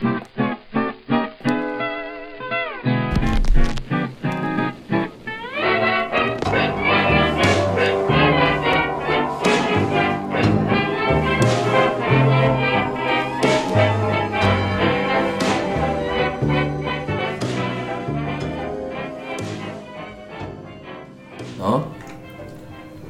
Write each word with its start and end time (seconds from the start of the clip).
Ja. 0.00 0.08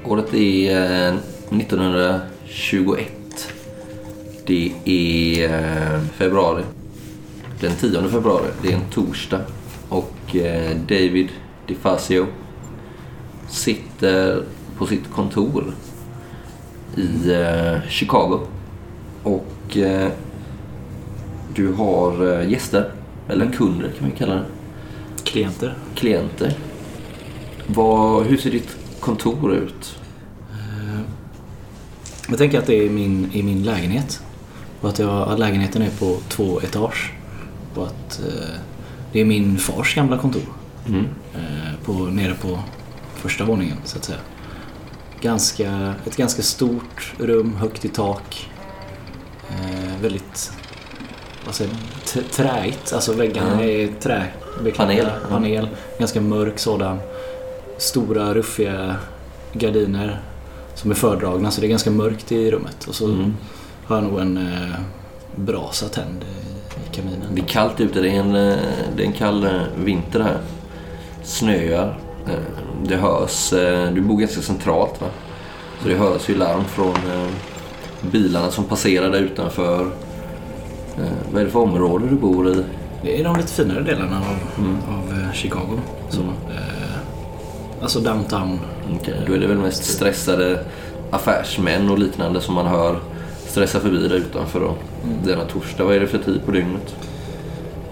Året 0.05 0.35
är 0.35 0.71
eh, 0.71 1.15
1921. 1.61 3.53
Det 4.47 4.73
är 4.85 5.45
eh, 5.45 6.01
februari. 6.01 6.63
Den 7.61 7.76
10 7.93 8.09
februari. 8.09 8.51
Det 8.63 8.73
är 8.73 8.77
en 8.77 8.91
torsdag. 8.91 9.41
Och 9.89 10.37
eh, 10.37 10.77
David 10.77 11.29
DeFazio 11.67 12.27
sitter 13.49 14.43
på 14.79 14.87
sitt 14.87 15.11
kontor 15.11 15.75
i 16.97 17.33
eh, 17.33 17.89
Chicago. 17.89 18.41
Och 19.23 19.77
eh, 19.77 20.09
du 21.55 21.73
har 21.73 22.43
gäster. 22.43 22.93
Eller 23.29 23.51
kunder 23.51 23.93
kan 23.99 24.11
vi 24.11 24.17
kalla 24.17 24.35
det. 24.35 24.45
Klienter. 25.25 25.75
Klienter. 25.95 26.53
Vad, 27.67 28.27
hur 28.27 28.37
ser 28.37 28.51
ditt 28.51 28.77
kontor 29.01 29.53
ut? 29.53 29.99
Jag 32.29 32.39
tänker 32.39 32.59
att 32.59 32.67
det 32.67 32.87
är 32.87 32.91
min, 32.91 33.31
i 33.33 33.43
min 33.43 33.63
lägenhet. 33.63 34.23
Och 34.81 34.89
att, 34.89 34.99
jag, 34.99 35.29
att 35.29 35.39
lägenheten 35.39 35.83
är 35.83 35.91
på 35.91 36.17
två 36.29 36.61
etage. 36.61 37.16
Och 37.77 37.87
att 37.87 38.21
eh, 38.21 38.59
det 39.13 39.21
är 39.21 39.25
min 39.25 39.59
fars 39.59 39.95
gamla 39.95 40.19
kontor. 40.19 40.43
Mm. 40.89 41.05
Eh, 41.35 41.85
på, 41.85 41.93
nere 41.93 42.35
på 42.35 42.59
första 43.15 43.45
våningen 43.45 43.77
så 43.85 43.99
att 43.99 44.05
säga. 44.05 44.19
Ganska, 45.21 45.95
ett 46.07 46.17
ganska 46.17 46.43
stort 46.43 47.13
rum, 47.19 47.57
högt 47.57 47.85
i 47.85 47.89
tak. 47.89 48.51
Eh, 49.51 50.03
väldigt, 50.03 50.53
vad 51.47 51.55
säger 51.55 51.71
man, 51.73 52.25
träigt. 52.31 52.93
Alltså 52.93 53.13
väggarna 53.13 53.53
Mm. 53.53 53.69
är 53.69 54.01
trä. 54.01 54.27
Panel. 54.77 55.07
panel. 55.29 55.69
Ganska 55.99 56.21
mörk 56.21 56.59
sådan. 56.59 56.99
Stora 57.79 58.35
ruffiga 58.35 58.97
gardiner 59.53 60.21
som 60.75 60.91
är 60.91 60.95
fördragna 60.95 61.51
så 61.51 61.61
det 61.61 61.67
är 61.67 61.69
ganska 61.69 61.91
mörkt 61.91 62.33
i 62.33 62.51
rummet. 62.51 62.85
Och 62.89 62.95
så 62.95 63.07
Mm. 63.07 63.37
har 63.87 63.97
jag 63.97 64.05
nog 64.05 64.21
en 64.21 64.37
eh, 64.37 64.75
brasa 65.37 65.89
tänd 65.89 66.25
kaminen. 66.97 67.29
Det 67.35 67.41
är 67.41 67.47
kallt 67.47 67.81
ute. 67.81 68.01
Det 68.01 68.09
är 68.11 68.21
en, 68.21 68.35
eh, 68.35 68.57
det 68.97 69.03
är 69.03 69.07
en 69.07 69.13
kall 69.13 69.45
eh, 69.45 69.51
vinter 69.85 70.21
här. 70.21 70.39
Snöar. 71.23 71.99
Eh, 72.27 72.33
Det 72.89 72.97
hörs. 72.97 73.51
Du 73.95 74.01
bor 74.01 74.19
ganska 74.19 74.41
centralt 74.43 75.01
va? 75.01 75.07
Så 75.83 75.89
det 75.89 75.95
hörs 75.95 76.29
ju 76.31 76.35
larm 76.35 76.65
från 76.65 76.95
bilarna 78.01 78.51
som 78.51 78.65
passerar 78.65 79.11
där 79.11 79.19
utanför. 79.19 79.91
Vad 81.33 81.41
är 81.41 81.45
det 81.45 81.51
för 81.51 81.59
område 81.61 82.07
du 82.09 82.17
bor 82.17 82.49
i? 82.49 82.65
Det 83.03 83.21
är 83.21 83.25
de 83.25 83.37
lite 83.37 83.49
finare 83.53 83.81
delarna 83.83 84.17
av, 84.17 84.65
Mm. 84.65 84.77
av 84.89 85.33
Chicago. 85.33 85.79
Så, 86.11 86.21
eh, 86.21 87.83
alltså 87.83 88.01
downtown. 88.01 88.61
Okej, 89.01 89.15
Då 89.27 89.33
är 89.33 89.39
det 89.39 89.47
väl 89.47 89.59
mest 89.59 89.85
stressade 89.85 90.65
affärsmän 91.11 91.91
och 91.91 91.99
liknande 91.99 92.41
som 92.41 92.55
man 92.55 92.67
hör 92.67 92.99
stressa 93.57 93.81
förbi 93.81 94.09
där 94.09 94.17
utanför 94.17 94.61
då. 94.61 94.75
Denna 95.25 95.45
torsdag. 95.45 95.85
Vad 95.85 95.97
är 95.97 96.01
det 96.01 96.07
för 96.07 96.19
tid 96.19 96.45
på 96.45 96.51
dygnet? 96.51 96.97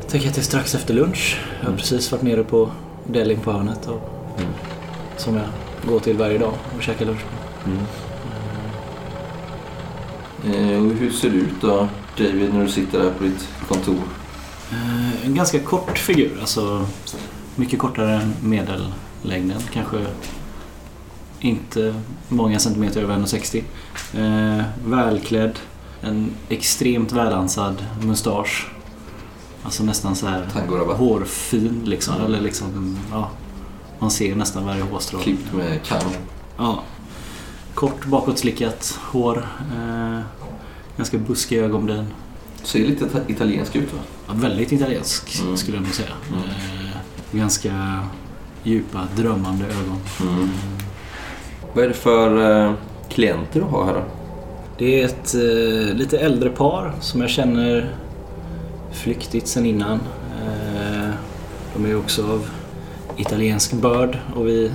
Jag 0.01 0.09
tänker 0.09 0.29
att 0.29 0.35
det 0.35 0.41
är 0.41 0.43
strax 0.43 0.75
efter 0.75 0.95
lunch. 0.95 1.41
Jag 1.61 1.71
har 1.71 1.77
precis 1.77 2.13
varit 2.13 2.23
nere 2.23 2.45
på 2.45 2.71
Delin 3.07 3.41
på 3.41 3.53
hörnet. 3.53 3.87
Och, 3.89 4.11
Mm. 4.39 4.51
Som 5.17 5.37
jag 5.37 5.45
går 5.89 6.01
till 6.01 6.17
varje 6.17 6.39
dag 6.39 6.53
och 6.77 6.83
käkar 6.83 7.07
lunch 7.07 7.21
på. 7.21 7.71
Eh, 10.49 10.87
och 10.87 10.93
hur 10.93 11.11
ser 11.11 11.31
det 11.31 11.37
ut 11.37 11.61
då, 11.61 11.89
David, 12.19 12.55
när 12.55 12.63
du 12.65 12.71
sitter 12.71 12.99
där 12.99 13.11
på 13.11 13.25
ditt 13.25 13.49
kontor? 13.69 14.03
Eh, 14.73 15.27
en 15.27 15.35
ganska 15.35 15.61
kort 15.61 15.99
figur. 15.99 16.39
Alltså 16.41 16.87
mycket 17.57 17.79
kortare 17.79 18.13
än 18.15 18.35
medellängden. 18.43 19.61
Kanske 19.73 19.97
inte 21.41 21.95
många 22.29 22.59
centimeter 22.59 23.03
över 23.03 23.15
1,60. 23.17 23.63
Eh, 24.59 24.65
välklädd. 24.87 25.59
En 26.03 26.31
extremt 26.49 27.13
välansad 27.13 27.85
mustasch. 28.03 28.67
Alltså 29.63 29.83
nästan 29.85 30.17
så 30.17 30.27
här 30.27 30.47
hårfin 30.97 31.83
liksom. 31.85 32.15
Mm. 32.15 32.27
Eller 32.27 32.41
liksom, 32.41 32.99
ja. 33.11 33.31
Man 33.99 34.11
ser 34.11 34.35
nästan 34.35 34.65
varje 34.67 34.83
hårstrå. 34.83 35.19
Klippt 35.19 35.53
med 35.55 35.83
kam. 35.87 36.01
Ja. 36.57 36.83
Kort 37.75 38.05
bakåtslickat 38.07 38.99
hår. 39.03 39.49
Eh, 39.77 40.21
ganska 40.97 41.19
buskiga 41.19 41.65
ögonbryn. 41.65 42.07
Ser 42.63 42.79
lite 42.87 43.05
ita- 43.05 43.31
italiensk 43.31 43.77
ut 43.77 43.93
va? 43.93 43.99
Ja, 44.27 44.33
väldigt 44.35 44.73
italiensk 44.73 45.41
Mm. 45.43 45.57
skulle 45.57 45.77
jag 45.77 45.85
nog 45.85 45.95
säga. 45.95 46.09
Mm. 46.29 46.41
Eh, 46.45 46.97
ganska 47.39 48.01
djupa, 48.63 49.09
drömmande 49.17 49.65
ögon. 49.67 50.01
Vad 51.75 51.85
är 51.85 51.89
det 51.89 51.95
för 51.95 52.61
eh, 52.67 52.73
klienter 53.09 53.61
du 53.61 53.67
har 53.67 53.85
här 53.85 53.95
då? 53.95 54.03
Det 54.79 55.03
är 55.03 55.05
ett 55.05 55.35
eh, 55.35 55.97
lite 55.97 56.19
äldre 56.19 56.51
par 56.51 56.93
som 57.01 57.21
jag 57.21 57.31
känner 57.31 57.97
flyktigt 58.93 59.49
sen 59.49 59.67
innan. 59.67 60.01
Eh, 60.43 61.11
de 61.75 61.87
är 61.87 61.99
också 61.99 62.23
av 62.23 62.51
italiensk 63.17 63.73
börd 63.73 64.19
och 64.37 64.49
vi... 64.49 64.73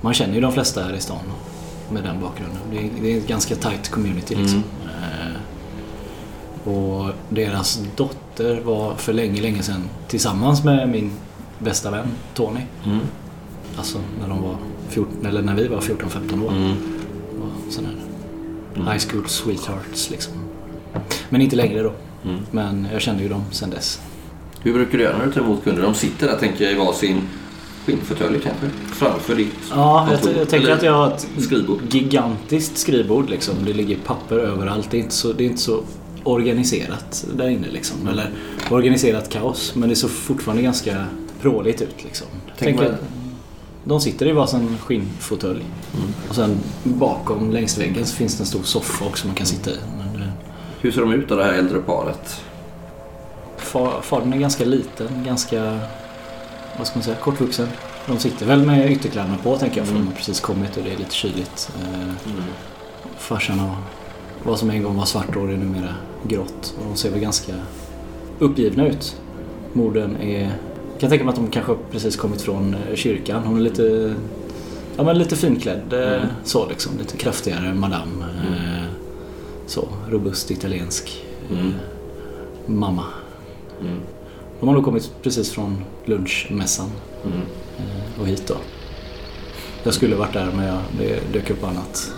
Man 0.00 0.14
känner 0.14 0.34
ju 0.34 0.40
de 0.40 0.52
flesta 0.52 0.82
här 0.82 0.94
i 0.94 1.00
stan 1.00 1.18
med 1.90 2.02
den 2.02 2.20
bakgrunden. 2.20 2.58
Det 2.70 2.78
är, 2.78 2.90
det 3.02 3.12
är 3.12 3.18
ett 3.18 3.28
ganska 3.28 3.54
tight 3.54 3.88
community 3.88 4.34
liksom. 4.34 4.62
Eh, 4.84 5.36
och 6.72 7.10
deras 7.28 7.80
dotter 7.96 8.60
var 8.60 8.94
för 8.94 9.12
länge, 9.12 9.42
länge 9.42 9.62
sedan 9.62 9.88
tillsammans 10.08 10.64
med 10.64 10.88
min 10.88 11.12
bästa 11.58 11.90
vän 11.90 12.08
Tony. 12.34 12.60
Mm. 12.84 13.00
Alltså 13.76 13.98
när 14.20 14.28
de 14.28 14.42
var 14.42 14.56
14, 14.90 15.26
eller 15.26 15.42
när 15.42 15.54
vi 15.54 15.68
var 15.68 15.80
14-15 15.80 16.44
år. 16.46 16.50
Mm. 16.52 16.70
Och 17.42 17.72
sån 17.72 17.84
här 17.86 18.92
high 18.92 19.04
school 19.10 19.28
sweethearts 19.28 20.10
liksom. 20.10 20.32
Men 21.28 21.40
inte 21.40 21.56
längre 21.56 21.82
då. 21.82 21.92
Mm. 22.24 22.40
Men 22.50 22.86
jag 22.92 23.02
kände 23.02 23.22
ju 23.22 23.28
dem 23.28 23.44
sen 23.50 23.70
dess. 23.70 24.00
Hur 24.62 24.72
brukar 24.72 24.98
du 24.98 25.04
göra 25.04 25.18
när 25.18 25.26
du 25.26 25.32
tar 25.32 25.40
emot 25.40 25.64
kunder? 25.64 25.82
De 25.82 25.94
sitter 25.94 26.26
där 26.26 26.36
tänker 26.36 26.64
jag 26.64 26.72
i 26.72 26.76
varsin 26.76 27.20
skinnfåtölj 27.86 28.40
kanske? 28.40 28.66
Framför 28.92 29.34
ditt 29.36 29.52
Ja, 29.70 30.08
jag, 30.10 30.20
kontor. 30.20 30.38
jag 30.38 30.48
tänker 30.48 30.70
att 30.70 30.82
jag 30.82 30.92
har 30.92 31.06
ett 31.08 31.26
skrivbord. 31.38 31.80
gigantiskt 31.90 32.78
skrivbord 32.78 33.30
liksom. 33.30 33.54
Det 33.64 33.72
ligger 33.72 33.96
papper 34.06 34.36
överallt. 34.38 34.90
Det 34.90 34.96
är 34.96 35.00
inte 35.00 35.14
så, 35.14 35.32
det 35.32 35.44
är 35.44 35.46
inte 35.46 35.60
så 35.62 35.82
organiserat 36.24 37.26
där 37.36 37.48
inne 37.48 37.68
liksom. 37.70 38.08
Eller 38.08 38.30
organiserat 38.70 39.28
kaos. 39.30 39.72
Men 39.74 39.88
det 39.88 39.96
ser 39.96 40.08
fortfarande 40.08 40.62
ganska 40.62 41.04
pråligt 41.40 41.82
ut 41.82 42.04
liksom. 42.04 42.26
Tänk 42.58 42.58
Tänker, 42.78 42.92
mig- 42.92 43.00
de 43.88 44.00
sitter 44.00 44.26
i 44.26 44.32
varsin 44.32 44.78
skinnfåtölj. 44.78 45.60
Mm. 45.96 46.14
Och 46.28 46.34
sen 46.34 46.58
bakom 46.84 47.50
längs 47.50 47.78
väggen 47.78 48.06
så 48.06 48.16
finns 48.16 48.36
det 48.36 48.42
en 48.42 48.46
stor 48.46 48.62
soffa 48.62 49.04
också 49.04 49.26
man 49.26 49.36
kan 49.36 49.46
sitta 49.46 49.70
i. 49.70 49.76
Men, 49.98 50.22
eh, 50.22 50.28
Hur 50.80 50.92
ser 50.92 51.00
de 51.00 51.12
ut 51.12 51.28
då, 51.28 51.36
det 51.36 51.44
här 51.44 51.52
äldre 51.52 51.78
paret? 51.78 52.42
Fa- 53.58 54.00
Fadern 54.02 54.32
är 54.32 54.36
ganska 54.38 54.64
liten, 54.64 55.24
ganska 55.26 55.78
vad 56.78 56.86
ska 56.86 56.96
man 56.96 57.02
säga, 57.04 57.16
kortvuxen. 57.16 57.68
De 58.06 58.18
sitter 58.18 58.46
väl 58.46 58.66
med 58.66 58.92
ytterkläderna 58.92 59.36
på 59.42 59.56
tänker 59.58 59.78
jag 59.78 59.86
för 59.86 59.94
de 59.94 60.06
har 60.06 60.14
precis 60.14 60.40
kommit 60.40 60.76
och 60.76 60.82
det 60.84 60.92
är 60.92 60.96
lite 60.98 61.14
kyligt. 61.14 61.70
Eh, 61.82 62.12
Farsan 63.18 63.58
har 63.58 63.76
vad 64.44 64.58
som 64.58 64.70
en 64.70 64.82
gång 64.82 64.96
var 64.96 65.04
svart 65.04 65.34
hår 65.34 65.50
är 65.52 65.56
numera 65.56 65.94
grått 66.24 66.74
och 66.78 66.84
de 66.88 66.96
ser 66.96 67.10
väl 67.10 67.20
ganska 67.20 67.52
uppgivna 68.38 68.86
ut. 68.86 69.16
Modern 69.72 70.16
är, 70.16 70.50
kan 71.00 71.10
tänka 71.10 71.24
mig 71.24 71.30
att 71.30 71.36
de 71.36 71.50
kanske 71.50 71.74
precis 71.90 72.16
kommit 72.16 72.40
från 72.42 72.74
eh, 72.74 72.94
kyrkan. 72.96 73.42
Hon 73.44 73.56
är 73.56 73.60
lite, 73.60 74.14
ja 74.96 75.04
men 75.04 75.18
lite 75.18 75.36
finklädd 75.36 75.92
eh, 75.92 76.12
Mm. 76.12 76.26
så 76.44 76.68
liksom. 76.68 76.98
Lite 76.98 77.16
kraftigare 77.16 77.74
madam. 77.74 78.24
eh, 78.46 78.84
Så, 79.66 79.88
robust 80.10 80.50
italiensk 80.50 81.24
Mm. 81.50 81.72
mamma. 82.66 83.04
Mm. 83.80 84.00
De 84.60 84.66
har 84.68 84.74
nog 84.74 84.84
kommit 84.84 85.10
precis 85.22 85.50
från 85.52 85.84
lunchmässan 86.04 86.90
Mm. 87.24 87.40
och 88.20 88.26
hit 88.26 88.42
då. 88.48 88.54
Jag 89.82 89.94
skulle 89.94 90.16
varit 90.16 90.32
där 90.32 90.48
men 90.56 90.66
jag, 90.66 90.78
det 90.98 91.32
dök 91.32 91.50
upp 91.50 91.64
annat. 91.64 92.12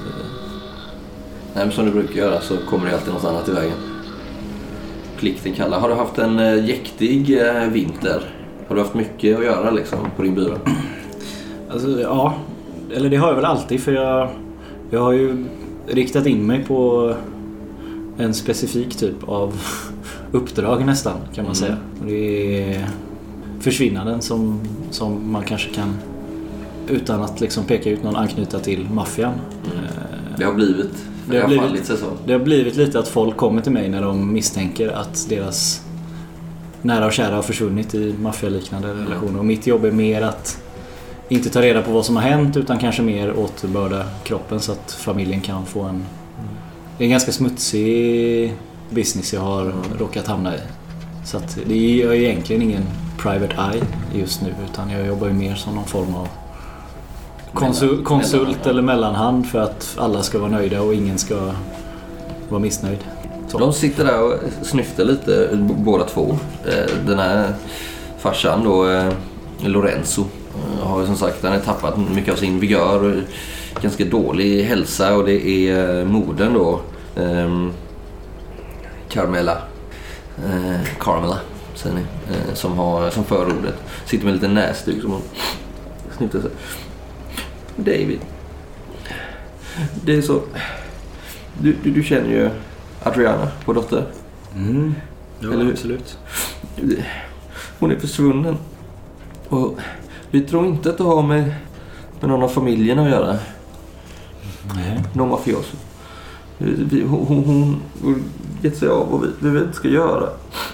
Nej, 1.55 1.65
men 1.67 1.73
som 1.73 1.85
du 1.85 1.91
brukar 1.91 2.15
göra 2.15 2.41
så 2.41 2.57
kommer 2.57 2.87
det 2.87 2.95
alltid 2.95 3.13
något 3.15 3.25
annat 3.25 3.49
i 3.49 3.53
vägen. 3.53 3.77
Plikten 5.17 5.53
kallar. 5.55 5.81
Har 5.81 5.89
du 5.89 5.95
haft 5.95 6.19
en 6.19 6.67
jäktig 6.67 7.39
vinter? 7.71 8.35
Har 8.69 8.75
du 8.77 8.83
haft 8.83 8.95
mycket 8.95 9.39
att 9.39 9.45
göra 9.45 9.71
liksom 9.71 9.99
på 10.17 10.23
din 10.23 10.35
byrå? 10.35 10.55
Alltså 11.71 12.01
ja, 12.01 12.35
eller 12.95 13.11
det 13.11 13.17
har 13.17 13.29
jag 13.29 13.35
väl 13.35 13.45
alltid 13.45 13.81
för 13.81 13.93
jag, 13.93 14.29
jag 14.91 15.01
har 15.01 15.13
ju 15.13 15.45
riktat 15.87 16.27
in 16.27 16.47
mig 16.47 16.65
på 16.65 17.15
en 18.19 18.35
specifik 18.35 18.97
typ 18.97 19.29
av 19.29 19.61
uppdrag 20.33 20.87
nästan 20.87 21.13
kan 21.35 21.45
man 21.45 21.55
Mm. 21.55 21.55
säga. 21.55 21.77
Det 22.07 22.63
är 22.73 22.89
försvinnanden 23.61 24.23
som, 24.23 24.61
som 24.91 25.33
man 25.33 25.43
kanske 25.45 25.71
kan 25.75 25.95
utan 26.89 27.23
att 27.23 27.41
liksom 27.41 27.65
peka 27.65 27.91
ut 27.91 28.03
någon 28.03 28.17
anknyta 28.17 28.59
till 28.59 28.89
maffian. 28.93 29.33
Eh, 29.65 30.39
Det 30.39 30.45
har 30.45 30.53
blivit. 30.55 30.91
Det 31.27 31.33
Det 31.35 31.41
har 31.41 31.49
blivit- 31.49 31.65
fallit 31.67 31.87
sig 31.87 31.97
så. 31.97 32.07
Det 32.27 32.33
har 32.33 32.41
blivit 32.41 32.77
lite 32.77 32.99
att 32.99 33.09
folk 33.09 33.37
kommer 33.37 33.63
till 33.63 33.73
mig 33.73 33.89
när 33.89 34.03
de 34.03 34.33
misstänker 34.33 34.89
att 34.89 35.27
deras 35.29 35.83
nära 36.83 37.07
och 37.07 37.13
kära 37.13 37.35
har 37.35 37.43
försvunnit 37.43 37.95
i 37.95 38.15
maffialiknande 38.19 38.89
relationer. 38.89 39.39
Och 39.39 39.45
mitt 39.45 39.67
jobb 39.67 39.85
är 39.85 39.91
mer 39.91 40.23
att 40.23 40.63
inte 41.29 41.51
ta 41.51 41.63
reda 41.63 41.83
på 41.83 41.91
vad 41.91 42.05
som 42.05 42.17
har 42.17 42.23
hänt 42.23 42.57
utan 42.57 42.79
kanske 42.79 43.03
mer 43.03 43.39
återbörda 43.39 44.05
kroppen 44.25 44.61
så 44.61 44.73
att 44.73 44.93
familjen 44.93 45.41
kan 45.41 45.67
få 45.67 45.83
en... 45.83 46.05
Det 46.99 47.05
är 47.05 47.07
en 47.07 47.11
ganska 47.11 47.33
smutsig 47.33 48.55
business 48.91 49.33
jag 49.33 49.41
har 49.41 49.73
råkat 49.99 50.27
hamna 50.27 50.55
i. 50.55 50.59
Så 51.25 51.37
att 51.37 51.59
det 51.67 52.03
är 52.03 52.13
egentligen 52.13 52.63
ingen 52.63 52.83
private 53.19 53.55
eye 53.73 53.85
just 54.21 54.43
nu 54.43 54.55
utan 54.71 54.91
jag 54.91 55.07
jobbar 55.07 55.27
ju 55.27 55.33
mer 55.33 55.55
som 55.55 55.75
någon 55.75 55.85
form 55.85 56.15
av 56.15 56.29
konsul, 57.55 58.05
konsult 58.05 58.67
eller 58.67 58.83
mellanhand 58.83 59.47
för 59.47 59.59
att 59.59 59.97
alla 59.99 60.23
ska 60.23 60.39
vara 60.39 60.51
nöjda 60.51 60.83
och 60.83 60.95
ingen 60.95 61.19
ska 61.19 61.53
vara 62.49 62.61
missnöjd. 62.61 62.99
Så. 63.49 63.59
De 63.59 63.73
sitter 63.73 64.05
där 64.05 64.23
och 64.23 64.35
snyftar 64.63 65.05
lite 65.05 65.49
båda 65.63 66.05
två. 66.05 66.39
Eh, 66.67 67.07
Den 67.07 67.19
här 67.19 67.55
farsan 68.19 68.65
då, 68.65 68.89
eh, 68.89 69.13
Lorenzo, 69.65 70.21
eh, 70.55 70.87
har 70.87 71.01
ju 71.01 71.07
som 71.07 71.17
sagt 71.17 71.43
han 71.43 71.53
har 71.53 71.61
tappat 71.61 71.99
mycket 72.15 72.33
av 72.33 72.37
sin 72.37 72.61
vigör 72.61 73.23
ganska 73.83 74.05
dålig 74.05 74.63
hälsa 74.63 75.17
och 75.17 75.25
det 75.25 75.49
är 75.49 76.05
modern 76.05 76.55
då, 76.55 76.81
ehm, 77.17 77.73
Carmela. 79.09 79.59
Carmela, 81.01 81.39
säger 81.75 81.97
ni, 81.97 82.03
som, 82.55 82.79
har, 82.79 83.11
som 83.11 83.25
för 83.25 83.47
ordet. 83.47 83.75
Sitter 84.07 84.25
med 84.25 84.33
en 84.33 84.35
liten 84.35 84.55
näsduk 84.55 85.03
som 85.03 85.11
hon 85.11 85.23
snyftar 86.17 86.41
sig. 86.41 86.51
David. 87.77 88.19
Det 90.05 90.15
är 90.15 90.23
så... 90.23 90.41
Du, 91.61 91.77
du, 91.83 91.91
du 91.91 92.03
känner 92.03 92.29
ju 92.29 92.51
Adriana, 93.03 93.49
vår 93.65 93.75
dotter. 93.75 94.05
Mm. 94.55 94.95
Ja, 95.41 95.53
Eller 95.53 95.65
hur? 95.65 95.73
absolut. 95.73 96.19
Hon 97.79 97.91
är 97.91 97.97
försvunnen. 97.97 98.57
Och 99.49 99.79
vi 100.31 100.41
tror 100.41 100.67
inte 100.67 100.91
att 100.91 100.99
det 100.99 101.05
har 101.05 101.23
med, 101.23 101.55
med 102.21 102.31
någon 102.31 102.43
av 102.43 102.49
familjerna 102.49 103.03
att 103.03 103.11
göra. 103.11 103.37
Nej. 104.75 105.05
Någon 105.13 105.29
mafioso. 105.29 105.77
Hon, 106.59 107.27
hon, 107.29 107.77
hon 108.03 108.25
gett 108.63 108.77
sig 108.77 108.89
av 108.89 109.15
och 109.15 109.25
vi, 109.25 109.29
vi 109.41 109.51
vet 109.51 109.57
inte 109.57 109.67
vad 109.67 109.75
ska 109.75 109.89
göra 109.89 110.29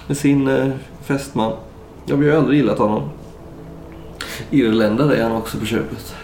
med 0.07 0.17
sin 0.17 0.49
eh, 0.49 0.71
fästman. 1.03 1.53
Ja, 2.07 2.17
vi 2.17 2.31
har 2.31 2.39
aldrig 2.39 2.59
gillat 2.59 2.79
honom. 2.79 3.03
Irländare 4.51 5.17
är 5.17 5.23
han 5.23 5.33
också 5.33 5.59
på 5.59 5.65
köpet. 5.65 6.15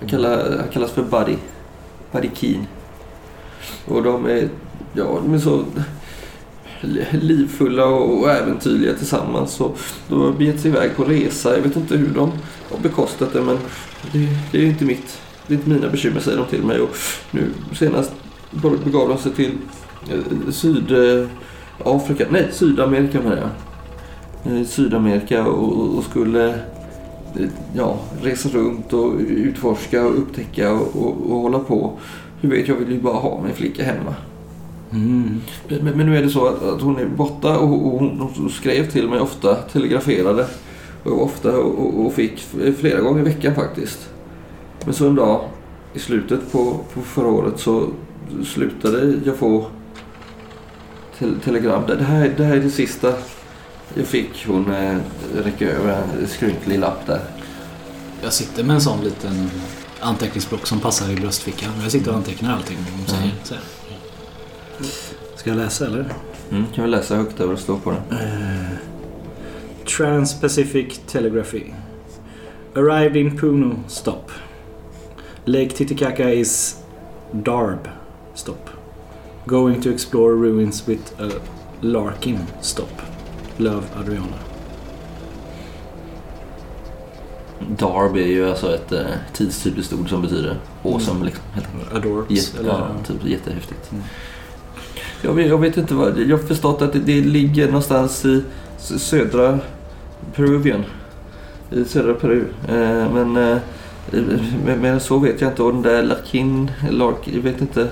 Han, 0.00 0.08
kallar, 0.08 0.56
han 0.58 0.68
kallas 0.72 0.90
för 0.90 1.02
Buddy. 1.02 1.36
Buddy 2.12 2.30
Keen. 2.34 2.66
Och 3.86 4.02
de 4.02 4.26
är, 4.26 4.48
ja, 4.98 5.20
de 5.24 5.34
är 5.34 5.38
så 5.38 5.64
livfulla 7.12 7.86
och 7.86 8.30
äventyrliga 8.30 8.94
tillsammans. 8.94 9.60
Och 9.60 9.78
de 10.08 10.20
har 10.20 10.32
begett 10.32 10.60
sig 10.60 10.70
iväg 10.70 10.96
på 10.96 11.04
resa. 11.04 11.56
Jag 11.56 11.62
vet 11.62 11.76
inte 11.76 11.96
hur 11.96 12.14
de 12.14 12.32
har 12.70 12.78
bekostat 12.82 13.32
det 13.32 13.42
men 13.42 13.58
det, 14.12 14.28
det 14.52 14.58
är 14.58 14.66
inte 14.66 14.84
mitt. 14.84 15.20
Det 15.46 15.54
är 15.54 15.56
inte 15.56 15.70
mina 15.70 15.88
bekymmer 15.88 16.20
säger 16.20 16.38
de 16.38 16.46
till 16.46 16.62
mig. 16.62 16.80
Och 16.80 16.96
nu 17.30 17.50
senast 17.74 18.12
begav 18.84 19.08
de 19.08 19.18
sig 19.18 19.32
till 19.32 19.52
eh, 20.10 20.50
Sydafrika, 20.50 22.24
eh, 22.24 22.30
nej 22.30 22.48
Sydamerika 22.52 23.20
menar 23.20 23.36
jag. 23.36 23.50
Eh, 24.52 24.64
Sydamerika 24.66 25.46
och, 25.46 25.98
och 25.98 26.04
skulle 26.04 26.48
eh, 26.48 27.48
ja, 27.74 27.98
resa 28.22 28.48
runt 28.48 28.92
och 28.92 29.14
utforska 29.18 30.06
och 30.06 30.18
upptäcka 30.18 30.72
och, 30.72 30.96
och, 30.96 31.30
och 31.30 31.40
hålla 31.40 31.58
på. 31.58 31.98
Hur 32.40 32.50
vet 32.50 32.68
jag 32.68 32.74
vill 32.76 32.92
ju 32.92 33.00
bara 33.00 33.18
ha 33.18 33.42
min 33.42 33.54
flicka 33.54 33.84
hemma. 33.84 34.14
Mm. 34.92 35.40
Men, 35.68 35.96
men 35.96 36.06
nu 36.06 36.16
är 36.16 36.22
det 36.22 36.30
så 36.30 36.46
att, 36.46 36.62
att 36.62 36.80
hon 36.80 36.98
är 36.98 37.06
borta 37.06 37.58
och, 37.58 37.86
och 37.86 37.98
hon, 37.98 38.30
hon 38.36 38.50
skrev 38.50 38.90
till 38.90 39.08
mig 39.08 39.20
ofta, 39.20 39.54
telegraferade. 39.54 40.46
Och 41.04 41.22
ofta 41.22 41.58
och, 41.58 42.06
och 42.06 42.12
fick 42.12 42.38
flera 42.78 43.00
gånger 43.00 43.20
i 43.20 43.24
veckan 43.24 43.54
faktiskt. 43.54 44.10
Men 44.84 44.94
så 44.94 45.06
en 45.06 45.14
dag 45.14 45.40
i 45.94 45.98
slutet 45.98 46.52
på, 46.52 46.80
på 46.94 47.02
förra 47.02 47.28
året 47.28 47.60
så 47.60 47.88
slutade 48.44 49.14
jag 49.24 49.36
få 49.36 49.66
te, 51.18 51.26
telegram. 51.44 51.82
Det 51.86 52.04
här, 52.04 52.34
det 52.36 52.44
här 52.44 52.56
är 52.56 52.60
det 52.60 52.70
sista 52.70 53.14
jag 53.94 54.06
fick. 54.06 54.46
Hon 54.46 54.74
eh, 54.74 54.96
räcker 55.34 55.66
över 55.66 56.02
en 56.20 56.28
skrynklig 56.28 56.78
lapp 56.78 57.06
där. 57.06 57.20
Jag 58.22 58.32
sitter 58.32 58.64
med 58.64 58.74
en 58.74 58.80
sån 58.80 59.04
liten 59.04 59.50
anteckningsblock 60.00 60.66
som 60.66 60.80
passar 60.80 61.10
i 61.10 61.16
bröstfickan. 61.16 61.70
Jag 61.82 61.92
sitter 61.92 62.10
och 62.10 62.16
antecknar 62.16 62.56
allting 62.56 62.78
de 62.98 63.10
säger. 63.10 63.22
Här. 63.50 63.77
Ska 65.36 65.50
jag 65.50 65.56
läsa 65.56 65.86
eller? 65.86 66.04
Mm, 66.50 66.64
kan 66.74 66.84
vi 66.84 66.90
läsa 66.90 67.16
högt 67.16 67.38
där 67.38 67.46
vad 67.46 67.56
det 67.56 67.60
står 67.60 67.78
på 67.78 67.90
den? 67.90 68.18
Trans-Pacific 69.86 71.00
Telegraphy. 71.06 71.62
Arrived 72.74 73.16
in 73.16 73.38
Puno, 73.38 73.74
stop. 73.88 74.30
Lake 75.44 75.70
Titicaca 75.70 76.30
is 76.30 76.76
Darb, 77.32 77.88
stop. 78.34 78.70
Going 79.46 79.82
to 79.82 79.90
explore 79.90 80.34
ruins 80.34 80.88
with 80.88 81.20
a 81.20 81.30
Larkin, 81.80 82.38
stop. 82.60 83.02
Love 83.56 83.82
Adriana. 83.96 84.38
Darby 87.68 88.22
är 88.22 88.26
ju 88.26 88.50
alltså 88.50 88.74
ett 88.74 88.92
eh, 88.92 89.06
tidstypiskt 89.32 89.92
ord 89.92 90.08
som 90.08 90.22
betyder 90.22 90.56
awesome. 90.82 91.24
Liksom, 91.24 91.44
helt 91.54 91.66
Adorbs. 91.94 92.30
Jätte, 92.30 92.58
eller, 92.58 92.68
ja, 92.68 92.88
typ 93.06 93.24
jättehäftigt. 93.24 93.92
Mm. 93.92 94.04
Jag, 95.22 95.32
vet, 95.32 95.46
jag 95.48 95.58
vet 95.58 95.76
inte 95.76 95.94
vad, 95.94 96.18
jag 96.18 96.36
har 96.38 96.44
förstått 96.44 96.82
att 96.82 96.92
det, 96.92 96.98
det 96.98 97.20
ligger 97.20 97.66
någonstans 97.66 98.24
i 98.24 98.42
södra 98.78 99.58
Peruvien. 100.34 100.84
I 101.70 101.84
södra 101.84 102.14
Peru. 102.14 102.44
Eh, 102.68 103.12
men 103.12 103.36
eh, 103.36 103.58
men, 104.64 104.80
men 104.80 105.00
så 105.00 105.18
vet 105.18 105.40
jag 105.40 105.50
inte. 105.50 105.62
Och 105.62 105.72
den 105.72 105.82
där 105.82 106.02
Larkin, 106.02 106.70
Lark, 106.90 107.28
jag 107.34 107.40
vet 107.40 107.60
inte. 107.60 107.88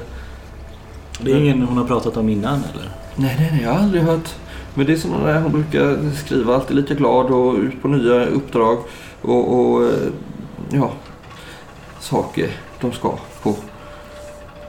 Det 1.21 1.33
är 1.33 1.37
ingen 1.37 1.63
hon 1.63 1.79
har 1.79 1.85
pratat 1.85 2.17
om 2.17 2.29
innan 2.29 2.55
eller? 2.55 2.91
Nej, 3.17 3.37
nej, 3.39 3.49
nej, 3.53 3.63
jag 3.63 3.71
har 3.71 3.79
aldrig 3.79 4.03
hört. 4.03 4.35
Men 4.75 4.87
det 4.87 4.93
är 4.93 4.97
som 4.97 5.11
den 5.11 5.23
där, 5.23 5.41
hon 5.41 5.53
brukar 5.53 6.11
skriva 6.25 6.55
alltid 6.55 6.77
lika 6.77 6.95
glad 6.95 7.31
och 7.31 7.55
ut 7.55 7.83
på 7.83 7.89
nya 7.89 8.27
uppdrag. 8.27 8.79
Och, 9.23 9.61
och 9.61 9.85
eh, 9.85 9.91
ja, 10.71 10.93
saker 12.01 12.51
de 12.81 12.93
ska 12.93 13.19
på. 13.43 13.55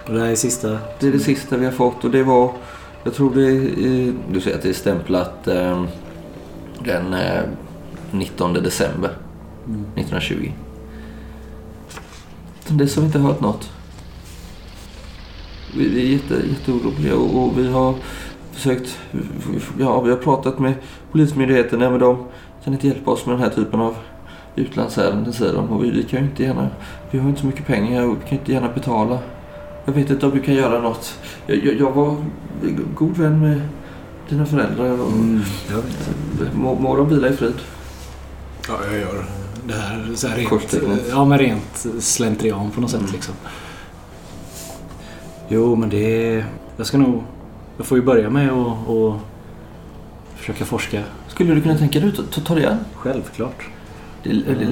Och 0.08 0.14
det 0.14 0.20
här 0.20 0.28
är 0.28 0.36
sista... 0.36 0.80
Det 1.00 1.08
är 1.08 1.12
det 1.12 1.20
sista 1.20 1.58
vi 1.58 1.66
har 1.66 1.72
fått 1.72 2.04
och 2.04 2.12
det 2.12 2.24
var, 2.24 2.52
jag 3.04 3.14
tror 3.14 3.36
det 3.36 3.48
är, 3.48 4.14
du 4.32 4.42
säger 4.42 4.58
att 4.58 4.64
det 4.64 4.70
är 4.70 4.74
stämplat 4.74 5.48
eh, 5.48 5.84
den 6.80 7.14
eh, 7.14 7.44
19 8.12 8.54
december 8.54 9.12
Mm. 9.68 9.82
1920. 9.96 10.52
Sen 12.60 12.78
dess 12.78 12.96
har 12.96 13.02
vi 13.02 13.06
inte 13.06 13.20
hört 13.20 13.42
något. 13.42 13.72
Vi, 15.78 16.02
är 16.02 16.14
jätte, 16.14 16.48
jätteoroliga 16.50 17.16
och, 17.16 17.44
och 17.44 17.58
vi 17.58 17.68
har 17.68 17.96
försökt, 18.52 19.00
ja 19.80 20.02
vi 20.02 20.10
har 20.10 20.18
pratat 20.18 20.60
med 20.60 20.74
polismyndigheterna 21.12 21.90
men 21.90 22.00
de 22.00 22.26
kan 22.64 22.74
inte 22.74 22.88
hjälpa 22.88 23.12
oss 23.12 23.26
med 23.26 23.36
den 23.36 23.42
här 23.42 23.50
typen 23.50 23.80
av 23.80 23.96
utlandsärenden 24.56 25.34
säger 25.34 25.54
de 25.54 25.70
och 25.70 25.84
vi, 25.84 25.92
vi 25.92 26.04
kan 26.04 26.20
ju 26.20 26.26
inte 26.26 26.44
gärna, 26.44 26.70
vi 27.12 27.20
har 27.20 27.30
inte 27.30 27.42
så 27.42 27.48
mycket 27.48 27.68
pengar 27.68 28.04
och 28.04 28.18
vi 28.18 28.30
kan 28.30 28.38
inte 28.40 28.52
gärna 28.52 28.74
betala. 28.74 29.20
Jag 29.88 29.94
vet 29.94 30.10
inte 30.10 30.26
om 30.26 30.32
vi 30.32 30.40
kan 30.40 30.54
göra 30.54 30.82
något. 30.82 31.20
Jag, 31.46 31.58
jag, 31.66 31.76
jag 31.80 31.92
var 31.92 32.16
god 32.96 33.18
vän 33.18 33.40
med 33.42 33.62
dina 34.30 34.46
föräldrar 34.46 34.92
och 35.02 35.12
Mm, 35.12 35.42
jag 35.70 35.76
vet. 35.76 36.56
må, 36.56 36.76
må 36.76 36.96
de 36.96 37.10
vila 37.10 37.30
i 37.30 37.34
frid. 37.34 37.54
Ja, 38.68 38.74
jag 38.92 39.00
gör 39.00 39.26
det 39.68 39.74
här, 39.74 40.12
så 40.16 40.28
här 40.28 40.38
rent, 40.38 41.04
ja, 41.10 41.26
men 41.26 41.38
rent 41.40 41.88
slentrian 42.00 42.72
på 42.72 42.82
något 42.82 42.92
sätt 42.92 43.00
Mm. 43.00 43.12
liksom. 43.14 43.34
Jo, 45.48 45.76
men 45.76 45.90
det. 45.90 46.46
Jag 46.78 46.88
ska 46.88 46.98
nog... 46.98 47.24
Jag 47.78 47.86
får 47.86 47.98
ju 47.98 48.04
börja 48.04 48.30
med 48.30 48.50
att 48.52 48.90
att 48.90 49.16
försöka 50.36 50.66
forska 50.66 51.04
Skulle 51.28 51.56
du 51.56 51.62
kunna 51.62 51.78
tänka 51.78 52.00
dig 52.00 52.10
att 52.10 52.32
ta, 52.32 52.42
ta 52.42 52.56
det 52.56 52.62
igen? 52.62 52.78
självklart. 52.94 53.64
Det, 54.24 54.30
är- 54.30 54.34
det, 54.34 54.68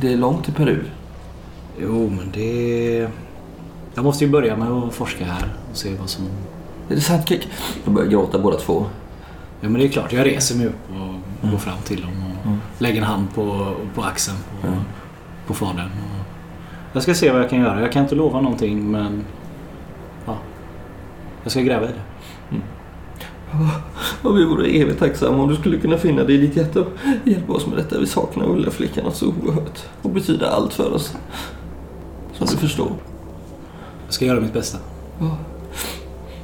det 0.00 0.12
är 0.12 0.16
långt 0.16 0.44
till 0.44 0.54
Peru. 0.54 0.78
Jo, 1.82 2.08
men 2.16 2.30
det... 2.34 3.08
Jag 3.96 4.04
måste 4.04 4.24
ju 4.24 4.30
börja 4.30 4.56
med 4.56 4.68
att 4.70 4.94
forska 4.94 5.24
här 5.24 5.48
och 5.70 5.76
se 5.76 5.94
vad 6.00 6.08
som... 6.08 6.24
Är 6.88 6.94
det 6.94 7.00
sant 7.00 7.28
Kik? 7.28 7.48
De 7.84 7.94
börjar 7.94 8.08
gråta 8.10 8.38
båda 8.38 8.56
två. 8.56 8.86
Ja, 9.60 9.68
men 9.68 9.80
det 9.80 9.86
är 9.86 9.88
klart. 9.88 10.12
Jag 10.12 10.26
reser 10.26 10.56
mig 10.56 10.66
upp 10.66 10.90
och, 10.90 11.14
och 11.44 11.50
går 11.50 11.58
fram 11.58 11.78
till 11.84 12.00
dem 12.00 12.10
och 12.10 12.46
Mm. 12.46 12.58
lägger 12.78 12.96
en 12.98 13.06
hand 13.06 13.34
på, 13.34 13.74
på 13.94 14.02
axeln 14.02 14.36
på, 14.60 14.66
Mm. 14.66 14.78
på 15.46 15.54
fadern. 15.54 15.90
Jag 16.92 17.02
ska 17.02 17.14
se 17.14 17.30
vad 17.30 17.40
jag 17.40 17.50
kan 17.50 17.60
göra. 17.60 17.80
Jag 17.80 17.92
kan 17.92 18.02
inte 18.02 18.14
lova 18.14 18.40
någonting, 18.40 18.90
men... 18.90 19.24
Ja. 20.26 20.34
Jag 21.42 21.52
ska 21.52 21.60
gräva 21.60 21.84
i 21.84 21.88
det. 21.92 22.60
Och 24.22 24.38
vi 24.38 24.44
vore 24.44 24.66
evigt 24.66 24.98
tacksamma 24.98 25.42
om 25.42 25.48
du 25.48 25.56
skulle 25.56 25.78
kunna 25.78 25.96
finna 25.98 26.24
det 26.24 26.32
i 26.32 26.36
ditt 26.36 26.56
hjärta 26.56 26.80
och 26.80 26.86
hjälpa 27.24 27.52
oss 27.52 27.66
med 27.66 27.76
detta. 27.76 27.98
Vi 27.98 28.06
saknar 28.06 28.44
Ulla 28.46 28.70
flickan 28.70 29.12
så 29.12 29.26
oerhört 29.26 29.84
och 30.02 30.10
betyder 30.10 30.46
allt 30.46 30.72
för 30.74 30.92
oss. 30.94 31.16
Som 32.32 32.46
du 32.46 32.56
förstår. 32.56 32.92
Jag 34.06 34.14
ska 34.14 34.24
göra 34.24 34.40
mitt 34.40 34.52
bästa. 34.52 34.78
Ja. 35.20 35.38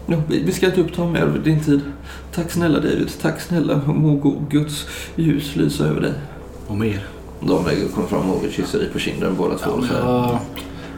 Ja, 0.06 0.16
vi 0.28 0.42
vi 0.42 0.52
ska 0.52 0.66
inte 0.66 0.80
uppta 0.80 1.06
mer 1.06 1.22
av 1.22 1.42
din 1.42 1.60
tid. 1.60 1.80
Tack 2.34 2.50
snälla 2.50 2.80
David. 2.80 3.10
Tack 3.20 3.40
snälla. 3.40 3.80
Må 3.86 4.36
Guds 4.48 4.86
ljus 5.16 5.56
lysa 5.56 5.84
över 5.84 6.00
dig. 6.00 6.12
Och 6.66 6.76
mer. 6.76 7.06
De 7.40 7.66
lägger 7.66 7.88
kommer 7.88 8.08
fram 8.08 8.30
och 8.30 8.44
kysser 8.50 8.78
dig 8.78 8.88
på 8.88 8.98
kinden 8.98 9.34
båda 9.38 9.58
två. 9.58 9.70
Ja, 9.90 10.40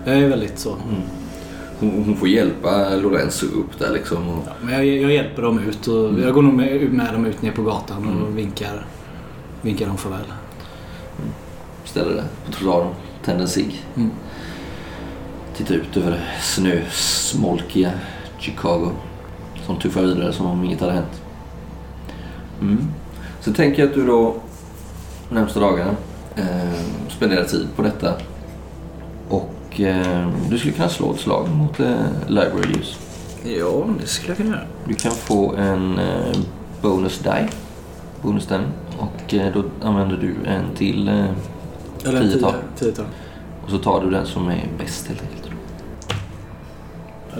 här. 0.04 0.12
jag, 0.14 0.22
är 0.22 0.28
väldigt 0.28 0.58
så. 0.58 0.76
hon, 1.80 2.04
hon 2.06 2.16
får 2.16 2.28
hjälpa 2.28 2.96
Lorenzo 2.96 3.46
upp 3.46 3.78
där 3.78 3.92
liksom. 3.92 4.28
Och, 4.28 4.42
Ja, 4.46 4.52
men 4.62 4.74
jag, 4.74 4.86
jag 4.86 5.12
hjälper 5.12 5.42
dem 5.42 5.58
ut 5.58 5.86
och 5.86 6.20
jag 6.20 6.34
går 6.34 6.42
nog 6.42 6.54
med, 6.54 6.92
med 6.92 7.14
dem 7.14 7.26
ut 7.26 7.42
ner 7.42 7.52
på 7.52 7.62
gatan 7.62 8.22
och 8.22 8.38
vinkar, 8.38 8.86
vinkar 9.62 9.86
dem 9.86 9.96
farväl. 9.96 10.20
ställer 11.84 12.14
dig 12.14 12.24
på 12.46 12.52
trottoaren, 12.52 12.94
tänder 13.24 13.42
en 13.42 13.48
cigg. 13.48 13.84
Tittar 15.56 15.74
ut 15.74 15.96
över 15.96 16.10
det 16.10 16.20
snösmolkiga 16.42 17.90
Chicago. 18.38 18.90
Som 19.66 19.78
tuffar 19.78 20.02
vidare 20.02 20.32
som 20.32 20.46
om 20.46 20.64
inget 20.64 20.80
hade 20.80 20.92
hänt. 20.92 21.22
Mm. 22.60 22.88
Så 23.40 23.52
tänker 23.52 23.82
jag 23.82 23.88
att 23.88 23.94
du 23.94 24.06
då 24.06 24.34
närmsta 25.30 25.60
dagarna 25.60 25.90
eh, 26.36 26.80
spenderar 27.08 27.44
tid 27.44 27.68
på 27.76 27.82
detta. 27.82 28.14
Och 29.28 29.80
eh, 29.80 30.28
du 30.50 30.58
skulle 30.58 30.74
kunna 30.74 30.88
slå 30.88 31.12
ett 31.12 31.20
slag 31.20 31.48
mot 31.48 31.80
eh, 31.80 31.96
Library 32.26 32.78
Use. 32.80 32.96
Ja, 33.44 33.86
det 34.00 34.06
skulle 34.06 34.30
jag 34.30 34.36
kunna 34.36 34.50
göra. 34.50 34.66
Du 34.84 34.94
kan 34.94 35.12
få 35.12 35.54
en 35.54 35.98
eh, 35.98 36.36
bonus 36.82 37.18
die. 37.18 37.48
Bonus 38.22 38.46
den. 38.46 38.62
Och 38.98 39.34
eh, 39.34 39.52
då 39.54 39.64
använder 39.82 40.16
du 40.16 40.34
en 40.50 40.76
till 40.76 41.08
eh, 41.08 41.24
Tiotal. 42.28 42.54
och 43.64 43.70
så 43.70 43.78
tar 43.78 44.04
du 44.04 44.10
den 44.10 44.26
som 44.26 44.48
är 44.48 44.68
bäst 44.78 45.08
helt 45.08 45.22
enkelt. 45.22 45.43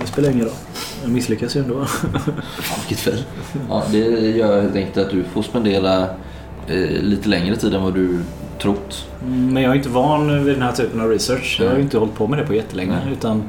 Det 0.00 0.06
spelar 0.06 0.30
ingen 0.30 0.44
roll. 0.44 0.54
Jag 1.02 1.10
misslyckas 1.12 1.56
ju 1.56 1.60
ändå. 1.60 1.84
Fan 1.84 2.78
vilket 2.88 2.98
fel. 2.98 3.24
Ja, 3.68 3.82
det 3.92 3.98
gör 4.30 4.60
helt 4.62 4.76
enkelt 4.76 4.96
att 5.06 5.10
du 5.10 5.24
får 5.24 5.42
spendera 5.42 6.02
eh, 6.68 7.02
lite 7.02 7.28
längre 7.28 7.56
tid 7.56 7.74
än 7.74 7.82
vad 7.82 7.94
du 7.94 8.20
trott. 8.62 9.06
Mm, 9.26 9.52
Men 9.54 9.62
jag 9.62 9.72
är 9.72 9.76
inte 9.76 9.88
van 9.88 10.44
vid 10.44 10.54
den 10.54 10.62
här 10.62 10.72
typen 10.72 11.00
av 11.00 11.08
research. 11.10 11.58
Jag 11.60 11.70
har 11.70 11.78
inte 11.78 11.98
hållit 11.98 12.14
på 12.14 12.26
med 12.26 12.38
det 12.38 12.46
på 12.46 12.54
jättelänge. 12.54 12.92
Nej. 13.04 13.12
Utan 13.12 13.42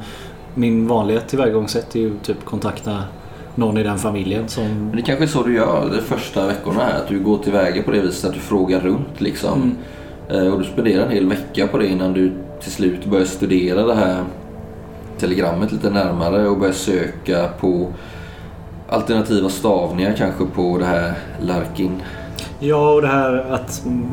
min 0.54 0.86
vanliga 0.88 1.20
tillvägagångssätt 1.20 1.96
är 1.96 2.00
ju 2.00 2.18
typ 2.22 2.44
kontakta 2.44 2.98
någon 3.54 3.78
i 3.78 3.82
den 3.82 3.98
familjen 3.98 4.48
som... 4.48 4.64
Men 4.64 4.96
det 4.96 5.02
kanske 5.02 5.24
är 5.24 5.28
så 5.28 5.42
du 5.42 5.54
gör 5.54 5.90
de 5.96 6.02
första 6.16 6.46
veckorna 6.46 6.84
här. 6.84 6.94
Att 7.02 7.08
du 7.08 7.20
går 7.20 7.38
tillväga 7.38 7.82
på 7.82 7.90
det 7.90 8.00
viset 8.00 8.24
att 8.24 8.34
du 8.34 8.40
frågar 8.40 8.80
runt 8.80 9.20
liksom. 9.20 9.76
Eh, 10.30 10.46
Och 10.46 10.58
du 10.58 10.64
spenderar 10.64 11.04
en 11.06 11.10
hel 11.12 11.26
vecka 11.28 11.66
på 11.66 11.78
det 11.78 11.86
innan 11.88 12.12
du 12.12 12.32
till 12.62 12.72
slut 12.72 13.04
börjar 13.06 13.26
studera 13.26 13.82
det 13.86 13.94
här 13.94 14.24
telegrammet 15.18 15.72
lite 15.72 15.90
närmare 15.90 16.48
och 16.48 16.58
börjar 16.58 16.72
söka 16.72 17.48
på 17.60 17.92
alternativa 18.88 19.48
stavningar 19.48 20.14
kanske 20.18 20.44
på 20.46 20.78
det 20.78 20.84
här 20.84 21.14
Larkin. 21.40 22.02
Ja, 22.58 22.92
och 22.92 23.02
det 23.02 23.08
här 23.08 23.36
att 23.50 23.84
mm, 23.84 24.06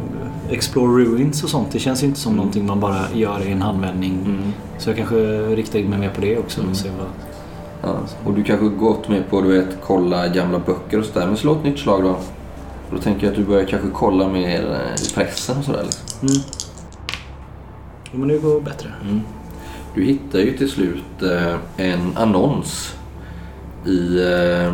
explore 0.49 1.03
ruins 1.03 1.43
och 1.43 1.49
sånt. 1.49 1.71
Det 1.71 1.79
känns 1.79 2.03
ju 2.03 2.07
inte 2.07 2.19
som 2.19 2.35
någonting 2.35 2.65
man 2.65 2.79
bara 2.79 2.99
gör 3.13 3.47
i 3.47 3.51
en 3.51 3.61
handvändning. 3.61 4.43
Så 4.77 4.89
jag 4.89 4.97
kanske 4.97 5.15
riktar 5.55 5.79
in 5.79 5.89
mig 5.89 5.99
mer 5.99 6.09
på 6.09 6.21
det 6.21 6.37
också. 6.37 6.61
Och 6.69 6.77
se 6.77 6.89
vad... 6.89 7.07
Ja, 7.81 7.99
och 8.25 8.33
du 8.33 8.43
kanske 8.43 8.65
gått 8.65 9.09
med 9.09 9.29
på 9.29 9.41
du 9.41 9.47
vet, 9.47 9.77
kolla 9.83 10.27
gamla 10.27 10.59
böcker 10.59 10.99
och 10.99 11.05
sådär. 11.05 11.27
Men 11.27 11.37
slå 11.37 11.53
ett 11.53 11.63
nytt 11.63 11.79
slag 11.79 12.03
då. 12.03 12.15
Då 12.91 12.97
tänker 12.97 13.25
jag 13.25 13.31
att 13.31 13.37
du 13.37 13.45
börjar 13.45 13.65
kanske 13.65 13.89
kolla 13.93 14.27
mer 14.27 14.61
eh, 14.61 15.03
i 15.03 15.13
pressen 15.15 15.57
och 15.57 15.63
sådär. 15.63 15.83
Liksom. 15.83 16.27
Mm. 16.27 16.41
Ja, 18.11 18.19
men 18.19 18.27
det 18.27 18.37
går 18.37 18.61
bättre. 18.61 18.89
Du 19.95 20.03
hittar 20.03 20.39
ju 20.39 20.57
till 20.57 20.69
slut 20.69 21.21
eh, 21.21 21.55
en 21.77 22.17
annons 22.17 22.95
i 23.85 24.21
eh, 24.21 24.73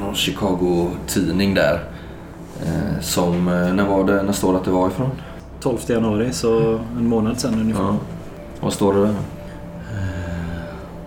någon 0.00 0.14
Chicago-tidning 0.14 1.54
där. 1.54 1.84
Eh, 2.62 3.00
som, 3.00 3.44
när 3.44 3.88
var 3.88 4.04
det, 4.04 4.22
när 4.22 4.32
står 4.32 4.52
det 4.52 4.58
att 4.58 4.64
det 4.64 4.70
var 4.70 4.88
ifrån? 4.88 5.10
12 5.60 5.78
januari, 5.86 6.32
så 6.32 6.80
en 6.96 7.08
månad 7.08 7.40
sedan 7.40 7.54
ungefär. 7.60 7.82
Ja. 7.82 7.96
Vad 8.60 8.72
står 8.72 8.94
det 8.94 9.00
där? 9.00 9.14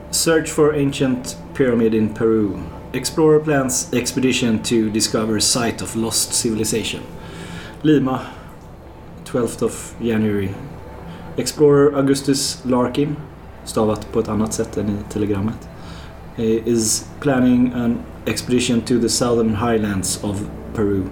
Search 0.10 0.48
for 0.48 0.76
ancient 0.76 1.38
pyramid 1.54 1.96
in 1.96 2.10
Peru. 2.10 2.50
Explorer 2.94 3.40
plans 3.40 3.94
expedition 3.94 4.60
to 4.60 4.76
discover 4.76 5.40
site 5.40 5.84
of 5.84 5.96
lost 5.96 6.34
civilization. 6.34 7.02
Lima, 7.82 8.20
12th 9.26 9.64
of 9.64 9.96
January. 10.02 10.50
Explorer 11.38 11.96
Augustus 11.96 12.62
Larkin, 12.64 13.16
stavat 13.66 14.12
på 14.12 14.20
ett 14.20 14.30
annat 14.30 14.54
sätt 14.54 14.78
än 14.78 14.90
i 14.90 15.14
telegrammet, 15.14 15.70
eh, 16.38 16.68
is 16.68 17.06
planning 17.20 17.74
an 17.74 17.98
expedition 18.26 18.82
to 18.82 19.00
the 19.00 19.10
southern 19.10 19.56
highlands 19.56 20.24
of 20.24 20.42
Peru, 20.74 21.04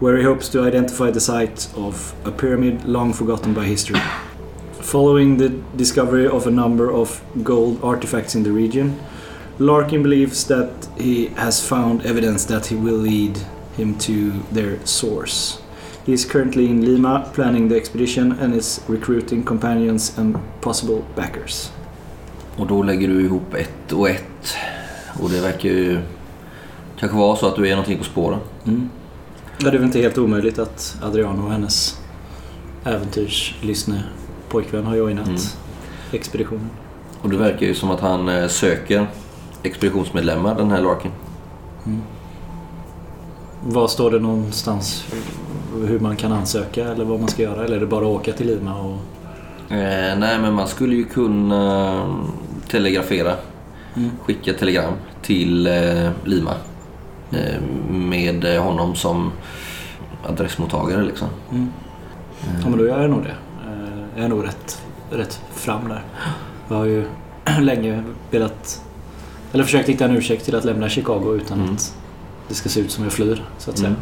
where 0.00 0.16
he 0.16 0.24
hopes 0.24 0.48
to 0.48 0.66
identify 0.66 1.12
the 1.12 1.20
site 1.20 1.68
of 1.74 2.14
a 2.24 2.30
pyramid 2.30 2.76
long 2.84 3.12
forgotten 3.12 3.54
by 3.54 3.60
history. 3.60 4.00
Following 4.80 5.38
the 5.38 5.50
discovery 5.76 6.28
of 6.28 6.46
a 6.46 6.50
number 6.50 6.92
of 6.92 7.22
gold 7.42 7.78
artifacts 7.82 8.34
in 8.34 8.42
the 8.42 8.52
region, 8.52 8.96
Larkin 9.58 10.02
believes 10.02 10.44
that 10.44 10.88
he 10.98 11.26
has 11.36 11.68
found 11.68 12.06
evidence 12.06 12.46
that 12.46 12.66
he 12.66 12.76
will 12.76 13.02
lead 13.02 13.38
him 13.76 13.94
to 13.98 14.32
their 14.54 14.78
source. 14.84 15.59
He 16.10 16.14
is 16.14 16.24
currently 16.24 16.66
in 16.66 16.84
Lima 16.84 17.24
planning 17.34 17.68
the 17.68 17.76
expedition 17.76 18.32
and 18.40 18.54
is 18.54 18.80
recruiting 18.88 19.42
companions 19.44 20.18
and 20.18 20.38
possible 20.60 21.02
backers. 21.16 21.70
Och 22.56 22.66
då 22.66 22.82
lägger 22.82 23.08
du 23.08 23.24
ihop 23.24 23.54
ett 23.54 23.92
och 23.92 24.10
ett. 24.10 24.54
Och 25.20 25.30
det 25.30 25.40
verkar 25.40 25.68
ju 25.68 25.98
kanske 26.98 27.18
vara 27.18 27.36
så 27.36 27.46
att 27.46 27.56
du 27.56 27.66
är 27.66 27.70
någonting 27.70 27.98
på 27.98 28.04
spåren. 28.04 28.38
Mm. 28.66 28.90
Ja, 29.58 29.70
det 29.70 29.76
är 29.76 29.78
väl 29.78 29.84
inte 29.86 29.98
helt 30.00 30.18
omöjligt 30.18 30.58
att 30.58 30.96
Adriano 31.02 31.44
och 31.44 31.52
hennes 31.52 32.00
äventyrslystne 32.84 34.02
pojkvän 34.48 34.84
har 34.86 34.96
joinat 34.96 35.28
Mm. 35.28 35.40
expeditionen. 36.12 36.70
Och 37.22 37.30
det 37.30 37.36
verkar 37.36 37.66
ju 37.66 37.74
som 37.74 37.90
att 37.90 38.00
han 38.00 38.28
eh, 38.28 38.48
söker 38.48 39.06
expeditionsmedlemmar, 39.62 40.54
den 40.54 40.70
här 40.70 40.82
Larkin. 40.82 41.12
Vad 43.64 43.90
står 43.90 44.10
det 44.10 44.18
någonstans 44.18 45.04
hur 45.86 46.00
man 46.00 46.16
kan 46.16 46.32
ansöka 46.32 46.84
eller 46.88 47.04
vad 47.04 47.20
man 47.20 47.28
ska 47.28 47.42
göra? 47.42 47.64
Eller 47.64 47.76
är 47.76 47.80
det 47.80 47.86
bara 47.86 48.00
att 48.06 48.12
åka 48.20 48.32
till 48.32 48.46
Lima 48.46 48.80
och... 48.80 48.96
Eh, 49.72 50.18
nej, 50.18 50.38
men 50.38 50.54
man 50.54 50.68
skulle 50.68 50.94
ju 50.96 51.04
kunna 51.04 51.92
mm, 52.02 52.26
telegrafera. 52.68 53.34
Mm. 53.96 54.10
Skicka 54.24 54.52
telegram 54.52 54.92
till 55.22 55.66
eh, 55.66 56.10
Lima. 56.24 56.54
Eh, 57.30 57.60
med 57.90 58.44
eh, 58.56 58.62
honom 58.62 58.94
som 58.94 59.32
adressmottagare 60.28 61.02
liksom. 61.02 61.28
Mm. 61.50 61.68
Ja 62.62 62.68
men 62.68 62.78
då 62.78 62.86
gör 62.86 63.00
jag 63.00 63.10
nog 63.10 63.22
det. 63.22 63.34
Eh, 63.70 63.98
Jag 64.16 64.24
är 64.24 64.28
nog 64.28 64.44
rätt, 64.44 64.82
rätt 65.10 65.40
fram 65.54 65.88
där. 65.88 66.02
Jag 66.68 66.76
har 66.76 66.84
ju 66.84 67.04
länge 67.60 68.02
velat... 68.30 68.82
Eller 69.52 69.64
försökt 69.64 69.88
hitta 69.88 70.04
en 70.04 70.16
ursäkt 70.16 70.44
till 70.44 70.54
att 70.54 70.64
lämna 70.64 70.88
Chicago 70.88 71.34
utan 71.36 71.60
Mm. 71.60 71.74
att 71.74 71.96
det 72.50 72.56
ska 72.56 72.68
se 72.68 72.80
ut 72.80 72.90
som 72.90 73.04
jag 73.04 73.12
flyr, 73.12 73.44
så 73.58 73.70
att 73.70 73.78
säga. 73.78 73.88
Mm. 73.88 74.00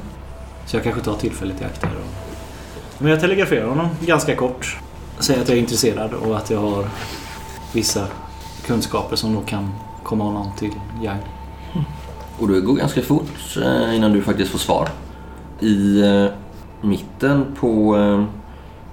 Så 0.67 0.76
jag 0.76 0.85
kanske 0.85 1.02
tar 1.02 1.14
tillfället 1.14 1.61
i 1.61 1.64
akt 1.64 1.85
här. 1.85 1.93
Och... 1.93 2.35
Men 2.99 3.11
jag 3.11 3.21
telegraferar 3.21 3.69
honom 3.69 3.88
ganska 4.00 4.37
kort. 4.37 4.78
Säger 5.19 5.40
att 5.40 5.49
jag 5.49 5.57
är 5.57 5.61
intresserad 5.61 6.14
och 6.14 6.37
att 6.37 6.50
jag 6.50 6.59
har 6.59 6.88
vissa 7.73 8.07
kunskaper 8.67 9.17
som 9.17 9.35
nog 9.35 9.47
kan 9.47 9.73
komma 10.02 10.25
honom 10.25 10.50
till 10.59 10.71
gagn. 11.02 11.23
Och 12.38 12.49
det 12.49 12.61
går 12.61 12.75
ganska 12.75 13.02
fort 13.02 13.57
eh, 13.62 13.97
innan 13.97 14.12
du 14.12 14.23
faktiskt 14.23 14.50
får 14.50 14.59
svar. 14.59 14.88
I 15.61 16.00
eh, 16.02 16.26
mitten 16.81 17.45
på 17.61 17.97
eh, 17.97 18.25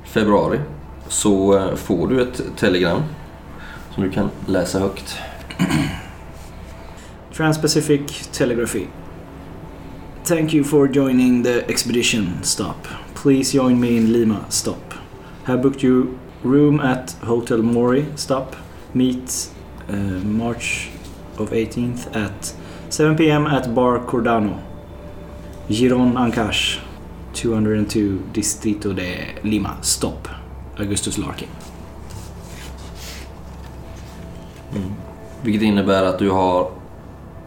februari 0.03 0.59
så 1.07 1.67
får 1.75 2.07
du 2.07 2.21
ett 2.21 2.41
telegram 2.57 3.03
som 3.93 4.03
du 4.03 4.11
kan 4.11 4.29
läsa 4.47 4.79
högt. 4.79 5.17
Trans-Pacific 7.33 8.27
Telegraphy. 8.31 8.85
Thank 10.25 10.53
you 10.53 10.63
for 10.63 10.87
joining 10.87 11.43
the 11.43 11.63
expedition. 11.69 12.41
Stop. 12.41 12.83
Please 13.13 13.53
join 13.53 13.79
me 13.79 13.95
in 13.97 14.11
Lima. 14.11 14.43
Stop. 14.49 14.95
Have 15.43 15.61
booked 15.61 15.83
you 15.83 16.17
room 16.41 16.79
at 16.79 17.11
Hotel 17.23 17.61
Mori. 17.61 18.07
Stop. 18.15 18.55
Meet 18.95 19.49
uh, 19.87 19.93
March 19.93 20.89
of 21.37 21.51
18th 21.51 22.15
at 22.15 22.55
7 22.89 23.15
p.m. 23.15 23.45
at 23.45 23.75
Bar 23.75 23.99
Cordano. 23.99 24.63
Giron 25.69 26.17
Ancash. 26.17 26.79
202 27.33 28.23
Distrito 28.33 28.93
de 28.93 29.35
Lima. 29.43 29.77
Stop. 29.83 30.27
Augustus 30.79 31.19
Larkin. 31.19 31.49
Mm. 34.75 34.93
Vilket 35.43 35.61
innebär 35.61 36.03
att 36.03 36.19
du 36.19 36.29
har 36.29 36.71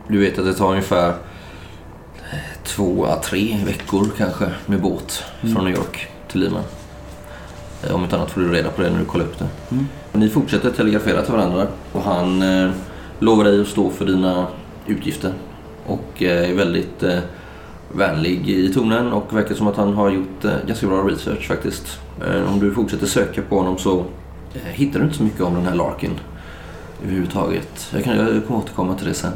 Du 0.08 0.18
vet 0.18 0.38
att 0.38 0.44
det 0.44 0.54
tar 0.54 0.70
ungefär 0.70 1.14
två, 2.68 3.06
tre 3.24 3.56
veckor 3.66 4.06
kanske 4.18 4.44
med 4.66 4.80
båt 4.82 5.22
från 5.40 5.64
New 5.64 5.74
York 5.74 6.06
till 6.28 6.40
Lima. 6.40 6.60
Eh, 7.86 7.94
Om 7.94 8.02
inte 8.02 8.16
annat 8.16 8.30
får 8.30 8.40
du 8.40 8.52
reda 8.52 8.70
på 8.70 8.82
det 8.82 8.90
när 8.90 8.98
du 8.98 9.04
kollar 9.04 9.24
upp 9.24 9.38
det. 9.38 9.46
Ni 10.12 10.28
fortsätter 10.28 10.70
telegrafera 10.70 11.22
till 11.22 11.32
varandra 11.32 11.66
och 11.92 12.02
han 12.02 12.42
eh, 12.42 12.70
lovar 13.18 13.44
dig 13.44 13.60
att 13.60 13.66
stå 13.68 13.90
för 13.90 14.06
dina 14.06 14.46
utgifter. 14.86 15.32
Och 15.86 16.22
eh, 16.22 16.50
är 16.50 16.54
väldigt 16.54 17.02
eh, 17.02 17.18
vänlig 17.92 18.48
i 18.50 18.72
tonen 18.74 19.12
och 19.12 19.36
verkar 19.36 19.54
som 19.54 19.66
att 19.66 19.76
han 19.76 19.94
har 19.94 20.10
gjort 20.10 20.44
eh, 20.44 20.50
ganska 20.66 20.86
bra 20.86 21.02
research 21.08 21.48
faktiskt. 21.48 21.98
Eh, 22.26 22.52
om 22.52 22.60
du 22.60 22.74
fortsätter 22.74 23.06
söka 23.06 23.42
på 23.42 23.58
honom 23.58 23.78
så 23.78 23.98
eh, 24.54 24.62
hittar 24.72 24.98
du 24.98 25.04
inte 25.04 25.16
så 25.16 25.22
mycket 25.22 25.40
om 25.40 25.54
den 25.54 25.64
här 25.66 25.74
Larkin 25.74 26.10
överhuvudtaget. 27.02 27.90
Jag, 27.94 28.04
kan, 28.04 28.16
jag 28.16 28.46
kommer 28.46 28.60
återkomma 28.60 28.94
till 28.94 29.06
det 29.06 29.14
sen. 29.14 29.32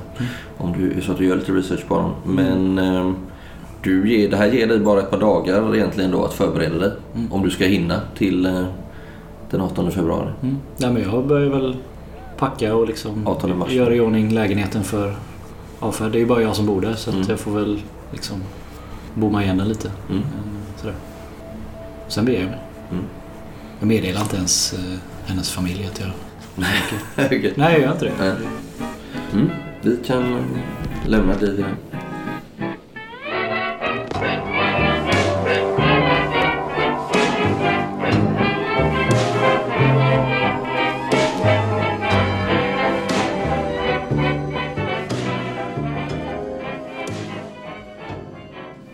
Om 0.59 0.73
du 0.73 1.03
så 1.03 1.13
att 1.13 1.19
du 1.19 1.27
gör 1.27 1.37
lite 1.37 1.53
research 1.53 1.87
på 1.89 1.95
honom. 1.95 2.13
Men 2.25 2.79
eh, 2.79 3.13
du 3.83 4.11
ger, 4.17 4.29
det 4.31 4.37
här 4.37 4.47
ger 4.53 4.67
dig 4.67 4.79
bara 4.79 5.01
ett 5.01 5.11
par 5.11 5.19
dagar 5.21 5.75
egentligen 5.77 6.11
då 6.11 6.25
att 6.25 6.35
förbereda 6.35 6.79
dig. 6.79 6.93
Om 7.31 7.43
du 7.43 7.51
ska 7.51 7.65
hinna 7.65 8.01
till 8.19 8.47
eh, 8.47 8.65
den 9.51 9.61
18 9.61 9.91
februari. 9.93 10.29
Mm. 10.43 10.57
Nej, 10.77 10.93
men 10.93 11.03
jag 11.03 11.27
börjar 11.27 11.49
väl 11.51 11.77
packa 12.39 12.75
och 12.75 12.87
liksom 12.87 13.27
18 13.27 13.59
mars. 13.59 13.71
göra 13.73 13.95
i 13.95 14.01
ordning 14.01 14.31
lägenheten 14.35 14.85
för 14.85 15.15
avfärd. 15.81 16.13
Det 16.13 16.19
är 16.19 16.21
ju 16.21 16.27
bara 16.27 16.43
jag 16.43 16.57
som 16.57 16.67
bor 16.67 16.81
där 16.81 16.95
så 16.95 17.11
Mm. 17.11 17.23
jag 17.29 17.41
får 17.41 17.51
väl 17.53 17.81
liksom 18.13 18.37
bomma 19.15 19.43
igen 19.45 19.59
den 19.59 19.69
lite. 19.69 19.91
Mm. 20.11 20.23
Eh, 20.23 20.27
Sådär. 20.81 20.95
Sen 22.09 22.25
blir 22.25 22.35
jag 22.35 22.47
väl. 22.47 22.59
Mm. 22.91 23.05
Jag 23.79 23.89
meddelar 23.89 24.21
inte 24.21 24.37
ens 24.37 24.73
eh, 24.73 24.99
hennes 25.27 25.51
familj 25.51 25.87
att 25.93 26.01
jag 26.01 26.09
Okej. 27.17 27.53
Nej, 27.57 27.73
jag 27.73 27.81
gör 27.81 27.93
inte 27.93 28.05
det. 28.05 28.13
Nej. 28.19 28.37
Mm. 29.33 29.51
Vi 29.83 29.97
kan 30.05 30.45
lämna 31.07 31.37
dig. 31.37 31.65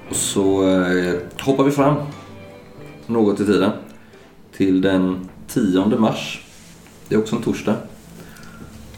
Och 0.08 0.16
så 0.16 0.68
eh, 0.68 1.14
hoppar 1.40 1.64
vi 1.64 1.70
fram 1.70 1.96
något 3.06 3.40
i 3.40 3.46
tiden 3.46 3.70
till 4.52 4.80
den 4.80 5.28
10 5.48 5.86
mars. 5.86 6.47
Det 7.08 7.14
är 7.14 7.18
också 7.18 7.36
en 7.36 7.42
torsdag. 7.42 7.76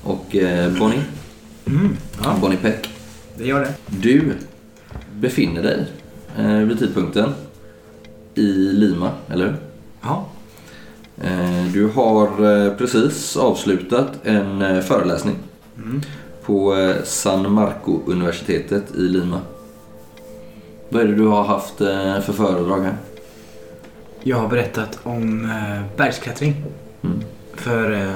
Och 0.02 0.37
eh, 0.37 0.79
Bonnie, 0.79 1.02
Mm, 1.67 1.97
ja, 2.25 2.37
Bonnie 2.40 2.57
Peck, 2.57 2.88
det 3.38 3.45
gör 3.45 3.61
det. 3.61 3.75
du 3.87 4.33
befinner 5.21 5.62
dig 5.62 5.87
eh, 6.38 6.57
vid 6.57 6.79
tidpunkten 6.79 7.35
i 8.35 8.52
Lima, 8.52 9.11
eller 9.29 9.45
hur? 9.47 9.57
Ja, 10.02 10.26
Eh, 11.23 11.64
du 11.73 11.88
har 11.88 12.26
eh, 12.67 12.73
precis 12.75 13.37
avslutat 13.37 14.09
en 14.25 14.62
eh, 14.62 14.81
föreläsning 14.81 15.37
mm. 15.76 16.00
på 16.45 16.76
eh, 16.76 16.97
San 17.05 17.52
Marco-universitetet 17.52 18.95
i 18.95 19.00
Lima. 19.00 19.40
Vad 20.88 21.02
är 21.02 21.07
det 21.07 21.14
du 21.14 21.26
har 21.26 21.45
haft 21.45 21.76
för 22.25 22.33
föredrag 22.33 22.81
här? 22.81 22.97
Jag 24.23 24.37
har 24.37 24.49
berättat 24.49 24.99
om 25.02 25.49
bergsklättring 25.97 26.55
Mm. 27.02 27.21
För 27.61 27.93
eh, 27.93 28.12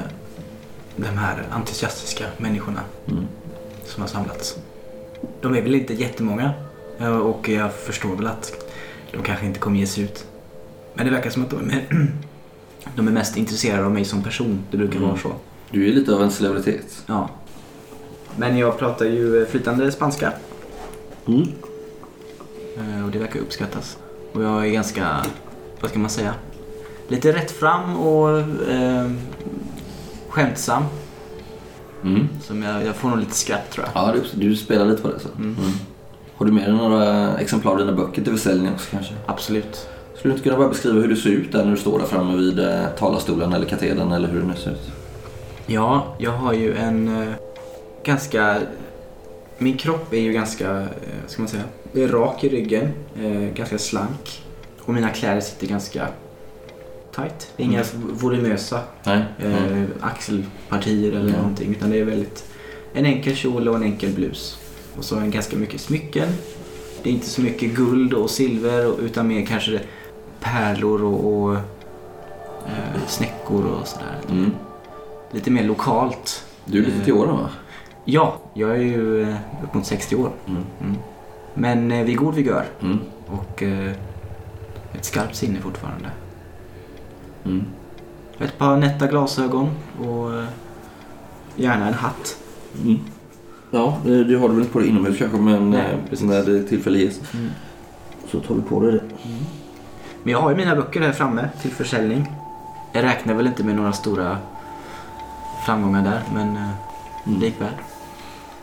de 0.97 1.07
här 1.07 1.47
entusiastiska 1.53 2.25
människorna 2.39 2.81
Mm. 3.09 3.25
som 3.85 4.01
har 4.03 4.09
samlats. 4.09 4.59
De 5.41 5.55
är 5.55 5.63
väl 5.63 5.75
inte 5.75 5.95
jättemånga 5.95 6.53
eh, 6.99 7.17
och 7.17 7.49
jag 7.49 7.75
förstår 7.75 8.17
väl 8.17 8.27
att 8.27 8.53
de 9.13 9.23
kanske 9.23 9.47
inte 9.47 9.61
kommer 9.61 9.79
ge 9.79 9.87
sig 9.87 10.05
ut. 10.05 10.27
Men 10.95 11.07
det 11.07 11.13
verkar 11.13 11.31
som 11.31 11.43
att 11.43 11.51
de 11.51 11.71
är, 11.71 12.09
de 12.97 13.09
är 13.09 13.13
mest 13.13 13.37
intresserade 13.37 13.85
av 13.85 13.91
mig 13.93 14.05
som 14.05 14.23
person. 14.23 14.65
Det 14.71 14.77
brukar 14.77 14.97
Mm. 14.97 15.09
vara 15.09 15.19
så. 15.21 15.33
Du 15.71 15.89
är 15.89 15.93
lite 15.93 16.15
av 16.15 16.23
en 16.23 16.31
celebritet. 16.31 17.03
Ja. 17.07 17.29
Men 18.37 18.59
jag 18.59 18.79
pratar 18.79 19.07
ju 19.07 19.43
eh, 19.43 19.49
flytande 19.49 19.93
spanska 19.93 20.33
Mm. 21.29 21.43
eh, 22.79 23.05
och 23.05 23.11
det 23.11 23.19
verkar 23.19 23.41
uppskattas. 23.41 23.99
Och 24.33 24.43
jag 24.43 24.67
är 24.67 24.71
ganska, 24.71 25.27
vad 25.81 25.91
ska 25.91 25.99
man 25.99 26.11
säga, 26.11 26.35
lite 27.09 27.33
rätt 27.33 27.51
fram 27.51 27.97
och 27.97 28.39
eh, 28.69 29.11
skämtsam. 30.29 30.83
Mm. 32.05 32.29
Som 32.43 32.63
jag, 32.63 32.85
jag 32.85 32.97
får 32.97 33.09
nog 33.09 33.19
lite 33.19 33.35
skratt 33.35 33.71
tror 33.71 33.87
jag. 33.87 34.03
Ja, 34.03 34.13
du, 34.13 34.49
du 34.49 34.57
spelar 34.57 34.87
lite 34.87 35.03
på 35.03 35.09
det 35.09 35.21
så. 35.21 35.29
Mm. 35.29 35.57
Mm. 35.59 35.71
Har 36.37 36.47
du 36.47 36.53
med 36.53 36.65
dig 36.65 36.73
några 36.73 37.37
exemplar 37.39 37.73
av 37.73 37.79
dina 37.79 37.93
böcker 37.93 38.23
till 38.23 38.33
försäljning 38.33 38.73
också 38.73 38.91
kanske? 38.91 39.15
Absolut. 39.27 39.89
Skulle 40.15 40.35
du 40.35 40.37
inte 40.37 40.49
kunna 40.49 40.59
bara 40.59 40.69
beskriva 40.69 41.01
hur 41.01 41.09
du 41.09 41.17
ser 41.17 41.31
ut 41.31 41.53
där 41.53 41.65
när 41.65 41.71
du 41.71 41.77
står 41.77 41.99
där 41.99 42.07
framme 42.07 42.37
vid 42.37 42.59
eh, 42.59 42.87
talarstolen 42.99 43.53
eller 43.53 43.67
katedern 43.67 44.13
eller 44.13 44.29
hur 44.29 44.41
det 44.41 44.47
nu 44.47 44.55
ser 44.57 44.71
ut? 44.71 44.91
Ja, 45.67 46.17
jag 46.19 46.31
har 46.31 46.53
ju 46.53 46.75
en 46.75 47.23
eh, 47.23 47.35
ganska... 48.05 48.57
Min 49.59 49.77
kropp 49.77 50.13
är 50.13 50.21
ju 50.21 50.33
ganska, 50.33 50.81
eh, 50.81 50.87
ska 51.27 51.43
man 51.43 51.49
säga, 51.49 51.65
rak 51.95 52.45
i 52.45 52.49
ryggen, 52.49 52.93
eh, 53.19 53.55
ganska 53.55 53.79
slank. 53.79 54.43
Och 54.81 54.95
mina 54.95 55.09
kläder 55.09 55.41
sitter 55.41 55.67
ganska 55.67 56.09
tight. 57.17 57.53
Det 57.57 57.63
är 57.63 57.67
inga 57.67 57.85
volumösa 58.13 58.81
Nej? 59.05 59.23
eh, 59.39 59.65
Mm. 59.67 59.87
axelpartier 60.01 61.11
eller 61.13 61.21
Mm. 61.21 61.33
någonting. 61.33 61.71
Utan 61.71 61.91
det 61.91 61.99
är 62.01 62.05
väldigt 62.05 62.45
en 62.95 63.07
enkel 63.07 63.37
kjol 63.37 63.69
och 63.69 63.77
en 63.77 63.83
enkel 63.83 64.13
blus. 64.13 64.59
Och 64.99 65.05
så 65.05 65.17
en 65.17 65.31
ganska 65.31 65.57
mycket 65.57 65.81
smycken. 65.81 66.29
Det 67.03 67.09
är 67.11 67.15
inte 67.15 67.27
så 67.29 67.43
mycket 67.43 67.75
guld 67.75 68.15
och 68.15 68.31
silver 68.31 69.01
utan 69.05 69.29
mer 69.29 69.47
kanske 69.47 69.81
pärlor 70.41 71.03
och, 71.05 71.35
och 71.43 71.55
eh, 72.67 73.01
snäckor 73.07 73.65
och 73.67 73.87
sådär. 73.89 74.17
Mm. 74.31 74.51
Lite 75.33 75.51
mer 75.51 75.65
lokalt. 75.65 76.45
Du 76.65 76.79
är 76.83 76.87
lite 76.87 77.05
till 77.05 77.13
åren 77.13 77.37
va? 77.37 77.49
Ja, 78.05 78.37
jag 78.55 78.71
är 78.71 78.83
ju 78.83 79.23
eh, 79.23 79.35
upp 79.65 79.75
mot 79.75 79.87
60 79.87 80.17
år. 80.17 80.31
Mm. 80.47 80.63
Mm. 80.81 80.97
Men 81.55 81.93
eh, 81.93 82.05
vid 82.05 82.17
god 82.17 82.35
vigör 82.35 82.65
Mm. 82.83 82.99
och 83.27 83.63
eh, 83.63 83.91
ett 84.95 85.05
skarpt 85.05 85.37
sinne 85.37 85.61
fortfarande. 85.61 86.09
Mm. 87.45 87.65
Ett 88.39 88.59
par 88.59 88.77
nätta 88.77 89.07
glasögon 89.07 89.71
och 90.09 90.35
eh, 90.35 90.45
gärna 91.57 91.89
en 91.89 91.95
hatt. 91.95 92.37
Mm. 92.83 92.99
Ja, 93.71 93.99
det, 94.05 94.25
det 94.25 94.35
har 94.39 94.49
du 94.49 94.55
väl 94.55 94.63
inte 94.63 94.73
på 94.73 94.79
dig 94.79 94.89
inomhus 94.89 95.19
kanske 95.19 95.39
men 95.39 95.71
Nej, 95.71 95.81
eh, 95.81 95.99
precis. 96.11 96.27
när 96.27 96.43
det 96.45 96.63
tillfälle 96.63 96.99
ges 96.99 97.21
Mm. 97.35 97.51
så 98.31 98.41
tar 98.41 98.55
du 98.55 98.63
på 98.63 98.81
dig 98.81 98.93
det. 98.93 99.01
Men 100.23 100.33
jag 100.33 100.41
har 100.41 100.51
ju 100.51 100.57
mina 100.57 100.77
böcker 100.77 101.01
här 101.01 101.13
framme 101.13 101.49
till 101.63 101.71
försäljning. 101.71 102.33
Jag 102.93 103.05
räknar 103.05 103.35
väl 103.35 103.47
inte 103.47 103.65
med 103.65 103.77
några 103.77 103.93
stora 103.93 104.39
framgångar 105.67 106.03
där, 106.05 106.21
men 106.35 106.57
eh, 106.57 106.71
Mm. 107.27 107.41
likväl. 107.41 107.69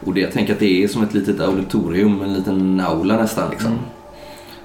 Och 0.05 0.13
det, 0.13 0.19
jag 0.21 0.31
tänker 0.31 0.53
att 0.53 0.59
det 0.59 0.83
är 0.83 0.87
som 0.87 1.03
ett 1.03 1.13
litet 1.13 1.39
auditorium, 1.39 2.21
en 2.21 2.33
liten 2.33 2.79
aula 2.79 3.17
nästan 3.17 3.49
liksom. 3.49 3.71
Mm. 3.71 3.83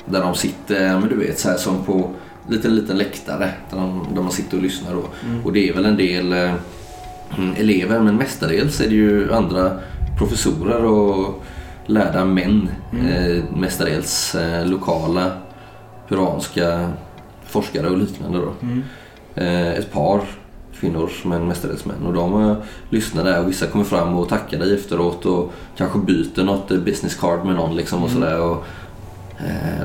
Där 0.05 0.21
de 0.23 0.35
sitter, 0.35 1.01
men 1.01 1.09
du 1.09 1.17
vet 1.17 1.39
så 1.39 1.49
här 1.49 1.57
som 1.57 1.85
på 1.85 2.11
liten 2.49 2.75
liten 2.75 2.99
läktare 2.99 3.51
där, 3.71 3.77
de, 3.79 4.07
där 4.15 4.23
man 4.23 4.33
sitter 4.33 4.57
och 4.57 4.63
lyssnar. 4.63 4.95
Och, 4.95 5.09
Mm. 5.25 5.45
och 5.47 5.53
det 5.53 5.69
är 5.69 5.75
väl 5.75 5.85
en 5.85 5.97
del 5.97 6.33
eh, 6.33 6.53
elever 7.57 8.01
men 8.01 8.17
mestadels 8.17 8.81
är 8.81 8.89
det 8.89 8.95
ju 8.95 9.33
andra 9.33 9.79
professorer 10.19 10.85
och 10.85 11.43
lärda 11.87 12.25
män. 12.25 12.69
Mm. 12.93 13.07
Eh, 13.07 13.45
mestadels 13.57 14.35
eh, 14.35 14.67
lokala 14.67 15.31
peruanska 16.09 16.91
forskare 17.47 17.89
och 17.89 17.99
liknande 17.99 18.39
då. 18.39 18.53
Mm. 18.63 18.83
Eh, 19.35 19.73
ett 19.73 19.93
par 19.93 20.21
kvinnor 20.81 21.11
men 21.25 21.49
mestadels 21.49 21.85
män. 21.85 22.07
Och 22.07 22.13
de 22.13 22.43
eh, 22.51 22.57
lyssnar 22.91 23.25
där 23.25 23.41
och 23.43 23.49
vissa 23.51 23.67
kommer 23.67 23.85
fram 23.85 24.15
och 24.17 24.29
tackar 24.29 24.59
dig 24.59 24.75
efteråt 24.75 25.27
och 25.27 25.53
kanske 25.77 25.99
byter 25.99 26.45
något 26.45 26.71
eh, 26.71 26.79
business 26.79 27.15
card 27.15 27.45
med 27.45 27.55
någon 27.55 27.77
liksom 27.77 28.03
och 28.03 28.11
Mm. 28.11 28.23
sådär. 28.23 28.41
Och, 28.41 28.65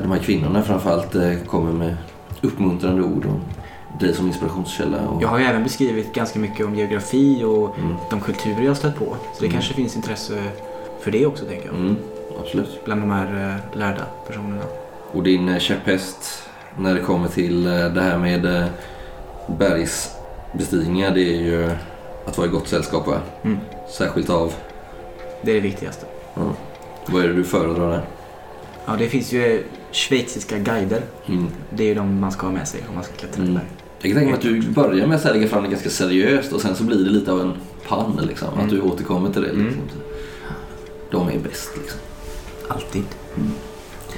de 0.02 0.10
här 0.12 0.18
kvinnorna 0.18 0.62
framförallt 0.62 1.16
kommer 1.46 1.72
med 1.72 1.96
uppmuntrande 2.42 3.02
ord 3.02 3.26
och 3.26 4.00
dig 4.00 4.14
som 4.14 4.26
inspirationskälla. 4.26 5.08
Och, 5.08 5.22
Jag 5.22 5.28
har 5.28 5.38
ju 5.38 5.44
även 5.44 5.62
beskrivit 5.62 6.14
ganska 6.14 6.38
mycket 6.38 6.66
om 6.66 6.74
geografi 6.74 7.44
och 7.44 7.78
Mm. 7.78 7.94
de 8.10 8.20
kulturer 8.20 8.60
jag 8.62 8.68
har 8.70 8.74
stött 8.74 8.98
på. 8.98 9.04
Så 9.04 9.40
det 9.40 9.46
Mm. 9.46 9.52
kanske 9.52 9.74
finns 9.74 9.96
intresse 9.96 10.42
för 11.00 11.10
det 11.10 11.26
också, 11.26 11.44
tänker 11.44 11.66
jag. 11.66 11.74
Mm, 11.74 11.96
absolut. 12.40 12.84
Bland 12.84 13.02
de 13.02 13.10
här 13.10 13.58
eh, 13.72 13.78
lärda 13.78 14.02
personerna. 14.26 14.62
Och 15.12 15.22
din 15.22 15.48
eh, 15.48 15.58
käpphäst 15.58 16.48
när 16.78 16.94
det 16.94 17.00
kommer 17.00 17.28
till 17.28 17.66
eh, 17.66 17.72
det 17.72 18.00
här 18.02 18.18
med 18.18 18.68
bergsbestigningar 19.58 21.10
det 21.10 21.20
är 21.20 21.40
ju 21.40 21.70
att 22.26 22.38
vara 22.38 22.46
i 22.48 22.50
gott 22.50 22.68
sällskap 22.68 23.06
va? 23.06 23.18
Mm. 23.42 23.58
Särskilt 23.98 24.30
av, 24.30 24.52
Det 25.42 25.50
är 25.50 25.54
det 25.54 25.60
viktigaste. 25.60 26.06
vad 27.06 27.24
är 27.24 27.28
det 27.28 27.34
du 27.34 27.44
föredrar 27.44 27.90
där? 27.90 28.02
Ja, 28.86 28.92
det 28.98 29.06
finns 29.08 29.32
ju 29.32 29.64
schweiziska 29.92 30.58
guider. 30.58 31.02
Mm. 31.26 31.46
Det 31.70 31.82
är 31.82 31.86
ju 31.88 31.94
de 31.94 32.20
man 32.20 32.32
ska 32.32 32.46
ha 32.46 32.52
med 32.52 32.68
sig 32.68 32.80
om 32.88 32.94
man 32.94 33.04
ska 33.04 33.12
klättra 33.12 33.42
Mm. 33.42 33.56
mm. 33.56 33.66
Jag 34.00 34.10
kan 34.12 34.20
tänka 34.20 34.30
mig 34.30 34.34
att 34.38 34.64
du 34.64 34.70
börjar 34.70 35.06
med 35.06 35.16
att 35.16 35.24
lägga 35.24 35.48
fram 35.48 35.62
det 35.62 35.68
ganska 35.68 35.90
seriöst 35.90 36.52
och 36.52 36.60
sen 36.60 36.76
så 36.76 36.84
blir 36.84 36.96
det 37.04 37.10
lite 37.10 37.32
av 37.32 37.40
en 37.40 37.52
pann 37.88 38.20
liksom. 38.28 38.48
Att 38.48 38.54
Mm. 38.54 38.68
du 38.74 38.80
återkommer 38.80 39.30
till 39.32 39.42
det. 39.42 39.48
Mm. 39.50 39.66
Liksom. 39.66 40.00
de 41.10 41.28
är 41.28 41.38
bäst. 41.38 41.70
Liksom. 41.76 42.00
Alltid. 42.68 43.04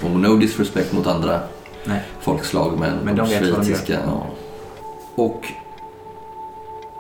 Och 0.03 0.11
no 0.11 0.37
disrespect 0.37 0.93
mot 0.93 1.07
andra 1.07 1.41
Nej. 1.85 2.03
folkslag 2.21 2.79
men, 2.79 2.97
Men 3.05 3.17
de 3.17 3.27
schweiziska, 3.27 3.99
ja. 4.07 4.27
Och 5.15 5.47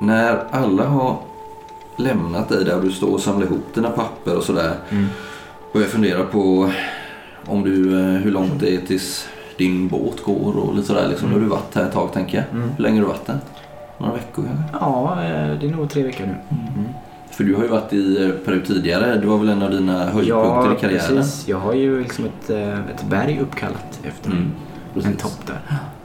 när 0.01 0.45
alla 0.51 0.85
har 0.85 1.19
lämnat 1.97 2.49
dig 2.49 2.65
där 2.65 2.81
du 2.83 2.93
står 2.93 3.13
och 3.13 3.21
samlar 3.21 3.47
ihop 3.47 3.75
dina 3.75 3.91
papper 3.91 4.37
och 4.37 4.43
sådär. 4.45 4.75
Mm. 4.91 5.07
Och 5.73 5.81
jag 5.81 5.89
funderar 5.89 6.25
på 6.25 6.71
om 7.47 7.63
du, 7.65 8.01
eh, 8.01 8.07
hur 8.07 8.31
långt 8.31 8.61
det 8.61 8.75
är 8.75 8.81
tills 8.81 9.29
din 9.59 9.89
båt 9.89 10.23
går 10.25 10.57
och 10.57 10.75
lite 10.75 10.87
sådär. 10.87 11.09
Liksom. 11.09 11.29
Nu 11.29 11.35
har 11.35 11.41
du 11.41 11.47
varit 11.47 11.75
här 11.75 11.83
ett 11.85 11.93
tag 11.93 12.13
tänker 12.13 12.39
jag. 12.39 12.47
Mm. 12.61 12.71
Hur 12.77 12.83
länge 12.83 12.97
har 12.97 13.03
du 13.03 13.09
varit 13.09 13.27
där? 13.27 13.39
Några 13.99 14.13
veckor 14.13 14.45
kanske? 14.45 14.65
Ja, 14.81 15.13
eh, 15.25 15.59
det 15.61 15.67
är 15.67 15.71
nog 15.71 15.91
tre 15.91 16.03
veckor 16.03 16.27
nu. 16.27 16.35
Mm. 16.51 16.89
För 17.31 17.45
du 17.45 17.55
har 17.55 17.63
ju 17.63 17.69
varit 17.69 17.93
i 17.93 18.25
eh, 18.25 18.31
Peru 18.45 18.61
tidigare. 18.61 19.17
Det 19.17 19.27
var 19.27 19.39
väl 19.39 19.49
en 19.49 19.63
av 19.63 19.71
dina 19.71 20.05
höjdpunkter 20.05 20.73
i 20.77 20.81
karriären? 20.81 21.17
precis. 21.17 21.49
Jag 21.49 21.59
har 21.59 21.75
ju 21.75 22.01
liksom 22.03 22.25
ett, 22.25 22.51
ett 22.95 23.05
berg 23.11 23.39
uppkallat 23.43 24.01
efter 24.03 24.31
Mm, 24.31 24.51
en 25.05 25.17
topp 25.17 25.47
där. 25.47 25.59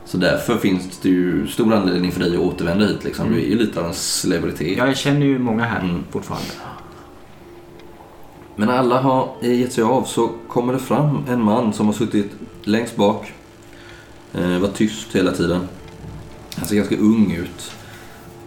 Så 0.06 0.18
därför 0.18 0.58
finns 0.58 1.00
det 1.02 1.10
ju 1.10 1.48
stor 1.48 1.74
anledning 1.74 2.12
för 2.12 2.20
dig 2.20 2.34
att 2.36 2.40
återvända 2.42 2.86
hit. 2.86 3.04
Liksom. 3.04 3.26
Mm. 3.26 3.38
Du 3.38 3.46
är 3.46 3.50
ju 3.50 3.58
lite 3.58 3.80
av 3.80 3.86
en 3.86 3.94
celebritet. 3.94 4.78
Ja, 4.78 4.88
jag 4.88 4.98
känner 4.98 5.26
ju 5.26 5.40
många 5.40 5.64
här 5.64 5.80
Mm. 5.80 6.04
fortfarande. 6.12 6.48
Men 8.60 8.68
när 8.68 8.78
alla 8.78 9.02
har 9.02 9.30
gett 9.42 9.74
sig 9.74 9.84
av 9.84 10.04
så 10.04 10.30
kommer 10.48 10.74
det 10.74 10.80
fram 10.80 11.26
en 11.30 11.44
man 11.44 11.74
som 11.74 11.86
har 11.86 11.94
suttit 11.94 12.32
längst 12.64 12.96
bak. 12.96 13.34
Eh, 14.34 14.58
var 14.58 14.68
tyst 14.68 15.16
hela 15.16 15.32
tiden. 15.32 15.68
Han 16.56 16.66
ser 16.66 16.76
ganska 16.76 16.98
ung 16.98 17.32
ut. 17.32 17.72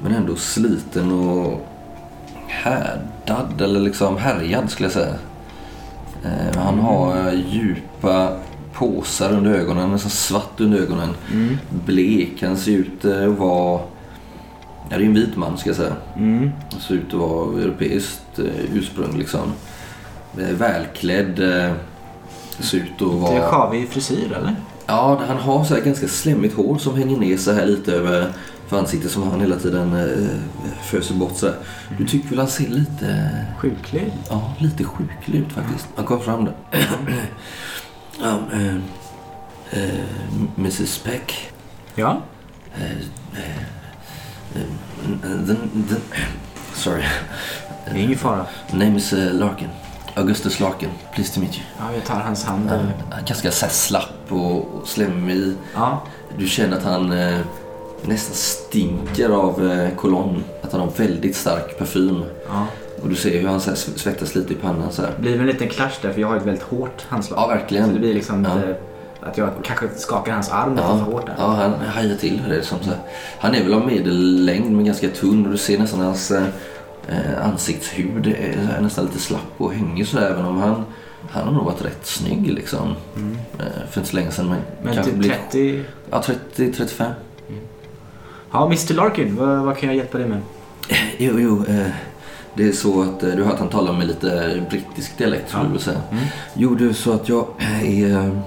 Men 0.03 0.13
ändå 0.13 0.37
sliten 0.37 1.13
och 1.13 1.69
härdad 2.47 3.61
eller 3.61 3.81
liksom 3.81 4.17
härjad 4.17 4.71
skulle 4.71 4.87
jag 4.87 4.93
säga. 4.93 5.15
Eh, 6.25 6.61
han 6.61 6.79
har 6.79 7.29
eh, 7.29 7.41
djupa 7.53 8.39
påsar 8.73 9.33
under 9.33 9.55
ögonen, 9.55 9.91
nästan 9.91 10.11
svart 10.11 10.61
under 10.61 10.79
ögonen. 10.79 11.09
Mm. 11.33 11.57
Blek, 11.87 12.43
han 12.43 12.57
ser 12.57 12.73
ut 12.73 13.05
eh, 13.05 13.23
att 13.23 13.39
vara... 13.39 13.81
Ja, 14.91 14.99
det 14.99 15.05
är 15.05 15.07
en 15.07 15.15
vit 15.15 15.37
man 15.37 15.59
ska 15.59 15.69
jag 15.69 15.77
säga. 15.77 15.97
Mm. 16.17 16.51
Han 16.73 16.81
ser 16.81 16.95
ut 16.95 17.15
att 17.15 17.21
vara 17.21 17.61
europeiskt 17.61 18.39
eh, 18.39 18.75
ursprung 18.75 19.19
liksom. 19.19 19.53
Eh, 20.39 20.55
Välklädd. 20.55 21.39
Eh, 21.39 21.73
ser 22.59 22.79
ut 22.79 22.93
att 22.93 22.99
Det 22.99 23.05
är 23.05 23.41
vara... 23.41 23.51
sjavig 23.51 23.89
frisyr 23.89 24.33
eller? 24.33 24.57
Ja, 24.87 25.21
han 25.29 25.37
har 25.37 25.65
så 25.65 25.81
ganska 25.81 26.09
slemmigt 26.09 26.57
hår 26.57 26.79
som 26.79 26.97
hänger 26.97 27.17
ner 27.17 27.37
så 27.37 27.53
här 27.53 27.67
lite 27.67 27.93
över 27.93 28.33
för 28.69 28.79
ansiktet 28.79 29.11
som 29.11 29.23
han 29.31 29.41
hela 29.41 29.57
tiden 29.57 29.95
eh, 29.95 30.83
föser 30.83 31.15
bort 31.15 31.37
så 31.37 31.47
här. 31.47 31.57
Du 31.99 32.07
tycker 32.07 32.29
väl 32.29 32.39
han 32.39 32.49
ser 32.49 32.69
lite... 32.69 33.37
Sjuklig? 33.59 34.13
Ja, 34.31 34.53
lite 34.59 34.85
sjuklig 34.85 35.39
ut 35.39 35.53
faktiskt. 35.53 35.89
Han 35.97 36.05
kom 36.05 36.21
fram 36.21 36.45
där. 36.45 36.55
ja, 38.23 38.39
eh, 38.53 38.77
eh, 39.71 40.01
Mrs 40.57 40.99
Peck. 40.99 41.51
Ja. 41.95 42.23
The, 45.47 45.55
the, 45.89 45.97
sorry. 46.75 47.03
Det 47.85 47.91
är 47.91 47.97
ingen 47.97 48.19
fara. 48.19 48.47
Name 48.73 48.97
is 48.97 49.13
Larkin. 49.13 49.69
Augustus 50.17 50.61
Larkin. 50.61 50.89
Pleased 51.15 51.35
to 51.35 51.41
meet 51.41 51.55
you. 51.55 51.65
Ja, 51.79 51.85
jag 51.95 52.05
tar 52.05 52.15
hans 52.15 52.45
hand. 52.45 52.71
Uh, 52.73 53.25
ganska 53.27 53.51
så 53.51 53.67
slapp 53.69 54.13
och, 54.29 54.57
och 54.57 54.89
slemmig. 54.89 55.53
Ja. 55.75 56.03
Du 56.39 56.47
känner 56.49 56.77
att 56.77 56.83
han 56.85 57.13
eh, 57.13 57.39
nästan 58.03 58.35
stinker 58.35 59.29
av 59.31 59.71
eh, 59.73 59.95
cologne. 59.97 60.41
Att 60.63 60.73
han 60.73 60.81
har 60.81 60.91
väldigt 60.97 61.37
stark 61.37 61.79
parfym. 61.79 62.25
ja. 62.49 62.67
Och 63.03 63.09
du 63.09 63.15
ser 63.15 63.41
hur 63.41 63.49
han 63.49 63.61
så 63.61 63.71
här 63.71 63.77
svettas 63.77 64.35
lite 64.35 64.53
i 64.53 64.57
pannan 64.57 64.93
så 64.93 65.03
här. 65.03 65.11
Det 65.17 65.23
blir 65.23 65.41
en 65.41 65.47
liten 65.47 65.69
clash 65.69 65.93
där 66.03 66.13
för 66.13 66.21
jag 66.21 66.29
har 66.29 66.37
ett 66.37 66.47
väldigt 66.47 66.63
hårt 66.63 67.05
handslag. 67.09 67.39
Ja, 67.41 67.47
verkligen. 67.47 67.87
Så 67.87 67.93
det 67.93 67.99
blir 67.99 68.15
liksom 68.15 68.45
Ja. 68.45 68.55
lite, 68.55 68.77
att 69.21 69.39
jag 69.39 69.51
kanske 69.65 69.89
skakar 69.97 70.33
hans 70.33 70.51
arm 70.51 70.71
lite 70.71 70.83
Ja, 70.89 70.99
för 70.99 71.13
hårt 71.13 71.27
där. 71.27 71.35
ja, 71.39 71.47
han 71.47 71.73
hajar 71.87 72.17
till. 72.17 72.43
Det 72.49 72.57
är 72.57 72.63
som 72.63 72.79
så 72.79 72.85
här. 72.91 72.99
Han 73.39 73.55
är 73.55 73.63
väl 73.65 73.75
av 73.75 73.87
medellängd 73.87 74.73
men 74.73 74.85
ganska 74.85 75.09
tunn 75.09 75.45
och 75.47 75.53
du 75.53 75.59
ser 75.59 75.79
nästan 75.79 76.01
hans 76.01 76.31
eh, 76.31 76.45
eh, 77.09 77.47
ansiktshud 77.49 78.27
är 78.27 78.81
nästan 78.81 79.05
lite 79.05 79.19
slapp 79.19 79.53
och 79.57 79.73
hänger 79.75 80.05
sådär 80.05 80.31
även 80.31 80.45
om 80.45 80.57
han, 80.57 80.85
han 81.31 81.45
har 81.45 81.53
nog 81.53 81.65
varit 81.65 81.85
rätt 81.85 82.07
snygg 82.07 82.53
liksom. 82.53 82.95
Mm. 83.17 83.39
Eh, 83.59 83.65
för 83.91 84.01
inte 84.01 84.11
så 84.11 84.17
länge 84.17 84.31
sedan 84.31 84.47
men, 84.49 84.59
Men 84.95 85.05
typ 85.05 85.15
blir- 85.15 85.31
30... 85.51 85.85
Ja, 86.11 86.23
30-35. 86.57 87.11
Ja, 88.53 88.67
Mr 88.67 88.95
Larkin, 88.95 89.37
vad, 89.37 89.59
vad 89.65 89.77
kan 89.77 89.89
jag 89.89 89.97
hjälpa 89.97 90.19
dig 90.19 90.29
med? 90.29 90.41
Jo, 91.19 91.33
jo. 91.39 91.65
Eh, 91.69 91.87
det 92.55 92.69
är 92.69 92.73
så 92.73 93.03
att 93.03 93.23
eh, 93.23 93.31
du 93.31 93.43
har 93.43 93.51
hört 93.51 93.59
han 93.59 93.69
tala 93.69 93.93
med 93.93 94.07
lite 94.07 94.63
brittisk 94.71 95.19
dialekt 95.19 95.49
skulle 95.49 95.65
Ja. 95.65 95.71
du 95.73 95.79
säga. 95.79 96.01
Mm. 96.11 96.25
Jo, 96.55 96.75
är 96.89 96.93
så 96.93 97.13
att 97.13 97.29
jag 97.29 97.47
är 97.83 98.11
eh, 98.11 98.39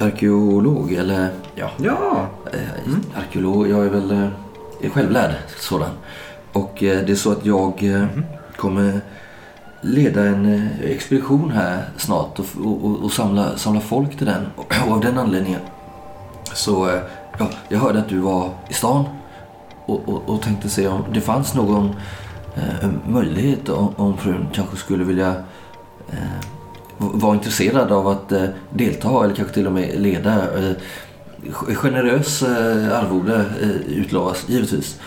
arkeolog 0.00 0.92
eller 0.92 1.28
ja, 1.54 1.70
Ja. 1.76 2.26
eh, 2.52 2.86
Mm. 2.86 3.00
arkeolog. 3.16 3.68
Jag 3.68 3.84
är 3.86 3.90
väl 3.90 4.10
eh, 4.10 4.28
är 4.82 4.88
självlärd 4.90 5.32
sådan. 5.58 5.90
Och 6.56 6.82
eh, 6.82 7.06
det 7.06 7.12
är 7.12 7.16
så 7.16 7.32
att 7.32 7.46
jag 7.46 7.82
Mhm. 7.82 8.24
kommer 8.56 9.00
leda 9.80 10.24
en 10.24 10.54
eh, 10.54 10.90
expedition 10.90 11.50
här 11.50 11.84
snart 11.96 12.38
och, 12.38 12.46
och, 12.64 13.04
och, 13.04 13.12
samla, 13.12 13.56
samla 13.56 13.80
folk 13.80 14.16
till 14.16 14.26
den. 14.26 14.46
Och 14.56 14.74
av 14.88 15.00
den 15.00 15.18
anledningen 15.18 15.60
så, 16.54 17.00
ja, 17.38 17.48
jag 17.68 17.78
hörde 17.78 17.98
att 17.98 18.08
du 18.08 18.18
var 18.18 18.50
i 18.68 18.74
stan 18.74 19.04
och, 19.86 20.08
och, 20.08 20.22
och 20.28 20.42
tänkte 20.42 20.68
se 20.68 20.88
om 20.88 21.04
det 21.12 21.20
fanns 21.20 21.54
någon 21.54 21.94
eh, 22.56 22.88
möjlighet 23.08 23.68
om, 23.68 23.88
om 23.96 24.16
frun 24.16 24.46
kanske 24.52 24.76
skulle 24.76 25.04
vilja 25.04 25.34
eh, 26.10 26.40
vara 26.98 27.34
intresserad 27.34 27.92
av 27.92 28.08
att 28.08 28.32
eh, 28.32 28.44
delta 28.70 29.24
eller 29.24 29.34
kanske 29.34 29.54
till 29.54 29.66
och 29.66 29.72
med 29.72 30.00
leda. 30.00 30.58
Eh, 30.58 30.76
generös 31.74 32.42
eh, 32.42 32.98
arvode 32.98 33.44
eh, 33.62 33.70
utlovas 33.70 34.44
givetvis. 34.48 35.00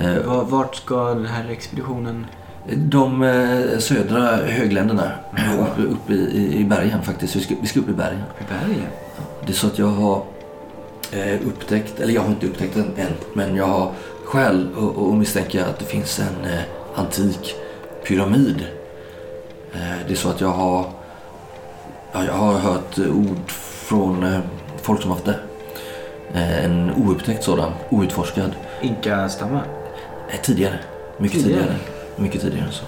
Eh, 0.00 0.16
Va- 0.26 0.44
Vart 0.48 0.74
ska 0.76 1.04
den 1.14 1.26
här 1.26 1.48
expeditionen... 1.50 2.26
de 2.76 3.22
eh, 3.22 3.78
södra 3.78 4.36
högländerna 4.36 5.10
uppe 5.60 5.82
upp 5.82 6.10
i, 6.10 6.56
i, 6.60 6.64
bergen 6.64 7.02
faktiskt. 7.02 7.36
Vi 7.36 7.40
ska, 7.40 7.54
vi 7.60 7.66
ska 7.66 7.80
upp 7.80 7.88
i 7.88 7.92
bergen. 7.92 8.22
I 8.40 8.44
bergen? 8.48 8.86
Det 9.46 9.52
är 9.52 9.56
så 9.56 9.66
att 9.66 9.78
jag 9.78 9.86
har 9.86 10.22
eh, 11.12 11.46
upptäckt, 11.46 12.00
eller 12.00 12.14
jag 12.14 12.20
har 12.22 12.28
inte 12.28 12.46
upptäckt 12.46 12.74
den 12.74 12.84
än, 12.96 13.12
men 13.34 13.56
jag 13.56 13.66
har 13.66 13.92
skäl 14.24 14.68
att 15.08 15.14
misstänka 15.14 15.66
att 15.66 15.78
det 15.78 15.84
finns 15.84 16.18
en 16.20 16.50
eh, 16.52 16.60
antik 16.94 17.54
pyramid. 18.06 18.66
Eh, 19.74 19.80
det 20.06 20.12
är 20.12 20.16
så 20.16 20.28
att 20.28 20.40
jag 20.40 20.48
har, 20.48 20.86
ja, 22.12 22.24
jag 22.24 22.32
har 22.32 22.52
hört 22.52 22.98
ord 22.98 23.50
från 23.88 24.22
eh, 24.24 24.38
folk 24.82 25.02
som 25.02 25.10
haft 25.10 25.24
det. 25.24 25.38
Eh, 26.34 26.64
en 26.64 26.90
oupptäckt 26.94 27.44
sådan, 27.44 27.72
outforskad. 27.90 28.54
Inka-stammar? 28.82 29.64
Eh, 30.30 30.40
tidigare, 30.42 30.78
mycket 31.18 31.42
Tidigare? 31.42 31.60
tidigare. 31.62 31.78
Mycket 32.16 32.40
tidigare 32.40 32.66
än 32.66 32.72
så. 32.72 32.84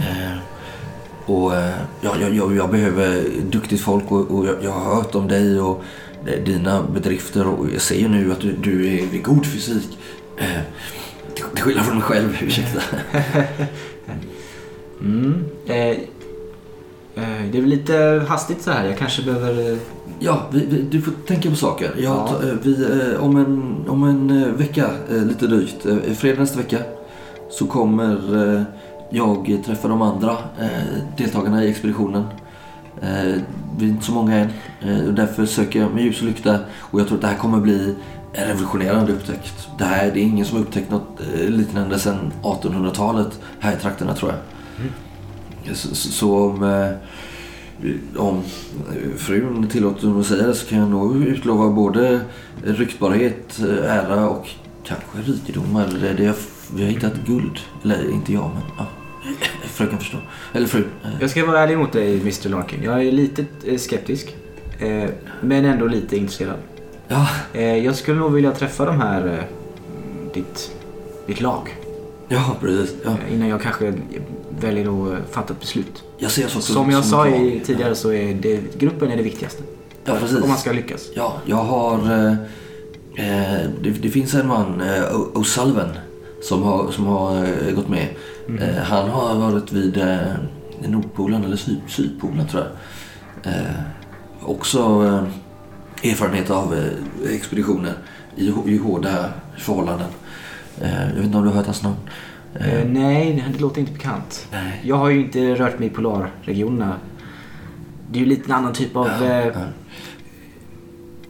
Eh, 0.00 0.38
och 1.26 1.54
eh, 1.56 1.74
ja, 2.00 2.16
jag, 2.20 2.34
jag, 2.34 2.56
jag 2.56 2.70
behöver 2.70 3.22
duktigt 3.50 3.80
folk 3.80 4.12
och, 4.12 4.30
och 4.30 4.46
jag, 4.46 4.56
jag 4.62 4.70
har 4.70 4.94
hört 4.94 5.14
om 5.14 5.28
dig 5.28 5.60
och 5.60 5.84
eh, 6.26 6.44
dina 6.44 6.82
bedrifter 6.82 7.46
och 7.46 7.66
jag 7.74 7.80
ser 7.80 7.96
ju 7.96 8.08
nu 8.08 8.32
att 8.32 8.40
du, 8.40 8.52
du 8.52 8.98
är 8.98 9.06
vid 9.06 9.22
god 9.22 9.46
fysik. 9.46 9.98
Eh, 10.36 10.46
till, 11.34 11.44
till 11.54 11.64
skillnad 11.64 11.84
från 11.84 11.94
mig 11.96 12.04
själv, 12.04 12.36
ursäkta. 12.42 12.80
Mm. 15.02 15.44
Det 15.64 17.58
är 17.58 17.60
väl 17.60 17.64
lite 17.70 18.24
hastigt 18.28 18.62
så 18.62 18.70
här. 18.70 18.86
Jag 18.86 18.98
kanske 18.98 19.22
behöver... 19.22 19.78
Ja, 20.22 20.42
vi, 20.52 20.66
vi, 20.66 20.82
du 20.82 21.02
får 21.02 21.12
tänka 21.26 21.50
på 21.50 21.56
saker. 21.56 21.94
Jag, 21.98 22.02
Ja. 22.02 22.28
eh, 22.42 22.54
vi, 22.62 22.84
eh, 23.14 23.24
om, 23.24 23.36
en, 23.36 23.84
om 23.88 24.04
en 24.04 24.42
eh, 24.42 24.48
vecka, 24.48 24.86
lite 25.10 25.46
drygt, 25.46 25.86
fredag 26.18 26.40
nästa 26.40 26.58
vecka, 26.58 26.78
så 27.50 27.66
kommer 27.66 28.64
jag 29.10 29.60
träffa 29.66 29.88
de 29.88 30.02
andra 30.02 30.36
deltagarna 31.18 31.64
i 31.64 31.70
expeditionen. 31.70 32.24
Vi 33.78 33.84
är 33.84 33.88
inte 33.88 34.04
så 34.04 34.12
många 34.12 34.36
än 34.36 34.48
och 35.08 35.14
därför 35.14 35.46
söker 35.46 35.80
jag 35.80 35.94
med 35.94 36.04
ljus 36.04 36.20
och 36.20 36.26
lykta 36.26 36.58
och 36.78 37.00
jag 37.00 37.06
tror 37.06 37.16
att 37.18 37.22
det 37.22 37.28
här 37.28 37.36
kommer 37.36 37.60
bli 37.60 37.94
en 38.32 38.46
revolutionerande 38.48 39.12
upptäckt. 39.12 39.68
Det 39.78 39.84
här 39.84 40.10
det 40.14 40.20
är 40.20 40.22
ingen 40.22 40.46
som 40.46 40.56
har 40.56 40.64
upptäckt 40.64 40.90
något 40.90 41.20
liknande 41.48 41.98
sedan 41.98 42.32
1800-talet 42.42 43.40
här 43.60 43.76
i 43.76 43.80
trakterna 43.80 44.14
tror 44.14 44.32
jag. 44.32 45.76
Så, 45.76 45.94
så, 45.94 46.12
så 46.12 46.54
om, 48.16 48.36
eh, 48.90 49.16
frun 49.16 49.68
tillåter 49.68 50.06
mig 50.06 50.20
att 50.20 50.26
säga 50.26 50.46
det 50.46 50.54
så 50.54 50.66
kan 50.66 50.78
jag 50.78 50.90
nog 50.90 51.22
utlova 51.24 51.70
både 51.70 52.20
ryktbarhet, 52.64 53.60
eh, 53.60 53.92
ära 53.96 54.28
och 54.28 54.48
kanske 54.84 55.32
rikedomar. 55.32 55.86
Det, 56.00 56.12
det, 56.24 56.34
vi 56.74 56.82
har 56.84 56.90
hittat 56.90 57.14
guld. 57.26 57.58
Eller 57.84 58.10
inte 58.10 58.32
jag, 58.32 58.50
men 58.54 58.62
ja. 58.78 58.86
Fröken 59.64 59.98
förstår. 59.98 60.20
Eller 60.52 60.66
fru. 60.66 60.84
eh, 61.04 61.10
Jag 61.20 61.30
ska 61.30 61.46
vara 61.46 61.60
ärlig 61.60 61.78
mot 61.78 61.92
dig 61.92 62.20
Mr 62.20 62.48
Larkin. 62.48 62.82
Jag 62.82 63.02
är 63.06 63.12
lite 63.12 63.44
skeptisk. 63.78 64.36
Men 65.40 65.64
ändå 65.64 65.86
lite 65.86 66.16
intresserad. 66.16 66.56
Ja, 67.08 67.28
jag 67.60 67.96
skulle 67.96 68.18
nog 68.18 68.32
vilja 68.32 68.50
träffa 68.52 68.84
de 68.84 69.00
här... 69.00 69.42
Ditt, 70.34 70.70
ditt 71.26 71.40
lag. 71.40 71.76
Ja, 72.28 72.56
precis. 72.60 72.94
Ja. 73.04 73.16
innan 73.32 73.48
jag 73.48 73.62
kanske 73.62 73.94
väljer 74.60 75.12
att 75.12 75.30
fatta 75.34 75.52
ett 75.52 75.60
beslut. 75.60 76.02
Jag 76.22 76.30
ser 76.30 76.48
saker 76.48 76.60
Som 76.60 76.90
jag 76.90 77.04
sa 77.04 77.26
en 77.26 77.34
i, 77.34 77.60
tidigare 77.60 77.94
så 77.94 78.12
är 78.12 78.34
det, 78.34 78.78
gruppen 78.78 79.10
är 79.10 79.16
det 79.16 79.22
viktigaste. 79.22 79.62
Ja, 80.04 80.16
precis. 80.20 80.42
Om 80.42 80.48
man 80.48 80.58
ska 80.58 80.72
lyckas. 80.72 81.08
Ja, 81.14 81.36
jag 81.46 81.56
har... 81.56 81.94
Eh, 81.94 82.32
eh, 83.14 83.68
det, 83.82 83.90
det 83.90 84.08
finns 84.08 84.34
en 84.34 84.48
man, 84.48 84.80
eh, 84.80 85.02
O'Sullivan, 85.34 85.88
som 86.42 86.62
har, 86.62 86.90
som 86.90 87.06
har 87.06 87.36
eh, 87.36 87.74
gått 87.74 87.88
med. 87.88 88.08
Eh, 88.60 88.82
han 88.82 89.10
har 89.10 89.34
varit 89.34 89.72
vid 89.72 89.96
eh, 89.96 90.18
Nordpolen, 90.88 91.44
eller 91.44 91.56
Syd, 91.56 91.80
Sydpolen 91.88 92.46
tror 92.46 92.62
jag. 92.62 93.52
Eh, 93.52 93.70
också 94.42 94.78
eh, 94.78 96.10
erfarenhet 96.10 96.50
av 96.50 96.74
expeditioner 97.30 97.92
i, 98.36 98.52
i 98.66 98.76
hårda 98.78 99.24
förhållanden. 99.58 100.08
Jag 100.80 101.14
vet 101.14 101.24
inte 101.24 101.36
om 101.36 101.44
du 101.44 101.48
har 101.48 101.56
hört 101.56 101.66
hans 101.66 101.82
namn? 101.82 101.96
Eh, 102.54 102.74
Eh, 102.80 102.88
nej, 102.88 103.44
det- 103.52 103.60
låter 103.60 103.80
inte 103.80 103.92
bekant. 103.92 104.46
nej. 104.52 104.80
Jag 104.84 104.96
har 104.96 105.08
ju 105.10 105.20
inte 105.20 105.54
rört 105.54 105.78
mig 105.78 105.88
i 105.88 105.90
polarregionerna. 105.90 106.94
Det 108.10 108.18
är 108.18 108.20
ju 108.20 108.26
lite 108.28 108.44
en 108.44 108.52
annan 108.52 108.72
typ 108.72 108.96
av 108.96 109.06
Ja, 109.20 109.24
eh, 109.26 109.46
ja. 109.46 109.52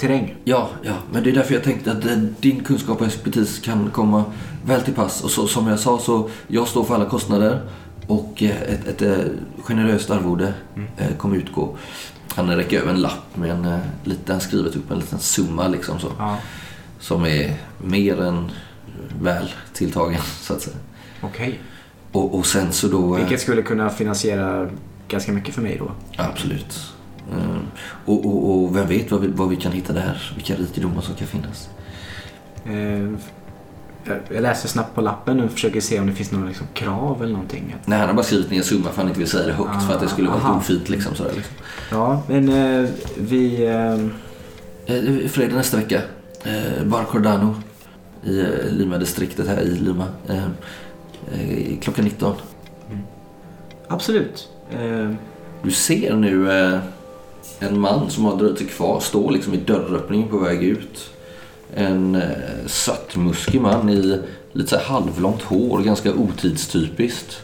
terräng. 0.01 0.37
Ja, 0.45 0.69
ja, 0.83 0.93
men 1.13 1.23
det 1.23 1.31
är 1.31 1.35
därför 1.35 1.55
jag 1.55 1.63
tänkte 1.65 1.93
att 1.93 2.07
eh, 2.07 2.17
din 2.41 2.65
kunskap 2.65 3.01
och 3.01 3.07
expertis 3.07 3.59
kan 3.59 3.91
komma 3.91 4.25
väl 4.65 4.81
till 4.83 4.95
pass. 4.95 5.25
Och 5.25 5.31
så, 5.31 5.47
som 5.47 5.67
jag 5.67 5.79
sa 5.79 5.99
så 5.99 6.31
jag 6.49 6.69
står 6.69 6.85
för 6.85 6.95
alla 6.95 7.05
kostnader 7.05 7.61
och 8.07 8.43
eh, 8.43 8.63
ett, 8.63 8.87
ett, 8.89 9.03
eh, 9.03 9.19
generöst 9.63 10.11
arvode 10.11 10.55
eh, 10.97 11.17
kommer 11.19 11.37
utgå. 11.37 11.77
Han 12.35 12.57
räcker 12.57 12.81
över 12.81 12.91
en 12.93 13.01
lapp 13.01 13.37
med 13.37 13.51
en 13.51 13.79
liten 14.05 14.41
skrivet 14.41 14.77
upp 14.77 14.91
en 14.91 14.99
liten 14.99 15.19
summa 15.19 15.69
liksom 15.69 15.99
så. 16.01 16.09
Ja, 16.19 16.37
Som 16.99 17.25
är 17.25 17.55
mer 17.85 18.21
än 18.23 18.51
väl 19.23 19.49
tilltagen 19.73 20.21
så 20.41 20.53
att 20.53 20.61
säga. 20.63 20.77
Okej. 21.21 21.61
Och, 22.13 22.35
och 22.39 22.47
sen 22.47 22.73
så 22.73 22.89
då... 22.89 23.15
eh, 23.15 23.21
Vilket 23.21 23.41
skulle 23.41 23.63
kunna 23.63 23.91
finansiera 23.91 24.69
ganska 25.09 25.33
mycket 25.33 25.55
för 25.55 25.63
mig 25.63 25.77
då. 25.79 25.91
Absolut. 26.17 26.81
Eh, 27.33 27.57
och, 28.05 28.27
och, 28.27 28.51
och 28.65 28.77
vem 28.77 28.89
vet 28.89 29.11
vad 29.11 29.21
vi, 29.21 29.29
vad 29.29 29.49
vi 29.49 29.57
kan 29.57 29.73
hitta 29.73 29.93
där? 29.93 30.33
Vilka 30.35 30.55
rikedomar 30.55 31.01
som 31.01 31.15
kan 31.15 31.27
finnas. 31.27 31.69
Eh, 32.65 33.13
jag- 34.31 34.43
läser 34.43 34.69
snabbt 34.69 34.95
på 34.95 35.01
lappen 35.01 35.41
och 35.41 35.51
försöker 35.51 35.81
se 35.81 36.01
om 36.01 36.07
det 36.07 36.13
finns 36.13 36.33
några 36.33 36.47
liksom, 36.47 36.67
krav 36.75 37.23
eller 37.23 37.33
någonting. 37.33 37.77
Nej, 37.85 37.99
han 37.99 38.09
har 38.09 38.15
bara 38.15 38.23
skrivit 38.23 38.51
ner 38.51 38.59
en 38.59 38.65
summa 38.65 38.89
för 38.91 38.97
han 38.97 39.09
inte 39.09 39.19
vill 39.19 39.29
säga 39.29 39.47
det 39.47 39.53
högt 39.53 39.83
för 39.87 39.95
att 39.95 40.01
det 40.01 40.09
skulle 40.09 40.29
vara 40.29 40.39
Aha. 40.41 40.53
ett 40.55 40.61
ofint 40.63 40.89
liksom. 40.89 41.15
Sådär, 41.15 41.33
liksom. 41.37 41.55
Ja, 41.91 42.23
men 42.29 42.49
eh, 42.49 42.91
vi... 43.19 43.67
Eh, 43.67 44.07
Eh, 44.87 45.29
fredag 45.29 45.55
nästa 45.57 45.77
vecka. 45.77 46.03
Eh, 46.45 46.85
Bar 46.85 47.05
Cordano 47.05 47.55
i 48.25 48.41
eh, 48.41 48.47
Lima-distriktet 48.71 49.49
här 49.49 49.61
i 49.61 49.71
Lima. 49.79 50.07
Eh, 51.35 51.79
klockan 51.81 52.05
19. 52.05 52.35
absolut. 53.89 54.49
Eh, 54.73 55.11
Du 55.63 55.71
ser 55.71 56.15
nu 56.17 56.53
eh, 56.53 56.79
en 57.59 57.81
man 57.81 58.11
som 58.11 58.25
har 58.25 58.37
dröjt 58.37 58.59
sig 58.59 58.67
kvar 58.67 59.01
stå 59.01 59.31
liksom 59.31 59.55
i 59.55 59.57
dörröppningen 59.57 60.29
på 60.29 60.39
väg 60.39 60.63
ut. 60.63 61.11
En 61.75 62.15
eh, 62.15 62.67
svartmuskig 62.67 63.61
man 63.61 63.89
i 63.91 64.21
lite 64.53 64.71
så 64.71 64.77
här 64.77 64.85
halvlångt 64.85 65.43
hår, 65.43 65.81
ganska 65.81 66.13
otidstypiskt. 66.15 67.41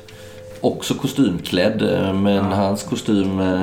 Också 0.61 0.95
kostymklädd, 0.95 1.83
eh, 1.83 2.13
men 2.15 2.45
hans 2.45 2.83
kostym 2.83 3.41
eh, 3.41 3.63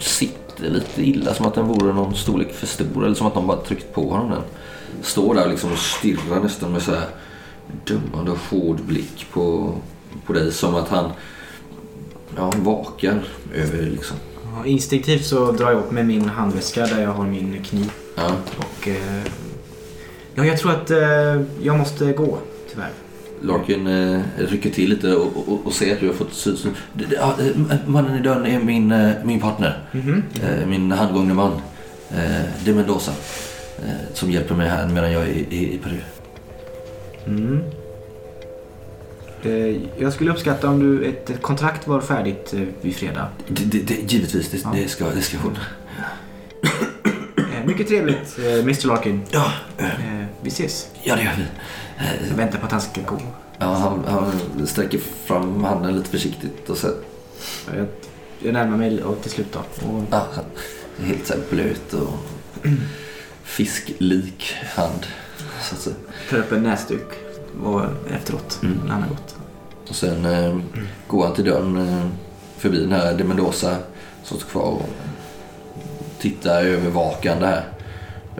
sitter 0.00 0.70
lite 0.70 1.02
illa. 1.08 1.34
Som 1.34 1.46
att 1.46 1.54
den 1.54 1.66
vore 1.66 1.92
någon 1.92 2.14
storlek 2.14 2.52
för 2.54 2.66
stor 2.66 3.04
eller 3.04 3.14
som 3.14 3.26
att 3.26 3.34
de 3.34 3.46
bara 3.46 3.60
tryckt 3.60 3.94
på 3.94 4.10
honom 4.10 4.30
den. 4.30 4.42
Står 5.02 5.34
där 5.34 5.48
liksom 5.48 5.72
och 5.72 5.78
stirrar 5.78 6.40
nästan 6.40 6.72
med 6.72 6.82
så 6.82 6.90
här 6.90 7.06
dömande 7.84 8.30
och 8.30 8.38
hård 8.50 8.80
blick 8.80 9.26
på, 9.32 9.74
på 10.26 10.32
dig. 10.32 10.52
Som 10.52 10.74
att 10.74 10.88
han 10.88 11.10
ja, 12.36 12.52
vakar 12.56 13.22
över 13.54 13.82
liksom. 13.82 14.16
ja, 14.56 14.66
instinktivt 14.66 15.24
så 15.26 15.52
drar 15.52 15.70
jag 15.70 15.78
upp 15.78 15.90
med 15.90 16.06
min 16.06 16.24
handväska 16.28 16.86
där 16.86 17.02
jag 17.02 17.10
har 17.12 17.24
min 17.26 17.62
kniv. 17.64 17.90
Ja. 18.16 18.30
Och... 18.58 18.88
Eh, 18.88 19.22
ja, 20.34 20.44
jag 20.44 20.58
tror 20.58 20.72
att 20.72 20.90
eh, 20.90 21.42
jag 21.62 21.78
måste 21.78 22.12
gå, 22.12 22.38
tyvärr. 22.72 22.90
Larkin 23.44 23.86
eh, 23.86 24.20
rycker 24.38 24.70
till 24.70 24.90
lite 24.90 25.14
och, 25.16 25.48
och, 25.48 25.66
och 25.66 25.72
ser 25.72 25.92
att 25.94 26.00
du 26.00 26.06
har 26.06 26.14
fått 26.14 26.32
syn. 26.34 26.56
syn- 26.56 26.74
Det- 26.94 27.04
det- 27.04 27.14
ja, 27.16 27.34
eh, 27.70 27.76
Mannen 27.86 28.16
i 28.18 28.22
dörren 28.22 28.46
är 28.46 28.58
min, 28.58 28.92
eh, 28.92 29.10
min 29.24 29.40
partner. 29.40 29.88
Mhm. 29.92 30.22
Eh, 30.42 30.66
Min 30.66 30.92
handgångne 30.92 31.34
man. 31.34 31.52
Eh, 32.10 32.42
De 32.64 32.72
Mendoza. 32.72 33.10
eh, 33.78 33.90
Som 34.14 34.30
hjälper 34.30 34.54
mig 34.54 34.68
här 34.68 34.88
medan 34.88 35.12
jag 35.12 35.22
är 35.22 35.26
i, 35.28 35.74
i 35.74 35.78
Peru. 35.82 35.96
Mm. 37.26 37.62
Eh, 39.42 39.76
jag 39.98 40.12
skulle 40.12 40.30
uppskatta 40.30 40.68
om 40.68 40.80
du 40.80 41.04
ett, 41.04 41.42
kontrakt 41.42 41.86
var 41.86 42.00
färdigt 42.00 42.54
eh, 42.54 42.60
vid 42.80 42.96
fredag. 42.96 43.28
Det, 43.48 43.64
det, 43.64 43.78
det, 43.78 44.12
givetvis, 44.12 44.50
det, 44.50 44.58
Ja. 44.64 44.70
det 44.74 44.88
ska, 44.88 45.04
det 45.10 45.22
ska 45.22 45.38
hon. 45.38 45.58
Eh, 47.36 47.64
mycket 47.66 47.88
trevligt, 47.88 48.38
Mr 48.38 48.86
Larkin. 48.86 49.22
Ja, 49.30 49.52
vi 50.42 50.48
ses. 50.48 50.88
ja, 51.02 51.16
det 51.16 51.22
gör 51.22 51.32
vi. 51.38 51.44
Jag 52.28 52.36
väntar 52.36 52.58
på 52.58 52.66
att 52.66 52.72
han 52.72 52.80
ska 52.80 53.00
gå. 53.00 53.18
Ja, 53.58 53.66
han, 53.66 54.04
han 54.06 54.66
sträcker 54.66 54.98
fram 55.24 55.64
handen 55.64 55.96
lite 55.96 56.10
försiktigt 56.10 56.70
och 56.70 56.76
så 56.76 56.88
Jag, 57.76 57.86
jag 58.38 58.52
närmar 58.52 58.76
mig 58.76 59.04
och 59.04 59.22
till 59.22 59.30
slut 59.30 59.52
då. 59.52 59.88
Och, 59.88 60.02
ja, 60.10 60.26
helt 61.04 61.26
så 61.26 61.34
blöt 61.50 61.92
och 61.92 62.14
fisklik 63.42 64.54
hand. 64.76 65.06
Så 65.62 65.74
att 65.74 65.80
säga. 65.80 65.96
upp 66.44 66.52
en 66.52 66.62
näsduk 66.62 67.06
och 67.64 67.80
efteråt, 68.10 68.60
Mm. 68.62 68.78
när 68.84 68.92
han 68.92 69.02
har 69.02 69.08
gått. 69.08 69.36
Och 69.88 69.94
sen 69.94 70.24
eh, 70.24 70.58
går 71.06 71.24
han 71.24 71.34
till 71.34 71.44
dörren 71.44 71.76
eh, 71.88 72.06
förbi 72.58 72.78
den 72.80 72.92
här 72.92 73.14
De 73.14 73.24
Mendoza 73.24 73.76
som 74.24 74.36
står 74.38 74.48
kvar 74.48 74.62
och 74.62 74.88
tittar 76.20 76.62
övervakande 76.64 77.46
här 77.46 77.64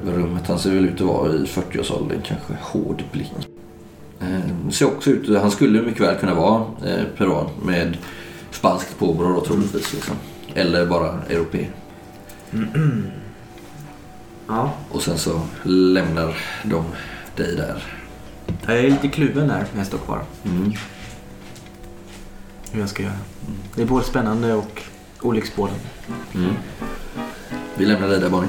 över 0.02 0.12
rummet. 0.12 0.46
Han 0.46 0.58
ser 0.58 0.70
väl 0.70 0.84
ut 0.84 0.94
att 1.00 1.06
vara 1.06 1.32
i 1.32 1.44
40-årsåldern, 1.44 2.20
kanske 2.24 2.52
hård 2.60 3.02
blick. 3.12 3.32
Eh, 4.20 4.70
ser 4.70 4.86
också 4.86 5.10
ut, 5.10 5.38
han 5.40 5.50
skulle 5.50 5.82
mycket 5.82 6.02
väl 6.02 6.16
kunna 6.18 6.34
vara 6.34 6.64
eh, 6.86 7.04
peruan 7.18 7.46
med 7.64 7.96
spanskt 8.50 8.98
påbrå 8.98 9.28
då 9.34 9.40
troligtvis. 9.40 9.92
Liksom. 9.92 10.14
Eller 10.54 10.86
bara 10.86 11.18
europé. 11.28 11.66
Ja, 14.48 14.72
Och 14.90 15.02
sen 15.02 15.18
så 15.18 15.40
lämnar 15.62 16.36
de 16.64 16.84
dig 17.36 17.56
där. 17.56 17.82
jag 18.66 18.78
är 18.78 18.90
lite 18.90 19.08
kluven 19.08 19.48
där 19.48 19.64
när 19.72 19.78
jag 19.80 19.86
står 19.86 19.98
kvar. 19.98 20.22
Mm. 20.44 20.72
Hur 22.72 22.80
jag 22.80 22.88
ska 22.88 23.02
göra. 23.02 23.18
Det 23.74 23.82
är 23.82 23.86
både 23.86 24.04
spännande 24.04 24.54
och 24.54 24.82
olycksbådande. 25.22 25.80
Mm. 26.34 26.54
Vi 27.76 27.84
lämnar 27.86 28.08
dig 28.08 28.20
där 28.20 28.30
Bonnie. 28.30 28.48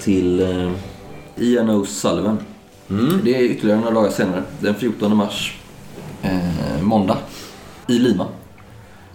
Till 0.00 0.40
eh, 0.40 0.72
Ian 1.36 1.70
O'Sullivan. 1.70 2.36
Det 3.24 3.36
är 3.36 3.42
ytterligare 3.42 3.80
några 3.80 3.94
dagar 3.94 4.10
senare, 4.10 4.42
den 4.60 4.74
14 4.74 5.16
mars. 5.16 5.56
Eh, 6.22 6.82
måndag. 6.82 7.16
I 7.86 7.98
Lima. 7.98 8.26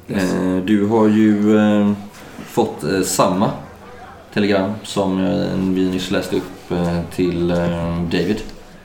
Eh, 0.07 0.57
du 0.65 0.85
har 0.85 1.07
ju 1.07 1.57
eh, 1.57 1.91
fått 2.45 2.83
eh, 2.83 3.01
samma 3.01 3.51
telegram 4.33 4.71
som 4.83 5.25
eh, 5.25 5.73
vi 5.73 5.89
nyss 5.89 6.11
läste 6.11 6.35
upp 6.35 6.71
eh, 6.71 6.99
till 7.15 7.47
David. 8.11 8.41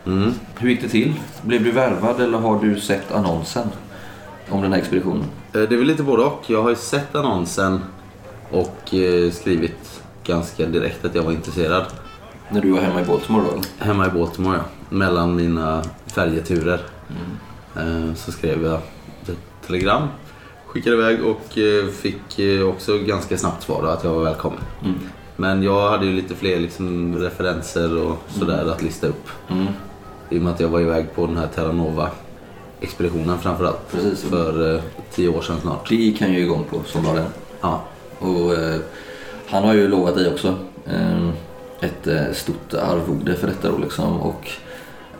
Mm. 0.06 0.32
Hur 0.58 0.70
gick 0.70 0.82
det 0.82 0.88
till? 0.88 1.14
Blev 1.42 1.64
du 1.64 1.70
värvad 1.70 2.20
eller 2.20 2.38
har 2.38 2.58
du 2.58 2.80
sett 2.80 3.12
annonsen 3.12 3.68
om 4.48 4.62
den 4.62 4.72
här 4.72 4.78
expeditionen? 4.78 5.24
Det 5.52 5.58
är 5.58 5.66
väl 5.66 5.86
lite 5.86 6.02
både 6.02 6.22
och. 6.22 6.44
Jag 6.46 6.62
har 6.62 6.70
ju 6.70 6.76
sett 6.76 7.14
annonsen 7.14 7.80
och 8.50 8.94
skrivit 9.32 10.02
ganska 10.24 10.66
direkt 10.66 11.04
att 11.04 11.14
jag 11.14 11.22
var 11.22 11.33
intresserad. 11.33 11.85
När 12.48 12.61
du 12.61 12.70
var 12.70 12.80
hemma 12.80 13.00
i 13.00 13.04
Baltimore 13.04 13.44
då? 13.44 13.85
Hemma 13.85 14.06
i 14.06 14.11
Baltimore 14.11 14.56
ja. 14.56 14.62
Mellan 14.96 15.37
mina 15.37 15.83
färjeturer. 16.06 16.80
Eh, 17.76 18.14
Så 18.14 18.33
skrev 18.33 18.62
jag 18.64 18.74
ett 19.22 19.38
telegram. 19.66 20.09
Skickade 20.66 20.96
iväg 20.96 21.24
och 21.24 21.59
eh, 21.59 21.87
fick 21.87 22.38
eh, 22.38 22.68
också 22.68 22.98
ganska 22.98 23.38
snabbt 23.38 23.62
svar 23.62 23.87
att 23.87 24.04
jag 24.04 24.11
var 24.14 24.24
välkommen. 24.24 24.61
Mm. 24.85 24.98
Men 25.37 25.62
jag 25.62 25.90
hade 25.90 26.06
ju 26.06 26.12
lite 26.12 26.35
fler 26.35 26.61
liksom, 26.61 27.18
referenser 27.18 27.96
och 27.96 28.16
sådär 28.28 28.66
att 28.70 28.83
lista 28.83 29.06
upp. 29.06 29.28
Mm. 29.48 29.66
I 30.30 30.38
och 30.38 30.42
med 30.42 30.52
att 30.52 30.61
jag 30.61 30.68
var 30.68 30.80
iväg 30.80 31.14
på 31.14 31.26
den 31.26 31.37
här 31.37 31.48
Terra 31.54 31.72
Nova 31.72 32.11
expeditionen 32.80 33.38
framförallt. 33.38 33.92
Precis. 33.92 34.22
För 34.22 34.74
eh, 34.74 34.83
tio 35.11 35.28
år 35.28 35.42
sedan 35.42 35.56
snart. 35.61 35.88
Det 35.88 35.94
gick 35.94 36.20
han 36.20 36.33
ju 36.33 36.40
igång 36.40 36.64
på 36.70 36.80
som 36.87 37.04
var 37.04 37.14
den. 37.14 37.26
Ja. 37.61 37.83
Och 38.18 38.54
eh, 38.54 38.80
han 39.50 39.64
har 39.64 39.74
ju 39.74 39.88
lovat 39.88 40.14
dig 40.14 40.28
också. 40.32 40.54
Eh, 40.86 41.28
ett 41.80 42.06
eh, 42.06 42.32
stort 42.32 42.74
arvode 42.74 43.34
för 43.36 43.46
detta 43.46 43.70
då 43.70 43.78
liksom. 43.78 44.20
Och 44.20 44.50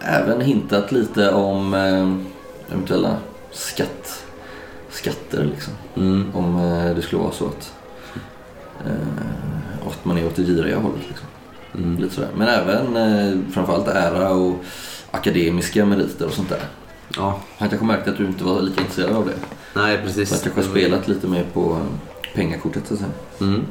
även 0.01 0.41
hintat 0.41 0.93
lite 0.93 1.31
om 1.31 1.75
eh, 1.75 2.73
eventuella 2.73 3.17
skatt, 3.53 4.25
skatter 4.91 5.45
liksom. 5.45 5.73
Mm. 5.97 6.31
Om 6.35 6.57
eh, 6.57 6.95
det 6.95 7.03
skulle 7.03 7.23
vara 7.23 7.33
så 7.33 7.47
att, 7.47 7.73
eh, 8.87 9.89
att 9.89 10.05
man 10.05 10.19
är 10.19 10.27
åt 10.27 10.37
det 10.37 10.43
giriga 10.43 10.79
hållet. 10.79 11.09
Liksom. 11.09 11.27
Mm. 11.75 12.03
Lite 12.03 12.15
sådär. 12.15 12.31
Men 12.37 12.49
även 12.49 12.97
eh, 12.97 13.39
framförallt 13.53 13.89
ära 13.89 14.31
och 14.31 14.55
akademiska 15.11 15.85
meriter 15.87 16.27
och 16.27 16.33
sånt 16.33 16.49
där. 16.49 16.63
Ja, 17.17 17.41
Han 17.59 17.69
kanske 17.69 17.87
märkte 17.87 18.11
att 18.11 18.17
du 18.17 18.27
inte 18.27 18.45
var 18.45 18.61
lika 18.63 18.81
intresserad 18.81 19.17
av 19.17 19.27
det. 19.27 19.35
nej 19.81 19.97
Så 19.97 20.03
precis. 20.03 20.33
att 20.33 20.43
kanske 20.43 20.63
spelat 20.63 21.09
lite 21.09 21.27
mer 21.27 21.45
på 21.53 21.79
pengakortet 22.35 22.87
så 22.87 22.95
att 22.95 23.01
säga. 23.01 23.11
Mm. 23.41 23.65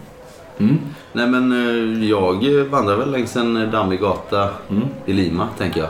Mm. 0.59 0.77
Nej 1.13 1.27
men 1.27 1.51
eh, 1.51 2.09
jag 2.09 2.63
vandrar 2.65 2.95
väl 2.97 3.11
längs 3.11 3.35
en 3.35 3.71
dammig 3.71 3.99
gata 3.99 4.49
Mm. 4.69 4.83
i 5.05 5.13
Lima 5.13 5.47
tänker 5.57 5.79
jag. 5.79 5.89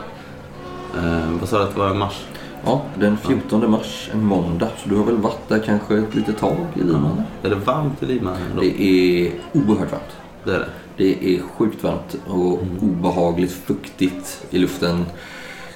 Eh, 1.04 1.30
vad 1.40 1.48
sa 1.48 1.58
du 1.58 1.64
att 1.64 1.74
det 1.74 1.80
var 1.80 1.90
i 1.90 1.94
mars? 1.94 2.24
Ja, 2.64 2.82
den 2.94 3.16
14 3.16 3.70
mars, 3.70 4.10
en 4.12 4.24
måndag. 4.24 4.68
Så 4.82 4.88
du 4.88 4.96
har 4.96 5.04
väl 5.04 5.16
varit 5.16 5.48
där 5.48 5.58
kanske 5.58 5.98
ett 5.98 6.14
litet 6.14 6.38
tag 6.38 6.56
i 6.74 6.78
Lima? 6.78 6.98
eller? 7.42 7.54
Är 7.54 7.58
det 7.58 7.64
varmt 7.66 8.02
i 8.02 8.06
Lima? 8.06 8.36
Då? 8.54 8.60
Det 8.60 8.82
är 8.82 9.30
oerhört 9.52 9.92
varmt. 9.92 10.16
Det 10.44 10.50
är 10.54 10.58
det. 10.58 10.66
Det 10.96 11.34
är 11.36 11.40
sjukt 11.58 11.82
varmt 11.84 12.16
och 12.26 12.58
obehagligt 12.82 13.52
fuktigt 13.52 14.46
i 14.50 14.58
luften. 14.58 15.04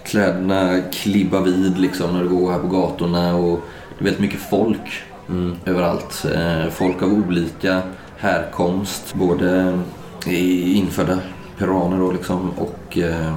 Kläderna 0.04 0.80
klibbar 0.92 1.40
vid 1.40 1.78
liksom 1.78 2.12
när 2.12 2.22
du 2.22 2.28
går 2.28 2.50
här 2.52 2.58
på 2.58 2.66
gatorna 2.66 3.36
och 3.36 3.60
det 3.98 4.02
är 4.02 4.04
väldigt 4.04 4.20
mycket 4.20 4.50
folk 4.50 5.02
Mm. 5.28 5.56
överallt. 5.64 6.26
Eh, 6.34 6.70
Folk 6.70 7.02
av 7.02 7.12
olika 7.12 7.80
härkomst. 8.24 9.14
Både 9.14 9.78
i- 10.26 10.74
infödda 10.74 11.18
peruaner 11.58 11.98
då 11.98 12.12
liksom 12.12 12.50
och 12.50 12.98
eh, 12.98 13.34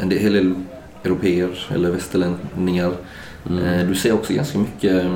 en 0.00 0.08
del, 0.08 0.18
hel 0.18 0.32
del 0.32 0.54
europeer 1.04 1.66
eller 1.74 1.90
västerlänningar. 1.90 2.92
Eh, 3.50 3.86
Du 3.88 3.94
ser 3.94 4.12
också 4.12 4.32
ganska 4.32 4.58
mycket 4.58 5.06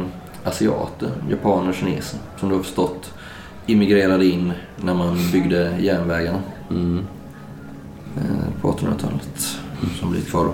asiater, 0.44 1.10
japaner, 1.30 1.72
kineser 1.72 2.18
som 2.40 2.48
du 2.48 2.54
har 2.54 2.62
förstått 2.62 3.14
immigrerade 3.66 4.26
in 4.26 4.52
när 4.76 4.94
man 4.94 5.16
byggde 5.32 5.76
järnvägarna 5.80 6.38
Mm. 6.70 7.06
eh, 8.16 8.60
på 8.62 8.68
1800-talet. 8.72 9.58
Som 10.00 10.10
blir 10.10 10.20
kvar 10.20 10.44
då. 10.44 10.52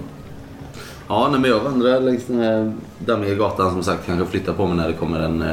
Ja, 1.09 1.29
nej, 1.31 1.41
men 1.41 1.51
jag 1.51 1.61
vandrar 1.61 2.01
längs 2.01 2.25
den 2.27 2.39
här 2.39 2.73
dammiga 2.99 3.35
gatan 3.35 3.71
som 3.71 3.83
sagt. 3.83 4.07
Kanske 4.07 4.27
flyttar 4.27 4.53
på 4.53 4.67
mig 4.67 4.77
när 4.77 4.89
det 4.89 4.95
kommer 4.95 5.21
en, 5.21 5.45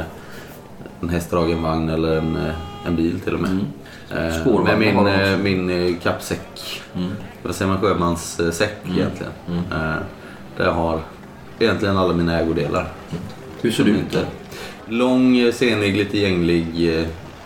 en 1.00 1.08
hästdragen 1.08 1.62
vagn 1.62 1.88
eller 1.88 2.16
en, 2.18 2.38
en 2.86 2.96
bil 2.96 3.20
till 3.20 3.34
och 3.34 3.40
med. 3.40 3.50
Mm. 3.50 3.66
Eh, 4.10 4.62
med 4.64 4.78
min, 4.78 5.06
eh, 5.06 5.38
min 5.38 5.70
eh, 5.70 5.96
kappsäck. 6.02 6.82
Mm. 6.94 7.12
Vad 7.42 7.54
säger 7.54 7.72
man? 7.72 7.80
Sjömanssäck 7.80 8.76
Mm. 8.84 8.98
egentligen. 8.98 9.32
Mm. 9.48 9.62
Där 10.56 10.64
jag 10.64 10.72
har 10.72 11.00
egentligen 11.58 11.96
alla 11.96 12.14
mina 12.14 12.40
ägodelar. 12.40 12.88
Hur 13.60 13.70
ser 13.70 13.84
du 13.84 13.90
ut 13.90 13.98
Inte. 13.98 14.26
Lång, 14.88 15.52
senig, 15.52 15.96
lite 15.96 16.18
gänglig 16.18 16.66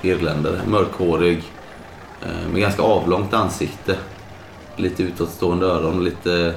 irländare. 0.03 0.61
Mörkhårig. 0.67 1.43
Med 2.53 2.61
ganska 2.61 2.83
avlångt 2.83 3.35
ansikte. 3.35 3.97
Lite 4.77 5.03
utåtstående 5.03 5.67
öron, 5.67 6.05
lite 6.05 6.55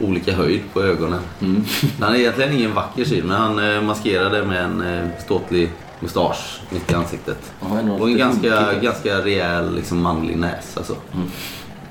olika 0.00 0.32
höjd 0.32 0.62
på 0.72 0.82
ögonen. 0.82 1.20
Mm. 1.40 1.64
Han 2.00 2.14
är 2.14 2.18
egentligen 2.18 2.52
ingen 2.52 2.74
vacker 2.74 3.04
syn, 3.04 3.26
men 3.26 3.36
han 3.36 3.86
maskerar 3.86 4.30
det 4.30 4.44
med 4.44 4.64
en 4.64 5.10
ståtlig 5.24 5.70
mustasch 6.02 6.60
mitt 6.70 6.92
i 6.92 6.94
ansiktet. 6.94 7.52
Ja, 7.60 7.66
Och 8.00 8.08
en 8.08 8.18
ganska, 8.18 8.72
ganska 8.82 9.18
rejäl 9.24 9.74
liksom, 9.74 10.02
manlig 10.02 10.36
näs. 10.36 10.76
Alltså. 10.76 10.96
Mm. 11.14 11.26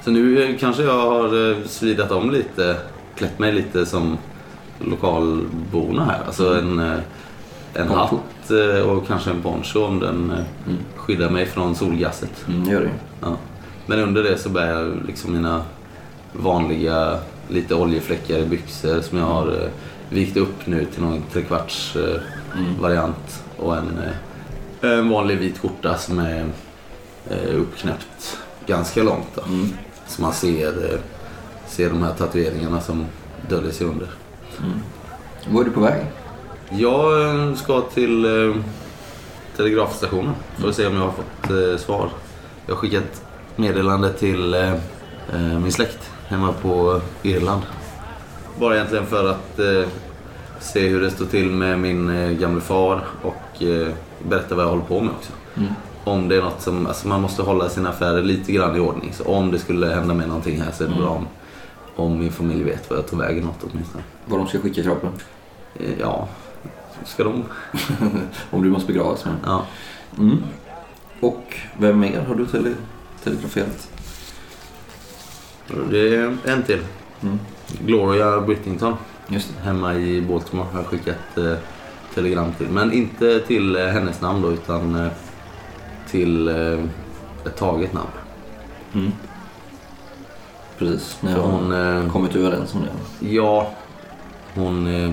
Så 0.04 0.12
nu 0.12 0.43
eh, 0.43 0.58
kanske 0.60 0.84
jag 0.84 0.93
har 1.12 1.52
eh, 1.52 1.58
svidat 1.65 2.12
om 2.12 2.32
lite, 2.32 2.76
klätt 3.15 3.39
mig 3.39 3.52
lite 3.52 3.86
som 3.86 4.17
lokalborna 4.80 6.06
här. 6.06 6.19
Alltså 6.28 6.56
en, 6.60 6.80
eh, 6.80 7.00
en 7.74 7.88
hatt 7.89 8.12
och 8.86 9.08
kanske 9.08 9.30
en 9.32 9.41
poncho 9.41 9.80
om 9.86 10.00
den 10.00 10.32
Mm. 10.65 10.78
skyddar 10.95 11.30
mig 11.30 11.45
från 11.45 11.76
solgasset. 11.76 12.45
Mm, 12.47 12.69
gör 12.69 12.82
det. 12.82 12.89
Ja. 13.21 13.38
Men 13.86 14.00
under 14.00 14.24
det 14.24 14.38
så 14.38 14.50
bär 14.50 14.67
jag 14.67 14.93
liksom 15.08 15.34
mina 15.34 15.63
vanliga 16.34 17.17
lite 17.50 17.76
oljefläckar 17.76 18.45
byxor 18.45 19.02
som 19.02 19.17
jag 19.17 19.26
har 19.26 19.69
vikt 20.10 20.38
upp 20.38 20.65
nu 20.67 20.86
till 20.86 21.02
någon 21.04 21.24
trekvarts 21.34 21.95
Mm. 21.95 22.82
variant 22.82 23.40
och 23.62 23.78
en, 23.78 24.00
eh, 24.82 24.91
en 24.91 25.10
vanlig 25.10 25.38
vit 25.38 25.58
skjorta 25.58 25.97
som 25.97 26.19
är 26.19 26.45
eh, 27.30 27.56
uppknäppt 27.56 28.38
ganska 28.65 29.04
långt. 29.04 29.28
Då. 29.36 29.41
Mm. 29.41 29.69
Så 30.08 30.21
man 30.21 30.34
ser, 30.34 30.93
eh, 30.93 31.00
ser 31.67 31.89
de 31.89 32.04
här 32.04 32.13
tatueringarna 32.13 32.82
som 32.82 33.06
döljer 33.50 33.71
sig 33.71 33.88
under. 33.88 34.08
Var 35.50 35.62
är 35.62 35.65
du 35.65 35.71
på 35.71 35.80
väg? 35.80 36.06
Jag 36.69 37.58
ska 37.58 37.82
till 37.82 38.26
telegrafstationen 39.58 40.34
för 40.58 40.69
att 40.69 40.76
se 40.76 40.88
om 40.88 40.95
jag 40.95 41.02
har 41.02 41.12
fått 41.12 41.82
svar. 41.82 42.10
Jag 42.65 42.76
har 42.76 42.80
skickat 42.80 43.24
meddelande 43.56 44.13
till 44.13 44.56
min 45.62 45.71
släkt 45.71 46.12
hemma 46.28 46.54
på 46.62 47.02
Irland. 47.24 47.62
Bara 48.60 48.76
egentligen 48.76 49.06
för 49.06 49.30
att 49.30 49.60
se 50.62 50.88
hur 50.88 51.02
det 51.02 51.12
står 51.12 51.26
till 51.26 51.50
med 51.50 51.80
min 51.80 52.10
eh, 52.10 52.32
gamle 52.32 52.62
far 52.62 53.04
och 53.21 53.63
eh, 53.63 53.88
berätta 54.30 54.56
vad 54.56 54.65
jag 54.65 54.69
håller 54.69 54.84
på 54.84 55.02
med 55.02 55.13
också. 55.15 55.32
Mm. 55.58 55.69
Om 56.04 56.28
det 56.28 56.36
är 56.36 56.41
något 56.41 56.62
som, 56.62 56.88
alltså 56.88 57.08
man 57.08 57.21
måste 57.21 57.41
hålla 57.41 57.69
sina 57.69 57.89
affärer 57.89 58.21
lite 58.24 58.52
grann 58.52 58.76
i 58.76 58.80
ordning. 58.80 59.13
Så 59.13 59.24
om 59.24 59.52
det 59.52 59.60
skulle 59.60 59.88
hända 59.88 60.13
med 60.13 60.28
någonting 60.28 60.62
här 60.62 60.71
så 60.71 60.84
är 60.84 60.88
det 60.88 60.93
Mm. 60.93 61.04
bra 61.06 61.13
om, 61.15 61.28
om 61.95 62.19
min 62.19 62.32
familj 62.32 62.63
vet 62.63 62.89
vad 62.89 63.00
jag 63.00 63.08
tog 63.08 63.19
vägen 63.19 63.43
något 63.43 63.60
åtminstone. 63.71 64.04
Var 64.26 64.38
de 64.38 64.47
ska 64.47 64.60
skicka 64.60 64.84
kroppen? 64.84 65.10
Eh, 65.80 66.00
ja, 66.00 66.28
ska 67.06 67.24
de? 67.24 67.43
Om 68.52 68.63
du 68.63 68.69
måste 68.69 68.88
begravas 68.93 69.26
med. 69.26 69.36
Ja. 69.45 69.65
Mm. 70.17 70.43
Och 71.19 71.56
vem 71.78 72.00
mer 72.00 72.21
har 72.28 72.36
du 72.36 72.45
tele 72.45 72.74
telegraferat? 73.24 73.88
Det 75.89 76.15
är 76.15 76.38
en 76.45 76.63
till. 76.63 76.80
Mm. 77.21 77.39
Gloria 77.86 78.41
Brittington. 78.41 78.93
Hemma 79.63 79.94
i 79.96 80.22
Baltimore 80.22 80.67
har 80.72 80.80
jag 80.80 80.88
skickat 80.88 81.38
eh, 81.38 81.54
telegram 82.13 82.54
till. 82.58 82.67
Men 82.67 82.94
inte 82.94 83.39
till 83.39 83.76
eh, 83.76 83.86
hennes 83.86 84.22
namn 84.22 84.41
då 84.41 84.52
utan 84.52 84.96
eh, 84.96 85.12
till 86.10 86.48
eh, 86.48 86.80
ett 87.46 87.56
taget 87.58 87.94
namn. 87.94 88.10
Mm. 88.94 89.12
Precis, 90.78 91.17
ni 91.22 91.32
har 91.32 91.41
hon, 91.41 91.72
eh, 91.72 92.12
kommit 92.12 92.36
överens 92.36 92.76
om 92.76 92.82
det. 92.82 93.30
ja, 93.30 93.72
hon 94.56 94.88
eh, 94.88 95.12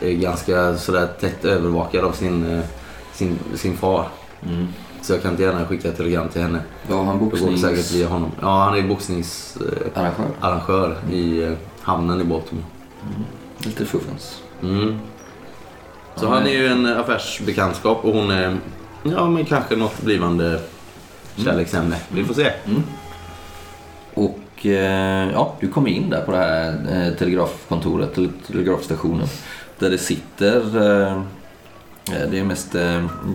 är 0.00 0.12
ganska 0.12 0.76
sådär 0.76 1.08
tätt 1.20 1.44
övervakad 1.44 2.04
av 2.04 2.12
sin, 2.12 2.62
sin, 3.12 3.38
sin 3.54 3.76
far. 3.76 4.08
Mm. 4.42 4.68
Så 5.04 5.12
jag 5.12 5.22
kan 5.22 5.30
inte 5.30 5.42
gärna 5.42 5.66
skicka 5.66 5.88
ett 5.88 5.96
telegram 5.96 6.28
till 6.28 6.42
henne. 6.42 6.60
Var 6.88 7.04
han 7.04 7.18
Det 7.18 7.40
går 7.40 7.56
säkert 7.56 7.92
via 7.92 8.08
honom. 8.08 8.30
Ja, 8.40 8.64
han 8.64 8.78
är 8.78 8.88
boxningsarrangör 8.88 10.34
eh, 10.40 10.48
arrangör 10.48 10.98
i 11.12 11.42
eh, 11.42 11.52
hamnen 11.82 12.20
i 12.20 12.24
Baltimore. 12.24 12.64
Lite 13.64 13.84
fuffens. 13.84 14.42
Mm. 14.62 14.98
Så 16.16 16.28
han 16.28 16.46
är 16.46 16.50
ju 16.50 16.66
en 16.66 16.86
affärsbekantskap 16.86 18.04
och 18.04 18.12
hon 18.12 18.30
är 18.30 18.56
ja, 19.02 19.28
men 19.28 19.44
kanske 19.44 19.76
något 19.76 20.02
blivande 20.02 20.60
kärleksämne. 21.36 21.96
Vi 22.08 22.24
får 22.24 22.34
se. 22.34 22.52
Mm. 22.66 22.82
Och 24.14 24.66
eh, 24.66 25.32
ja, 25.32 25.56
du 25.60 25.68
kom 25.68 25.86
in 25.86 26.10
där 26.10 26.20
på 26.20 26.32
det 26.32 26.38
här 26.38 26.68
eh, 26.90 27.18
telegrafkontoret, 27.18 28.18
eller 28.18 28.30
telegrafstationen. 28.46 29.28
Där 29.78 29.90
det 29.90 29.98
sitter, 29.98 30.56
eh, 30.56 31.22
det 32.30 32.38
är 32.38 32.44
mest 32.44 32.72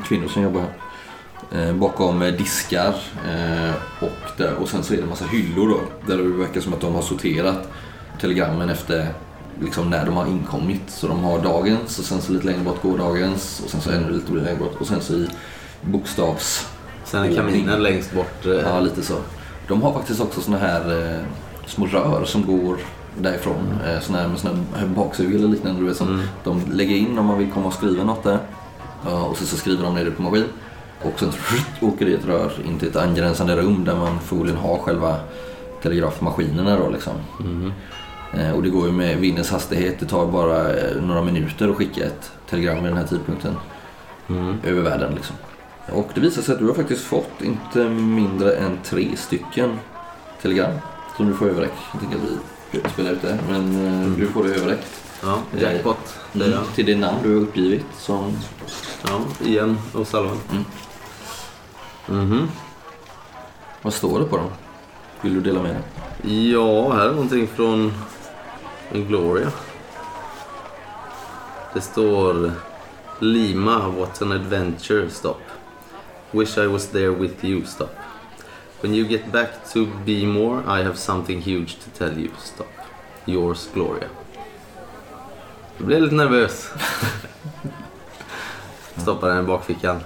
kvinnor 0.07 0.27
som 0.27 0.43
jobbar 0.43 0.61
här. 0.61 1.73
Bakom 1.73 2.19
diskar 2.19 2.95
och, 3.99 4.37
där, 4.37 4.53
och 4.55 4.69
sen 4.69 4.83
så 4.83 4.93
är 4.93 4.97
det 4.97 5.03
en 5.03 5.09
massa 5.09 5.25
hyllor 5.25 5.69
då. 5.69 5.80
Där 6.07 6.23
det 6.23 6.23
verkar 6.23 6.61
som 6.61 6.73
att 6.73 6.82
de 6.82 6.95
har 6.95 7.01
sorterat 7.01 7.69
telegrammen 8.21 8.69
efter 8.69 9.07
liksom 9.62 9.89
när 9.89 10.05
de 10.05 10.16
har 10.18 10.26
inkommit. 10.28 10.82
Så 10.88 11.07
de 11.07 11.24
har 11.24 11.39
dagens 11.39 11.99
och 11.99 12.05
sen 12.05 12.22
så 12.22 12.34
lite 12.34 12.45
längre 12.45 12.64
bort 12.64 12.82
gårdagens 12.82 13.62
och 13.66 13.70
sen 13.70 13.82
så 13.82 13.91
ännu 13.91 14.12
lite 14.12 14.32
längre 14.34 14.55
bort 14.55 14.76
och 14.82 14.88
sen 14.88 15.01
så 15.01 15.14
i 15.14 15.28
bokstavs 15.82 16.68
Sen 17.05 17.24
är 17.24 17.36
kaminen 17.36 17.84
längst 17.84 18.14
bort. 18.14 18.45
eh, 18.45 18.51
Ja, 18.51 18.80
lite 18.80 19.01
så. 19.03 19.14
De 19.68 19.82
har 19.82 19.93
faktiskt 19.93 20.22
också 20.22 20.41
såna 20.41 20.57
här 20.57 21.12
eh, 21.14 21.20
små 21.68 21.86
rör 21.86 22.26
som 22.26 22.45
går 22.45 22.78
därifrån. 23.20 23.80
Eh, 23.88 23.99
såna 24.01 24.18
här 24.18 24.28
med 24.28 24.39
såna 24.39 24.53
här 24.76 24.88
baksug 24.88 25.36
eller 25.36 25.47
liknande. 25.47 25.82
Du 25.82 25.88
vet, 25.88 25.97
som 25.97 26.07
Mm. 26.07 26.22
De 26.43 26.62
lägger 26.74 26.95
in 26.95 27.20
om 27.20 27.26
man 27.26 27.38
vill 27.38 27.51
komma 27.51 27.68
och 27.68 27.74
skriva 27.74 28.03
något 28.03 28.24
där. 28.24 28.39
Ja, 29.05 29.24
och 29.24 29.38
så, 29.38 29.45
så 29.45 29.57
skriver 29.57 29.84
de 29.84 29.95
ner 29.95 30.05
det 30.05 30.12
på 30.12 30.22
maskin. 30.22 30.43
Och 31.03 31.20
sen 31.20 31.32
åker 31.89 32.05
det 32.05 32.12
i 32.12 32.16
ett 32.16 32.26
rör 32.26 32.51
in 32.66 32.80
till 32.80 32.88
ett 32.88 32.95
angränsande 32.95 33.55
rum 33.55 33.86
där 33.86 33.95
man 33.95 34.20
förmodligen 34.20 34.60
har 34.62 34.78
själva 34.78 35.16
telegrafmaskinerna 35.84 36.78
då 36.80 36.89
liksom. 36.89 37.14
Mhm. 37.39 37.74
Eh, 38.34 38.51
och 38.51 38.63
det 38.63 38.69
går 38.69 38.86
ju 38.86 38.91
med 38.91 39.17
vindens 39.17 39.49
hastighet. 39.51 39.99
Det 39.99 40.05
tar 40.05 40.25
bara 40.25 40.73
eh, 40.73 41.01
några 41.01 41.21
minuter 41.21 41.69
att 41.69 41.75
skicka 41.75 42.05
ett 42.05 42.32
telegram 42.49 42.75
vid 42.84 42.91
den 42.91 42.97
här 42.97 43.07
tidpunkten 43.07 43.55
Mm. 44.30 44.57
över 44.63 44.82
världen. 44.82 45.15
Liksom. 45.15 45.36
Och 45.91 46.09
det 46.13 46.21
visar 46.21 46.41
sig 46.41 46.53
att 46.53 46.59
du 46.59 46.67
har 46.67 46.73
faktiskt 46.73 47.03
fått 47.03 47.41
inte 47.41 47.80
mindre 47.89 48.53
än 48.55 48.77
tre 48.84 49.07
stycken 49.17 49.80
telegram 50.41 50.71
som 51.17 51.27
du 51.27 51.34
får 51.34 51.45
överräckt. 51.49 51.77
Jag 51.91 52.01
tänker 52.01 52.17
att 52.17 52.23
vi 52.71 52.89
spelar 52.93 53.11
ut 53.11 53.21
det, 53.21 53.39
men 53.49 53.88
eh, 54.03 54.09
du 54.17 54.27
får 54.27 54.43
det 54.43 54.55
överräckt. 54.55 55.01
Ja, 55.23 55.38
jackpot. 55.59 55.97
Det 56.34 56.45
Mm. 56.45 56.59
Till 56.75 56.86
det 56.86 56.95
namn 56.95 57.17
du 57.23 57.36
har 57.36 57.41
uppgivit 57.41 57.86
som... 57.97 58.34
Ja, 59.07 59.19
Ian 59.45 59.77
och 59.93 60.07
Salvan. 60.07 60.38
Mm. 60.51 60.65
Mhm. 62.30 62.47
Vad 63.82 63.93
står 63.93 64.19
det 64.19 64.25
på 64.25 64.38
dem? 64.38 64.49
Vill 65.21 65.34
du 65.34 65.41
dela 65.41 65.61
med 65.61 65.75
dig? 65.75 66.51
Ja, 66.51 66.93
här 66.93 67.05
är 67.05 67.11
någonting 67.11 67.47
från 67.47 67.93
Gloria. 68.93 69.51
Det 71.73 71.81
står 71.81 72.51
Lima, 73.19 73.89
what 73.89 74.21
an 74.21 74.31
adventure, 74.31 75.09
stop. 75.09 75.41
Wish 76.31 76.57
I 76.57 76.67
was 76.67 76.87
there 76.87 77.11
with 77.11 77.43
you, 77.43 77.65
stop. 77.65 77.95
When 78.81 78.93
you 78.93 79.07
get 79.07 79.31
back 79.31 79.49
to 79.73 79.85
be 80.05 80.25
more, 80.25 80.63
I 80.67 80.83
have 80.83 80.97
something 80.97 81.41
huge 81.41 81.75
to 81.75 81.89
tell 81.89 82.19
you, 82.19 82.29
stop. 82.39 82.67
Yours, 83.25 83.69
Gloria. 83.73 84.09
Jag 85.77 85.87
blev 85.87 86.01
lite 86.01 86.15
nervös. 86.15 86.71
Stoppar 89.00 89.28
den 89.30 89.43
i 89.43 89.47
bakfickan. 89.47 90.00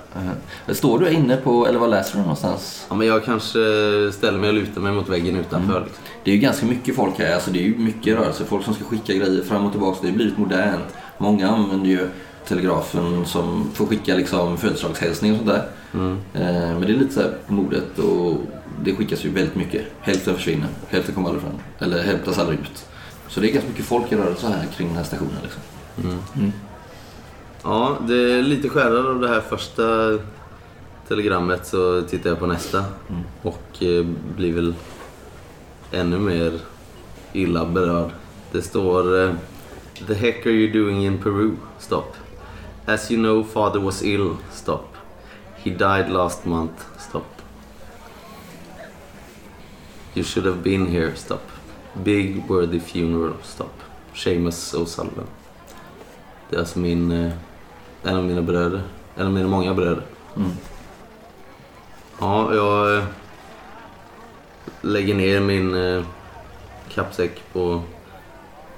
Uh, 0.67 0.73
står 0.73 0.99
du 0.99 1.09
inne 1.11 1.37
på, 1.37 1.67
eller 1.67 1.79
vad 1.79 1.89
läser 1.89 2.15
du 2.15 2.21
någonstans? 2.21 2.85
Ja, 2.89 2.95
men 2.95 3.07
jag 3.07 3.25
kanske 3.25 3.59
ställer 4.13 4.39
mig 4.39 4.49
och 4.49 4.55
lutar 4.55 4.81
mig 4.81 4.91
mot 4.91 5.09
väggen 5.09 5.35
utanför. 5.35 5.79
Liksom. 5.79 6.03
Det 6.23 6.31
är 6.31 6.35
ju 6.35 6.41
ganska 6.41 6.65
mycket 6.65 6.95
folk 6.95 7.19
här. 7.19 7.33
Alltså 7.33 7.51
det 7.51 7.59
är 7.59 7.63
ju 7.63 7.77
mycket 7.77 8.17
rörelse. 8.17 8.45
Folk 8.45 8.65
som 8.65 8.73
ska 8.73 8.83
skicka 8.83 9.13
grejer 9.13 9.43
fram 9.43 9.65
och 9.65 9.71
tillbaka. 9.71 9.99
Det 10.01 10.07
har 10.07 10.15
blivit 10.15 10.37
modernt. 10.37 10.95
Många 11.17 11.49
använder 11.49 11.89
ju 11.89 12.09
telegrafen 12.47 13.25
som 13.25 13.71
får 13.73 13.85
skicka 13.85 14.15
liksom 14.15 14.57
födelsedagshälsning 14.57 15.31
och 15.31 15.37
sånt 15.37 15.49
där. 15.49 15.67
Mm. 15.93 16.17
Eh, 16.33 16.43
Men 16.51 16.81
det 16.81 16.87
är 16.87 16.97
lite 16.97 17.13
så 17.13 17.21
här 17.21 17.33
på 17.47 17.53
modet 17.53 17.99
och 17.99 18.37
det 18.83 18.95
skickas 18.95 19.25
ju 19.25 19.29
väldigt 19.29 19.55
mycket. 19.55 19.81
Hälften 20.01 20.35
försvinner, 20.35 20.67
hälften 20.89 21.15
kommer 21.15 21.29
aldrig 21.29 21.43
fram. 21.43 21.59
Eller 21.79 22.03
hämtas 22.03 22.39
aldrig 22.39 22.59
ut. 22.59 22.85
Så 23.27 23.39
det 23.39 23.49
är 23.49 23.53
ganska 23.53 23.69
mycket 23.69 23.85
folk 23.85 24.11
i 24.11 24.15
rörelse 24.15 24.47
här 24.47 24.65
kring 24.77 24.87
den 24.87 24.97
här 24.97 25.03
stationen. 25.03 25.37
Liksom. 25.43 25.61
Mm. 26.35 26.51
Ja, 27.63 27.97
det 28.07 28.31
är 28.33 28.41
lite 28.41 28.69
skärrad 28.69 29.05
av 29.05 29.19
det 29.19 29.27
här 29.27 29.41
första 29.41 29.83
telegrammet 31.07 31.65
så 31.65 32.01
tittar 32.01 32.29
jag 32.29 32.39
på 32.39 32.47
nästa. 32.47 32.77
Mm. 32.77 33.21
Och 33.41 33.83
eh, 33.83 34.05
blir 34.35 34.53
väl 34.53 34.75
ännu 35.91 36.19
mer 36.19 36.59
illa 37.33 37.65
berörd. 37.65 38.09
Det 38.51 38.61
står 38.61 39.23
eh, 39.23 39.33
The 40.07 40.13
heck 40.13 40.45
are 40.45 40.51
you 40.51 40.83
doing 40.83 41.05
in 41.05 41.17
Peru? 41.17 41.51
Stop. 41.79 42.15
As 42.85 43.11
you 43.11 43.21
know, 43.21 43.43
father 43.43 43.79
was 43.79 44.03
ill. 44.03 44.35
Stop. 44.51 44.95
He 45.55 45.69
died 45.69 46.09
last 46.09 46.45
month. 46.45 46.83
Stop. 46.97 47.25
You 50.13 50.23
should 50.23 50.45
have 50.45 50.63
been 50.63 50.87
here. 50.87 51.15
Stop. 51.15 51.41
Big 52.03 52.43
worthy 52.47 52.79
funeral. 52.79 53.33
Stop. 53.43 53.73
Seamus 54.15 54.73
O'Sullivan. 54.73 55.27
Det 56.49 56.55
är 56.55 56.59
alltså 56.59 56.79
min, 56.79 57.11
eh, 57.11 57.33
en 58.03 58.15
av 58.15 58.23
mina 58.23 58.41
bröder. 58.41 58.81
En 59.15 59.25
av 59.25 59.33
mina 59.33 59.47
många 59.47 59.73
bröder. 59.73 60.03
Mm. 60.35 60.51
Ja, 62.19 62.55
jag 62.55 62.97
eh, 62.97 63.03
lägger 64.81 65.15
ner 65.15 65.39
min 65.39 65.75
eh, 65.75 66.03
kappsäck 66.89 67.43
på 67.53 67.81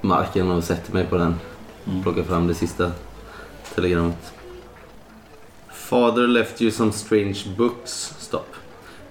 marken 0.01 0.51
och 0.51 0.63
sätter 0.63 0.93
mig 0.93 1.05
på 1.05 1.17
den. 1.17 1.36
Mm. 1.88 2.03
Plockar 2.03 2.23
fram 2.23 2.47
det 2.47 2.53
sista 2.53 2.91
telegrammet. 3.76 4.34
Father 5.69 6.28
left 6.28 6.61
you 6.61 6.71
some 6.71 6.91
strange 6.91 7.43
books. 7.57 8.15
Stop. 8.19 8.47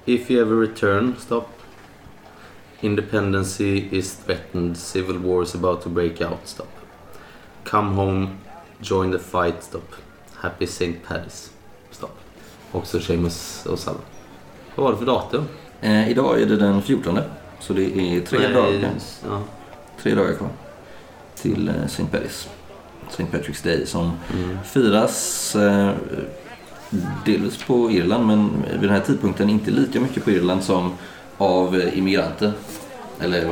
If 0.06 0.30
you 0.30 0.40
ever 0.40 0.56
return, 0.56 1.14
stop. 1.18 1.48
Independency 2.80 3.88
is 3.90 4.14
threatened. 4.14 4.76
Civil 4.76 5.18
war 5.18 5.42
is 5.42 5.54
about 5.54 5.82
to 5.82 5.88
break 5.88 6.20
out. 6.20 6.40
Stop. 6.44 6.68
Come 7.64 7.94
home. 7.94 8.38
Join 8.80 9.10
the 9.10 9.18
fight. 9.18 9.62
Stop. 9.62 10.03
Happy 10.44 10.64
St. 10.64 10.92
Paddy's. 11.08 11.48
Stop. 11.90 12.10
Också 12.72 13.00
Seamus 13.00 13.64
O'Sullivan. 13.66 13.94
Vad 14.74 14.84
var 14.84 14.92
det 14.92 14.98
för 14.98 15.06
datum? 15.06 15.44
Eh, 15.80 16.08
idag 16.10 16.40
är 16.42 16.46
det 16.46 16.56
den 16.56 16.82
14. 16.82 17.18
Så 17.60 17.72
det 17.72 17.82
är 17.84 18.20
tre, 18.20 18.38
Nej, 18.38 18.52
dagar, 18.52 18.90
Ja. 19.28 19.40
tre 20.02 20.14
dagar 20.14 20.34
kvar 20.34 20.48
till 21.34 21.68
eh, 21.68 21.84
St. 21.84 22.02
Patrick's. 22.12 22.46
St. 23.10 23.24
Patrick's 23.32 23.64
Day 23.64 23.86
som 23.86 24.12
Mm. 24.32 24.58
firas 24.64 25.56
eh, 25.56 25.90
delvis 27.24 27.64
på 27.64 27.90
Irland 27.90 28.26
men 28.26 28.50
vid 28.72 28.80
den 28.80 28.90
här 28.90 29.00
tidpunkten 29.00 29.50
inte 29.50 29.70
lika 29.70 30.00
mycket 30.00 30.24
på 30.24 30.30
Irland 30.30 30.64
som 30.64 30.92
av 31.38 31.76
eh, 31.80 31.98
immigranter. 31.98 32.52
Eller 33.20 33.50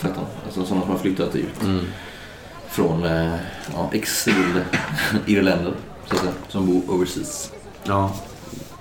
tvärtom, 0.00 0.24
alltså 0.46 0.64
sådana 0.64 0.82
som 0.84 0.90
har 0.90 0.98
flyttat 0.98 1.36
ut 1.36 1.62
Mm. 1.62 1.84
från 2.68 3.04
eh, 3.04 3.34
ja, 3.72 3.90
exil-irländare 3.92 5.74
så 6.08 6.14
att 6.14 6.20
säga, 6.20 6.32
som 6.48 6.66
bor 6.66 6.94
overseas. 6.94 7.52
Ja. 7.84 8.12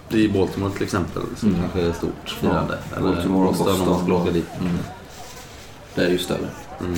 I 0.09 0.27
Baltimore 0.27 0.73
till 0.73 0.83
exempel, 0.83 1.23
som 1.37 1.49
Mm. 1.49 1.61
kanske 1.61 1.81
är 1.81 1.93
stort 1.93 2.29
firande. 2.41 2.77
Eller 2.97 3.01
Baltimore 3.13 3.47
och 3.47 3.53
Boston 3.55 3.81
om 3.81 3.89
man 3.89 3.99
skulle 3.99 4.15
åka 4.15 4.23
Boston. 4.23 4.33
dit. 4.33 4.47
Mm. 4.59 4.77
Där 5.95 6.05
är 6.05 6.09
ju 6.09 6.17
större. 6.17 6.47
Mm. 6.79 6.95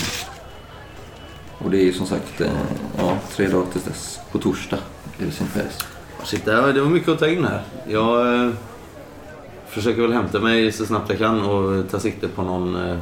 Och 1.57 1.71
det 1.71 1.77
är 1.77 1.83
ju 1.83 1.93
som 1.93 2.05
sagt 2.07 2.41
eh, 2.41 2.47
ja, 2.97 3.17
tre 3.35 3.47
dagar 3.47 3.65
tills 3.71 3.83
dess. 3.85 4.19
På 4.31 4.37
torsdag 4.39 4.77
är 5.19 5.25
det 5.25 5.27
St. 5.31 5.43
Patrick's. 5.45 5.83
Shit, 6.23 6.45
det, 6.45 6.51
här, 6.61 6.73
det 6.73 6.81
var 6.81 6.89
mycket 6.89 7.09
att 7.09 7.19
ta 7.19 7.27
in 7.27 7.45
här. 7.45 7.61
Jag 7.87 8.43
eh, 8.45 8.51
försöker 9.67 10.01
väl 10.01 10.13
hämta 10.13 10.39
mig 10.39 10.71
så 10.71 10.85
snabbt 10.85 11.09
jag 11.09 11.19
kan 11.19 11.41
och 11.41 11.89
ta 11.91 11.99
sikte 11.99 12.27
på 12.27 12.41
någon 12.43 12.89
eh, 12.89 12.97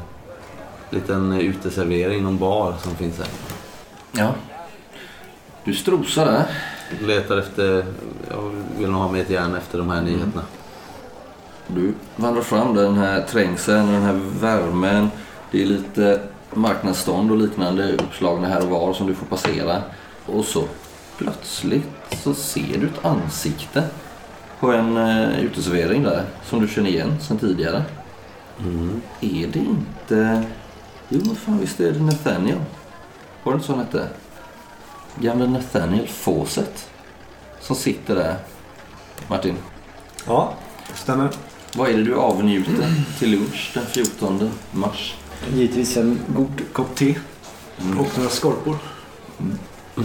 liten 0.89 1.32
eh, 1.32 1.39
uteservering, 1.39 2.24
någon 2.24 2.38
bar 2.38 2.74
som 2.84 2.95
finns 2.95 3.17
här. 3.17 3.28
Ja. 4.11 4.34
Du 5.65 5.74
strosar 5.74 6.26
där. 6.26 6.45
Letar 7.01 7.37
efter, 7.37 7.85
jag 8.29 8.51
vill 8.77 8.89
nog 8.89 9.01
ha 9.01 9.11
med 9.11 9.21
ett 9.21 9.29
järn 9.29 9.55
efter 9.55 9.77
de 9.77 9.89
här 9.89 10.01
nyheterna. 10.01 10.43
Du 11.67 11.93
vandrar 12.15 12.41
fram 12.41 12.75
där, 12.75 12.83
den 12.83 12.97
här 12.97 13.21
trängseln 13.21 13.87
och 13.87 13.93
den 13.93 14.01
här 14.01 14.19
värmen. 14.39 15.09
Det 15.51 15.61
är 15.61 15.65
lite 15.65 16.21
marknadsstånd 16.53 17.31
och 17.31 17.37
liknande 17.37 17.93
uppslagna 17.93 18.47
här 18.47 18.63
och 18.63 18.69
var 18.69 18.93
som 18.93 19.07
du 19.07 19.15
får 19.15 19.25
passera. 19.25 19.81
Och 20.25 20.45
så 20.45 20.63
plötsligt 21.17 21.89
så 22.23 22.33
ser 22.33 22.77
du 22.79 22.87
ett 22.87 23.05
ansikte 23.05 23.83
på 24.59 24.71
en 24.71 24.97
uh, 24.97 25.39
uteservering 25.39 26.03
där 26.03 26.23
som 26.43 26.61
du 26.61 26.67
känner 26.67 26.89
igen 26.89 27.19
sedan 27.21 27.37
tidigare. 27.37 27.83
Mm. 28.59 29.01
Är 29.21 29.47
det 29.47 29.59
inte... 29.59 30.43
Jo, 31.09 31.21
fan 31.35 31.57
visst 31.57 31.79
är 31.79 31.91
det 31.91 31.99
Nathaniel? 31.99 32.59
Var 33.43 33.53
det 33.53 33.55
inte 33.55 33.67
så 33.67 33.73
han 33.73 33.85
hette? 33.85 34.07
Gamle 35.20 35.47
Nathaniel 35.47 36.07
Fawcett 36.07 36.89
som 37.59 37.76
sitter 37.76 38.16
där. 38.16 38.36
Martin, 39.28 39.55
Ja, 40.28 40.53
stämmer. 40.95 41.30
vad 41.76 41.89
är 41.89 41.97
det 41.97 42.03
du 42.03 42.16
avnjuter 42.16 42.93
till 43.20 43.32
lunch 43.32 43.72
den 43.74 43.86
14 43.86 44.49
mars? 44.72 45.16
Givetvis 45.53 45.97
en 45.97 46.20
god 46.36 46.61
kopp 46.74 46.95
te 46.95 47.16
och 47.99 48.18
några 48.18 48.30
skorpor. 48.30 48.78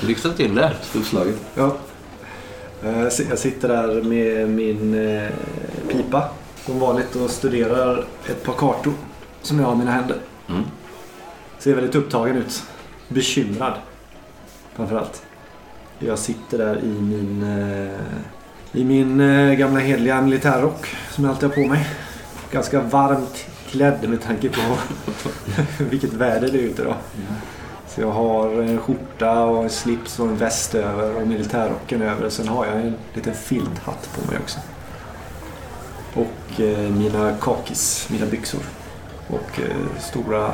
Lyxa 0.00 0.32
till 0.32 0.54
det. 0.54 0.76
Storslaget. 0.82 1.36
Ja. 1.54 1.76
Eh, 2.84 3.02
Jag 3.30 3.38
sitter 3.38 3.68
där 3.68 4.02
med 4.02 4.48
min 4.50 4.94
eh, 5.16 5.28
pipa 5.88 6.28
som 6.66 6.78
vanligt 6.80 7.16
och 7.16 7.30
studerar 7.30 8.04
ett 8.28 8.44
par 8.44 8.52
kartor 8.52 8.92
som 9.42 9.58
jag 9.58 9.66
har 9.66 9.74
i 9.74 9.78
mina 9.78 9.90
händer. 9.90 10.16
Mm. 10.48 10.62
Ser 11.68 11.74
väldigt 11.74 11.94
upptagen 11.94 12.36
ut. 12.36 12.62
Bekymrad. 13.08 13.72
Framförallt. 14.74 15.22
Jag 15.98 16.18
sitter 16.18 16.58
där 16.58 16.78
i 16.84 17.00
min, 17.00 17.42
eh, 17.42 18.80
i 18.80 18.84
min 18.84 19.20
eh, 19.20 19.54
gamla 19.54 19.80
hedliga 19.80 20.22
militärrock 20.22 20.96
som 21.10 21.24
jag 21.24 21.30
alltid 21.30 21.48
har 21.48 21.56
på 21.56 21.68
mig. 21.68 21.86
Ganska 22.50 22.80
varmt 22.80 23.46
klädd 23.66 24.08
med 24.08 24.22
tanke 24.22 24.48
på 24.48 24.60
vilket 25.84 26.12
väder 26.12 26.48
det 26.52 26.58
är 26.58 26.62
ute 26.62 26.82
idag. 26.82 26.96
Så 27.88 28.00
jag 28.00 28.10
har 28.10 28.62
en 28.62 28.78
skjorta 28.78 29.44
och 29.44 29.62
en 29.62 29.70
slips 29.70 30.18
och 30.18 30.26
en 30.26 30.36
väst 30.36 30.74
över 30.74 31.16
och 31.16 31.26
militärrocken 31.26 32.02
över. 32.02 32.28
Sen 32.28 32.48
har 32.48 32.66
jag 32.66 32.76
en 32.76 32.94
liten 33.14 33.34
filthatt 33.34 34.10
på 34.14 34.30
mig 34.30 34.40
också. 34.42 34.58
Och 36.14 36.60
eh, 36.60 36.90
mina 36.90 37.34
kakis, 37.40 38.08
mina 38.10 38.26
byxor. 38.26 38.62
Och 39.26 39.60
stora 40.00 40.52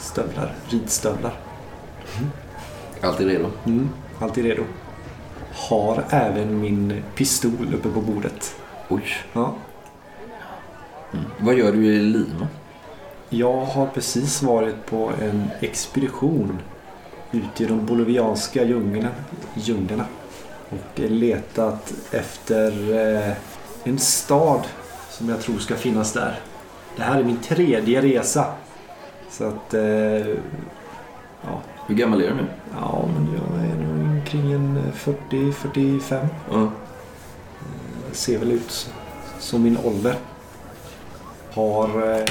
stövlar, 0.00 0.54
ridstövlar. 0.68 1.32
Alltid 3.00 3.26
redo. 3.26 3.50
Mm, 3.66 3.88
alltid 4.18 4.44
redo. 4.44 4.62
Har 5.52 6.04
även 6.10 6.60
min 6.60 7.02
pistol 7.14 7.74
uppe 7.74 7.88
på 7.88 8.00
bordet. 8.00 8.54
Oj. 8.88 9.04
Ja. 9.32 9.54
Vad 11.38 11.54
gör 11.54 11.72
du 11.72 11.86
i 11.86 11.98
Lima? 11.98 12.48
Jag 13.28 13.64
har 13.64 13.86
precis 13.86 14.42
varit 14.42 14.86
på 14.86 15.10
en 15.22 15.50
expedition 15.60 16.58
ute 17.32 17.64
i 17.64 17.66
de 17.66 17.86
bolivianska 17.86 18.64
djunglerna, 18.64 19.08
djunglerna 19.54 20.04
och 20.68 21.00
letat 21.00 21.92
efter 22.10 22.94
eh, 22.94 23.36
en 23.84 23.98
stad 23.98 24.60
som 25.10 25.28
jag 25.28 25.40
tror 25.40 25.58
ska 25.58 25.74
finnas 25.74 26.12
där. 26.12 26.40
Det 26.96 27.02
här 27.02 27.18
är 27.18 27.24
min 27.24 27.36
tredje 27.36 28.02
resa. 28.02 28.44
Så 29.30 29.44
att... 29.44 29.74
Eh, 29.74 30.28
ja, 31.42 31.60
Hur 31.86 31.94
gammal 31.94 32.22
är 32.22 32.28
du 32.28 32.34
nu? 32.34 32.46
ja, 32.80 33.08
men 33.14 33.28
jag 33.34 33.64
är 33.70 33.76
nog 33.86 34.26
kring 34.26 34.52
en 34.52 34.78
40-45. 35.30 36.26
Ja. 36.50 36.68
Ser 38.12 38.38
väl 38.38 38.52
ut 38.52 38.90
som 39.38 39.62
min 39.62 39.78
ålder. 39.84 40.14
Har 41.52 42.12
eh, 42.12 42.24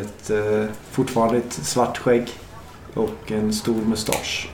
ett, 0.00 0.30
eh, 0.30 0.64
fortfarande 0.90 1.38
ett 1.38 1.52
svart 1.52 1.98
skägg 1.98 2.28
och 2.94 3.32
en 3.32 3.52
stor 3.52 3.74
mustasch. 3.74 4.50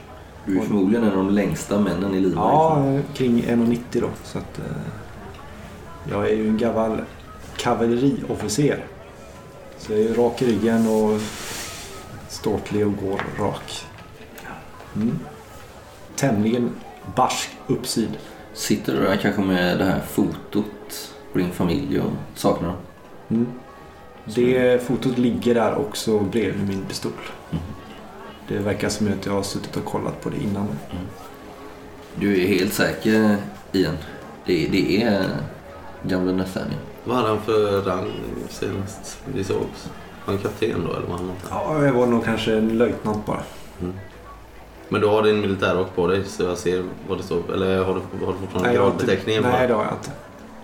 Du 0.47 0.59
är 0.59 0.63
förmodligen 0.63 1.05
en 1.05 1.11
av 1.11 1.17
de 1.17 1.31
längsta 1.31 1.81
männen 1.81 2.15
i 2.15 2.21
livet. 2.21 2.37
Ja, 2.37 2.85
eh, 2.87 3.01
kring 3.15 3.43
1,90 3.43 3.79
då. 4.01 4.09
Så 4.25 4.39
att, 4.39 4.59
eh, 4.59 4.65
jag 6.11 6.31
är 6.31 6.35
ju 6.35 6.49
en 6.49 6.59
gammal 6.59 7.01
kavalleriofficer. 7.57 8.85
Så 9.87 9.93
jag 9.93 10.01
är 10.01 10.15
rak 10.15 10.43
i 10.43 10.47
ryggen 10.47 10.87
och 10.87 11.21
ståtlig 12.29 12.87
och 12.87 12.97
går 12.97 13.23
rak. 13.39 13.87
Mm. 14.97 15.19
Tämligen 16.17 16.71
barsk 17.17 17.51
uppsyd. 17.67 18.11
Sitter 18.53 18.93
du 18.93 19.01
där 19.01 19.17
kanske 19.17 19.43
med 19.43 19.79
det 19.79 19.85
här 19.85 20.01
fotot 20.01 21.15
på 21.33 21.39
din 21.39 21.51
familj 21.51 22.01
och 22.01 22.11
saknar 22.35 22.69
dem? 22.69 22.77
Mm. 23.29 23.47
Det 24.25 24.83
fotot 24.87 25.19
ligger 25.19 25.55
där 25.55 25.75
också 25.75 26.19
bredvid 26.19 26.69
min 26.69 26.85
pistol. 26.85 27.13
Mm. 27.51 27.65
Det 28.49 28.59
verkar 28.59 28.89
som 28.89 29.13
att 29.13 29.27
jag 29.27 29.33
har 29.33 29.43
suttit 29.43 29.77
och 29.77 29.85
kollat 29.85 30.21
på 30.21 30.31
det 30.31 30.37
innan. 30.37 30.69
Du 32.15 32.43
är 32.43 32.47
helt 32.47 32.73
säker 32.73 33.37
Ian? 33.73 33.97
Det, 34.47 34.67
det 34.67 35.03
är 35.03 35.27
gamle 36.03 36.33
Nathaniel. 36.33 36.79
Vad 37.05 37.17
hade 37.17 37.29
han 37.29 37.41
för 37.41 37.83
rang 37.83 38.11
senast 38.49 39.19
vi 39.35 39.45
sågs? 39.45 39.91
Var 40.25 40.35
han 40.35 40.39
kapten 40.39 40.85
då 40.89 40.97
eller 40.97 41.07
var 41.07 41.17
han 41.17 41.27
något? 41.27 41.37
Ja, 41.51 41.85
jag 41.85 41.93
var 41.93 42.07
nog 42.07 42.25
kanske 42.25 42.55
en 42.57 42.79
löjtnant 42.79 43.27
bara. 43.27 43.43
Men 44.89 45.01
du 45.01 45.07
har 45.07 45.23
din 45.23 45.41
militärrock 45.41 45.95
på 45.95 46.07
dig 46.07 46.25
så 46.25 46.43
jag 46.43 46.59
ser 46.59 46.85
vad 47.09 47.19
det 47.19 47.23
står. 47.23 47.43
Eller 47.55 47.85
har 47.85 47.95
du, 47.95 48.25
har 48.27 48.33
du 48.33 48.39
fortfarande 48.39 48.73
jag 48.75 48.83
har 48.83 48.91
inte- 48.91 48.99
gradbeteckningen? 49.07 49.43
Nej, 49.43 49.69
det 49.69 49.75
har 49.75 49.85
jag 49.85 49.93
inte. 49.93 50.11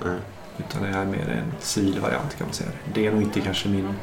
Nej. 0.05 0.18
Utan 0.59 0.82
det 0.82 0.89
är 0.99 1.05
mer 1.05 1.28
en 1.45 1.53
civil 1.61 2.01
variant 2.01 2.36
kan 2.39 2.47
man 2.47 2.55
säga. 2.55 2.70
Det 2.95 3.07
är 3.07 3.12
nog 3.12 3.22
inte 3.22 3.41
kanske 3.41 3.68
min 3.68 3.95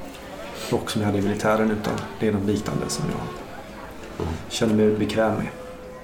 rock 0.69 0.89
som 0.89 1.01
jag 1.01 1.05
hade 1.07 1.19
i 1.19 1.21
militären 1.21 1.71
utan 1.71 1.93
det 2.19 2.27
är 2.27 2.31
något 2.31 2.45
liknande 2.45 2.83
som 2.89 3.05
jag 3.09 3.19
Mm. 4.19 4.33
känner 4.49 4.73
mig 4.75 4.89
bekväm 4.91 5.33
med. 5.35 5.47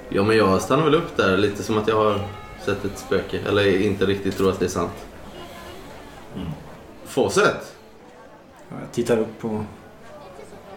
Ja 0.10 0.24
men 0.24 0.38
jag 0.38 0.62
stannar 0.62 0.84
väl 0.84 0.96
upp 0.96 1.18
där 1.18 1.38
lite 1.38 1.64
som 1.64 1.78
att 1.78 1.88
jag 1.88 1.96
har 1.96 2.20
sett 2.66 2.86
ett 2.86 2.98
spöke. 3.00 3.40
Eller 3.50 3.82
inte 3.82 4.06
riktigt 4.06 4.38
tror 4.38 4.50
att 4.50 4.60
det 4.60 4.66
är 4.66 4.70
sant. 4.70 4.92
Mm. 6.36 6.48
Ja, 8.70 8.76
Jag 8.82 8.92
tittar 8.92 9.18
upp 9.18 9.40
på... 9.40 9.66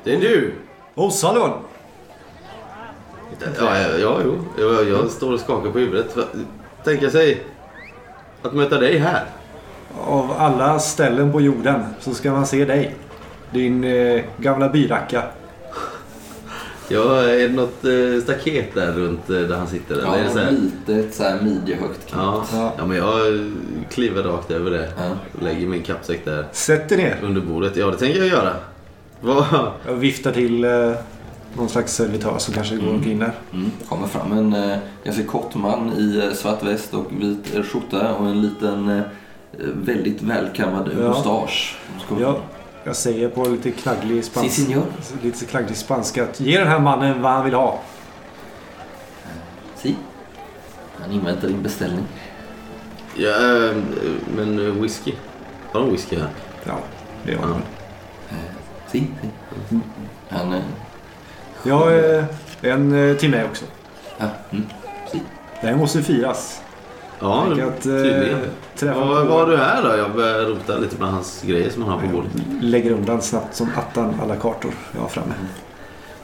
Det 0.05 0.15
är 0.15 0.21
du! 0.21 0.55
Sullivan! 1.11 1.51
Ja, 3.59 3.79
ja, 3.79 3.99
ja 3.99 4.21
jo. 4.25 4.39
Jag, 4.59 4.89
jag 4.89 5.11
står 5.11 5.33
och 5.33 5.41
skakar 5.41 5.71
på 5.71 5.79
huvudet. 5.79 6.17
Tänka 6.85 7.11
sig 7.11 7.43
att 8.43 8.53
möta 8.53 8.79
dig 8.79 8.99
här. 8.99 9.25
Av 10.01 10.33
alla 10.39 10.79
ställen 10.79 11.33
på 11.33 11.41
jorden 11.41 11.85
så 12.01 12.15
ska 12.15 12.33
man 12.33 12.47
se 12.47 12.65
dig. 12.65 12.95
Din 13.51 13.85
eh, 13.85 14.25
gamla 14.37 14.69
byracka. 14.69 15.23
Ja, 16.89 17.23
är 17.23 17.49
det 17.49 17.55
något 17.55 17.85
eh, 17.85 18.23
staket 18.23 18.75
där 18.75 18.93
runt 18.93 19.31
eh, 19.31 19.37
där 19.37 19.57
han 19.57 19.67
sitter? 19.69 19.95
Eller 19.95 20.05
Ja, 20.05 20.17
är 20.17 20.25
det 20.25 20.31
så 20.31 20.39
här? 20.39 20.51
litet 20.51 21.15
så 21.15 21.23
här 21.23 21.41
midjehögt 21.43 22.07
kant. 22.11 22.49
Ja, 22.53 22.73
Ja. 22.79 22.87
men 22.87 22.97
jag 22.97 23.17
kliver 23.91 24.23
rakt 24.23 24.51
över 24.51 24.71
det. 24.71 24.89
Ja. 24.97 25.11
Lägger 25.45 25.67
min 25.67 25.83
kappsäck 25.83 26.25
där 26.25 26.47
Sätt 26.53 26.89
dig 26.89 26.99
ner. 26.99 27.19
under 27.23 27.41
bordet. 27.41 27.77
Ja, 27.77 27.87
det 27.87 27.97
tänker 27.97 28.19
jag 28.19 28.29
göra. 28.29 28.53
Vad? 29.21 29.45
Jag 29.87 29.95
viftar 29.95 30.33
till 30.33 30.65
eh, 30.65 30.93
någon 31.57 31.69
slags 31.69 31.95
servitör 31.95 32.39
som 32.39 32.55
kanske 32.55 32.77
går 32.77 32.91
omkring 32.91 33.19
där. 33.19 33.33
Mm. 33.53 33.71
kommer 33.89 34.07
fram 34.07 34.33
en 34.33 34.53
eh, 34.71 34.77
ganska 35.05 35.25
kort 35.25 35.55
man 35.55 35.93
i 35.93 36.31
svart 36.35 36.63
väst 36.63 36.95
och 36.95 37.07
vit 37.21 37.67
skjorta 37.73 38.15
och 38.15 38.27
en 38.27 38.43
liten 38.43 38.89
eh, 38.89 39.03
väldigt 39.85 40.23
välkammad 40.23 40.91
Ja. 41.01 41.09
mustasch. 41.09 41.79
Ska- 42.07 42.21
Ja, 42.21 42.39
jag 42.85 42.97
säger 42.97 43.29
på 43.29 43.45
lite 43.45 43.71
knagglig 43.71 44.25
Si, 44.25 44.31
spanska. 44.31 44.83
Lite 45.23 45.45
knagglig 45.45 45.77
spanska 45.77 46.25
att 46.25 46.41
ge 46.41 46.59
den 46.59 46.69
här 46.69 46.79
mannen 46.79 47.23
vad 47.23 47.33
han 47.33 47.45
vill 47.45 47.55
ha. 47.55 47.81
Si. 49.77 49.97
Han 51.01 51.13
inväntar 51.13 51.49
din 51.49 51.63
beställning. 51.63 52.05
Ja, 53.17 53.29
eh, 53.31 53.77
men 54.37 54.59
eh, 54.67 54.73
whisky. 54.75 55.13
Har 55.73 55.81
de 55.81 55.91
whisky 55.91 56.17
här? 56.17 56.29
Ja, 56.65 56.79
det 57.25 57.37
var 57.37 57.49
Ja. 57.49 57.55
det. 58.29 58.37
Si. 58.91 59.07
si. 59.69 59.79
Han... 60.29 60.53
eh, 60.53 60.61
Ja, 61.63 61.91
eh, 61.93 62.25
en 62.63 63.11
eh, 63.11 63.17
till 63.17 63.31
mig 63.31 63.45
också. 63.45 63.65
Ja. 64.19 64.27
Mm. 64.51 64.67
Si. 65.13 65.23
Det 65.61 65.67
här 65.67 65.77
måste 65.77 66.03
firas. 66.03 66.61
Ja, 67.21 67.43
att, 67.53 67.87
eh, 67.87 68.39
träffa 68.77 69.01
på- 69.01 69.07
vad 69.07 69.27
har 69.29 69.47
du 69.47 69.57
här 69.57 69.83
då? 69.83 69.97
Jag 69.97 70.13
börjar 70.15 70.45
rota 70.45 70.79
lite 70.79 70.97
bland 70.97 71.13
hans 71.15 71.43
grejer 71.47 71.71
som 71.71 71.83
han 71.83 71.91
har 71.93 72.01
på 72.07 72.13
bordet. 72.13 72.31
Lägger 72.61 72.91
undan 72.91 73.23
snabbt 73.23 73.57
som 73.57 73.69
attan 73.77 74.15
alla 74.23 74.37
kartor 74.37 74.73
jag 74.95 75.01
har 75.01 75.09
framme. 75.09 75.35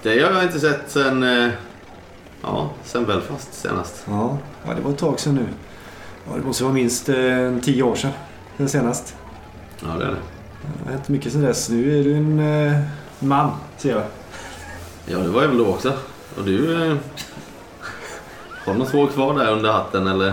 Det 0.02 0.10
har 0.22 0.32
jag 0.32 0.42
inte 0.42 0.60
sett 0.60 0.80
sen... 0.86 1.22
eh, 1.22 1.48
Ja, 2.42 2.70
sen 2.84 3.04
Belfast 3.06 3.54
senast. 3.54 4.04
Ja, 4.08 4.38
ja, 4.66 4.74
det 4.74 4.80
var 4.82 4.90
ett 4.90 4.98
tag 4.98 5.20
sedan 5.20 5.34
nu. 5.34 5.46
Ja, 6.30 6.36
det 6.36 6.42
måste 6.46 6.64
vara 6.64 6.74
minst 6.74 7.08
eh, 7.08 7.14
tio 7.62 7.82
år 7.82 7.94
sedan. 7.94 8.10
Den 8.56 8.68
senast. 8.68 9.14
Ja, 9.80 9.88
det 9.98 10.04
är 10.04 10.08
det. 10.08 10.14
Det 10.14 10.84
har 10.84 10.92
hänt 10.92 11.08
mycket 11.08 11.32
sedan 11.32 11.42
dess. 11.42 11.68
Nu 11.68 12.00
är 12.00 12.04
du 12.04 12.14
en 12.16 12.40
eh, 12.70 12.80
man, 13.18 13.50
ser 13.76 13.90
jag. 13.90 14.02
Ja, 15.06 15.18
det 15.18 15.28
var 15.28 15.42
jag 15.42 15.48
väl 15.48 15.58
då 15.58 15.66
också. 15.66 15.92
Och 16.38 16.44
du... 16.44 16.84
Eh, 16.86 16.96
har 18.64 18.72
du 18.72 18.78
något 18.78 18.92
hår 18.92 19.06
kvar 19.06 19.34
där 19.38 19.52
under 19.52 19.72
hatten 19.72 20.06
eller? 20.06 20.32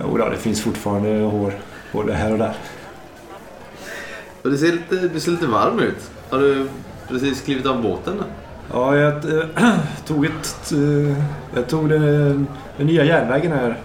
Jo, 0.00 0.16
då, 0.16 0.28
det 0.28 0.36
finns 0.36 0.62
fortfarande 0.62 1.08
hår 1.24 1.54
både 1.92 2.14
här 2.14 2.32
och 2.32 2.38
där. 2.38 2.54
Och 4.42 4.50
Du 4.50 4.58
ser, 4.58 4.72
lite, 4.72 5.08
du 5.08 5.20
ser 5.20 5.30
lite 5.30 5.46
varm 5.46 5.80
ut. 5.80 6.10
Har 6.30 6.38
du 6.38 6.68
precis 7.08 7.40
klivit 7.40 7.66
av 7.66 7.82
båten? 7.82 8.16
då? 8.18 8.24
Ja, 8.72 8.96
jag 8.96 9.12
eh, 9.14 9.74
tog 10.06 10.26
ett... 10.26 10.72
Eh, 10.72 11.24
jag 11.54 11.68
tog 11.68 11.88
den, 11.88 12.46
den 12.76 12.86
nya 12.86 13.04
järnvägen 13.04 13.52
här 13.52 13.78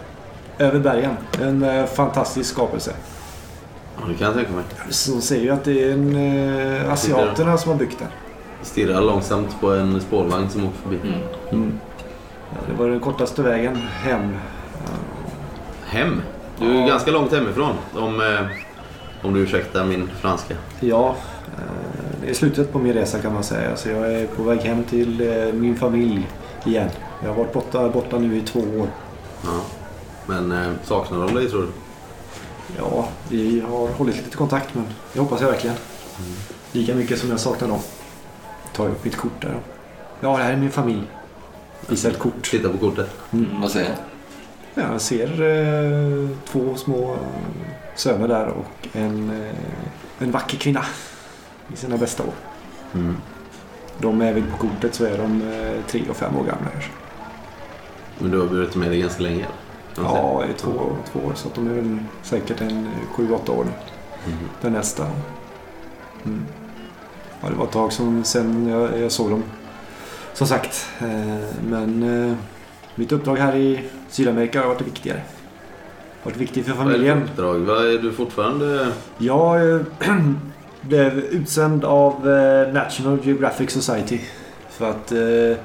över 0.57 0.79
bergen. 0.79 1.17
En 1.41 1.63
eh, 1.63 1.85
fantastisk 1.85 2.49
skapelse. 2.49 2.91
Ja, 3.99 4.07
det 4.07 4.13
kan 4.13 4.27
jag 4.27 4.35
tänka 4.35 4.51
mig. 4.51 4.63
Så 4.89 5.21
säger 5.21 5.43
ju 5.43 5.49
att 5.49 5.63
det 5.63 5.83
är 5.83 5.93
en, 5.93 6.15
eh, 6.85 6.91
asiaterna 6.93 7.57
som 7.57 7.71
har 7.71 7.79
byggt 7.79 7.99
den. 7.99 8.07
Stirrar 8.61 9.01
långsamt 9.01 9.61
på 9.61 9.71
en 9.71 10.01
spårvagn 10.01 10.49
som 10.49 10.65
åker 10.65 10.77
förbi. 10.83 10.99
Mm. 11.03 11.19
Mm. 11.51 11.79
Ja, 12.49 12.57
det 12.67 12.83
var 12.83 12.89
den 12.89 12.99
kortaste 12.99 13.41
vägen 13.41 13.75
hem. 13.75 14.35
Hem? 15.93 16.21
Du 16.59 16.65
är 16.77 16.81
Ja. 16.81 16.87
ganska 16.87 17.11
långt 17.11 17.31
hemifrån. 17.31 17.75
Om, 17.95 18.21
eh, 18.21 18.45
om 19.27 19.33
du 19.33 19.39
ursäktar 19.39 19.85
min 19.85 20.09
franska. 20.21 20.55
Ja, 20.79 21.15
eh, 21.57 21.63
det 22.21 22.29
är 22.29 22.33
slutet 22.33 22.71
på 22.73 22.79
min 22.79 22.93
resa 22.93 23.19
kan 23.19 23.33
man 23.33 23.43
säga. 23.43 23.75
Så 23.77 23.89
jag 23.89 24.13
är 24.13 24.27
på 24.27 24.43
väg 24.43 24.59
hem 24.59 24.83
till 24.83 25.21
eh, 25.47 25.53
min 25.53 25.75
familj 25.75 26.27
igen. 26.65 26.89
Jag 27.21 27.29
har 27.29 27.35
varit 27.35 27.53
borta, 27.53 27.89
borta 27.89 28.17
nu 28.19 28.37
i 28.37 28.41
två 28.41 28.59
år. 28.59 28.87
Ja. 29.43 29.61
Men 30.25 30.75
saknar 30.83 31.19
de 31.27 31.35
dig 31.35 31.49
tror 31.49 31.61
du? 31.61 31.67
Ja, 32.77 33.07
vi 33.29 33.59
har 33.69 33.87
hållit 33.87 34.15
lite 34.15 34.37
kontakt 34.37 34.73
men 34.75 34.85
det 35.13 35.19
hoppas 35.19 35.41
jag 35.41 35.47
verkligen. 35.47 35.75
Lika 36.71 36.95
mycket 36.95 37.19
som 37.19 37.29
jag 37.29 37.39
saknar 37.39 37.67
dem. 37.67 37.79
Tar 38.75 38.83
jag 38.83 38.91
upp 38.91 39.03
mitt 39.05 39.15
kort 39.17 39.41
där. 39.41 39.55
Ja, 40.19 40.37
det 40.37 40.43
här 40.43 40.53
är 40.53 40.57
min 40.57 40.71
familj. 40.71 41.01
Visa 41.87 42.07
ett 42.09 42.19
kort. 42.19 42.49
Titta 42.51 42.69
på 42.69 42.77
kortet. 42.77 43.09
Mm. 43.31 43.61
Vad 43.61 43.71
säger 43.71 43.89
jag? 43.89 43.97
Ja, 44.75 44.91
jag 44.91 45.01
ser 45.01 45.41
eh, 45.41 46.29
två 46.45 46.75
små 46.75 47.17
söner 47.95 48.27
där 48.27 48.47
och 48.47 48.87
en, 48.93 49.29
eh, 49.29 49.55
en 50.19 50.31
vacker 50.31 50.57
kvinna. 50.57 50.85
I 51.73 51.75
sina 51.75 51.97
bästa 51.97 52.23
år. 52.23 52.33
Mm. 52.93 53.15
De 53.99 54.21
är 54.21 54.33
väl 54.33 54.43
på 54.43 54.57
kortet 54.57 54.95
så 54.95 55.05
är 55.05 55.17
de 55.17 55.41
eh, 55.41 55.85
tre 55.87 56.03
och 56.09 56.15
fem 56.15 56.35
år 56.37 56.43
gamla. 56.43 56.67
Här. 56.73 56.91
Men 58.19 58.31
du 58.31 58.39
har 58.39 58.47
burit 58.47 58.75
med 58.75 58.89
dig 58.89 58.99
ganska 58.99 59.23
länge? 59.23 59.45
Kan 59.95 60.03
man 60.03 60.13
säga. 60.13 60.23
Ja, 60.23 60.43
två, 60.57 60.71
två 61.11 61.19
år. 61.19 61.33
Så 61.35 61.47
att 61.47 61.55
de 61.55 61.67
är 61.67 61.73
väl 61.73 61.97
säkert 62.21 62.61
en 62.61 62.85
eh, 62.85 63.07
sju, 63.15 63.31
åtta 63.31 63.51
år 63.51 63.63
nu. 63.63 63.71
Mhm. 64.31 64.49
Den 64.61 64.73
nästa. 64.73 65.03
Mm. 66.25 66.45
Ja, 67.41 67.49
det 67.49 67.55
var 67.55 67.65
ett 67.65 67.71
tag 67.71 67.93
som, 67.93 68.23
sen 68.23 68.67
jag, 68.67 68.99
jag 68.99 69.11
såg 69.11 69.29
dem. 69.29 69.43
Som 70.33 70.47
sagt. 70.47 70.87
Eh, 70.99 71.57
men 71.67 72.03
eh, 72.29 72.35
mitt 72.95 73.11
uppdrag 73.11 73.35
här 73.35 73.55
i 73.55 73.83
Sydamerika 74.13 74.61
har 74.61 74.67
varit 74.67 74.81
viktigare. 74.81 75.21
Varit 76.23 76.37
viktigt 76.37 76.65
för 76.65 76.73
Vad 76.73 76.87
är 76.87 76.91
familjen. 76.91 77.23
uppdrag? 77.23 77.59
Vad 77.59 77.87
är 77.87 77.97
du 77.97 78.11
fortfarande... 78.11 78.91
Jag 79.17 79.71
eh, 79.71 79.81
blev 80.81 81.17
utsänd 81.19 81.85
av 81.85 82.29
eh, 82.29 82.73
National 82.73 83.19
Geographic 83.23 83.71
Society 83.71 84.19
för 84.69 84.89
att 84.89 85.11
eh, 85.11 85.57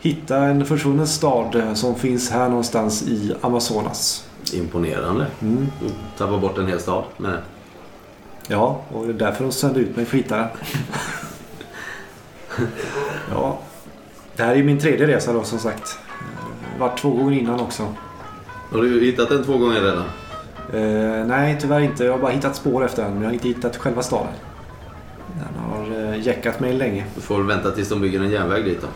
hitta 0.00 0.36
en 0.36 0.66
försvunnen 0.66 1.06
stad 1.06 1.62
som 1.74 1.94
finns 1.94 2.30
här 2.30 2.48
någonstans 2.48 3.02
i 3.02 3.34
Amazonas. 3.40 4.28
Imponerande. 4.52 5.26
Mm. 5.42 5.66
Du 5.80 5.88
tappar 6.18 6.38
bort 6.38 6.58
en 6.58 6.66
hel 6.66 6.80
stad 6.80 7.04
med 7.16 7.32
det. 7.32 7.42
Ja, 8.48 8.80
och 8.92 9.06
det 9.06 9.12
är 9.12 9.18
därför 9.18 9.44
de 9.44 9.52
sände 9.52 9.80
ut 9.80 9.96
mig 9.96 10.04
för 10.04 10.18
att 10.18 10.24
hitta 10.24 10.36
den. 10.36 10.48
ja. 13.30 13.58
Det 14.36 14.42
här 14.42 14.56
är 14.56 14.62
min 14.62 14.78
tredje 14.80 15.06
resa 15.06 15.32
då 15.32 15.44
som 15.44 15.58
sagt. 15.58 15.98
Varit 16.78 16.98
två 16.98 17.10
gånger 17.10 17.38
innan 17.38 17.60
också. 17.60 17.94
Har 18.72 18.82
du 18.82 19.00
hittat 19.00 19.28
den 19.28 19.44
två 19.44 19.58
gånger 19.58 19.80
redan? 19.80 20.04
Eh, 20.72 21.26
nej, 21.26 21.58
tyvärr 21.60 21.80
inte. 21.80 22.04
Jag 22.04 22.12
har 22.12 22.18
bara 22.18 22.32
hittat 22.32 22.56
spår 22.56 22.84
efter 22.84 23.02
den, 23.02 23.12
men 23.12 23.22
jag 23.22 23.28
har 23.28 23.34
inte 23.34 23.48
hittat 23.48 23.76
själva 23.76 24.02
staden. 24.02 24.32
Den 25.34 25.62
har 25.62 26.12
eh, 26.12 26.26
jäckat 26.26 26.60
mig 26.60 26.72
länge. 26.72 27.04
Du 27.14 27.20
får 27.20 27.42
vänta 27.42 27.70
tills 27.70 27.88
de 27.88 28.00
bygger 28.00 28.20
en 28.20 28.30
järnväg 28.30 28.64
dit 28.64 28.80
då. 28.80 28.86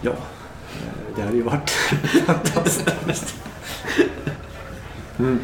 Ja, 0.00 0.10
eh, 0.10 1.16
det 1.16 1.22
hade 1.22 1.36
ju 1.36 1.42
varit 1.42 1.70
fantastiskt. 2.26 3.34
Mm. 5.18 5.38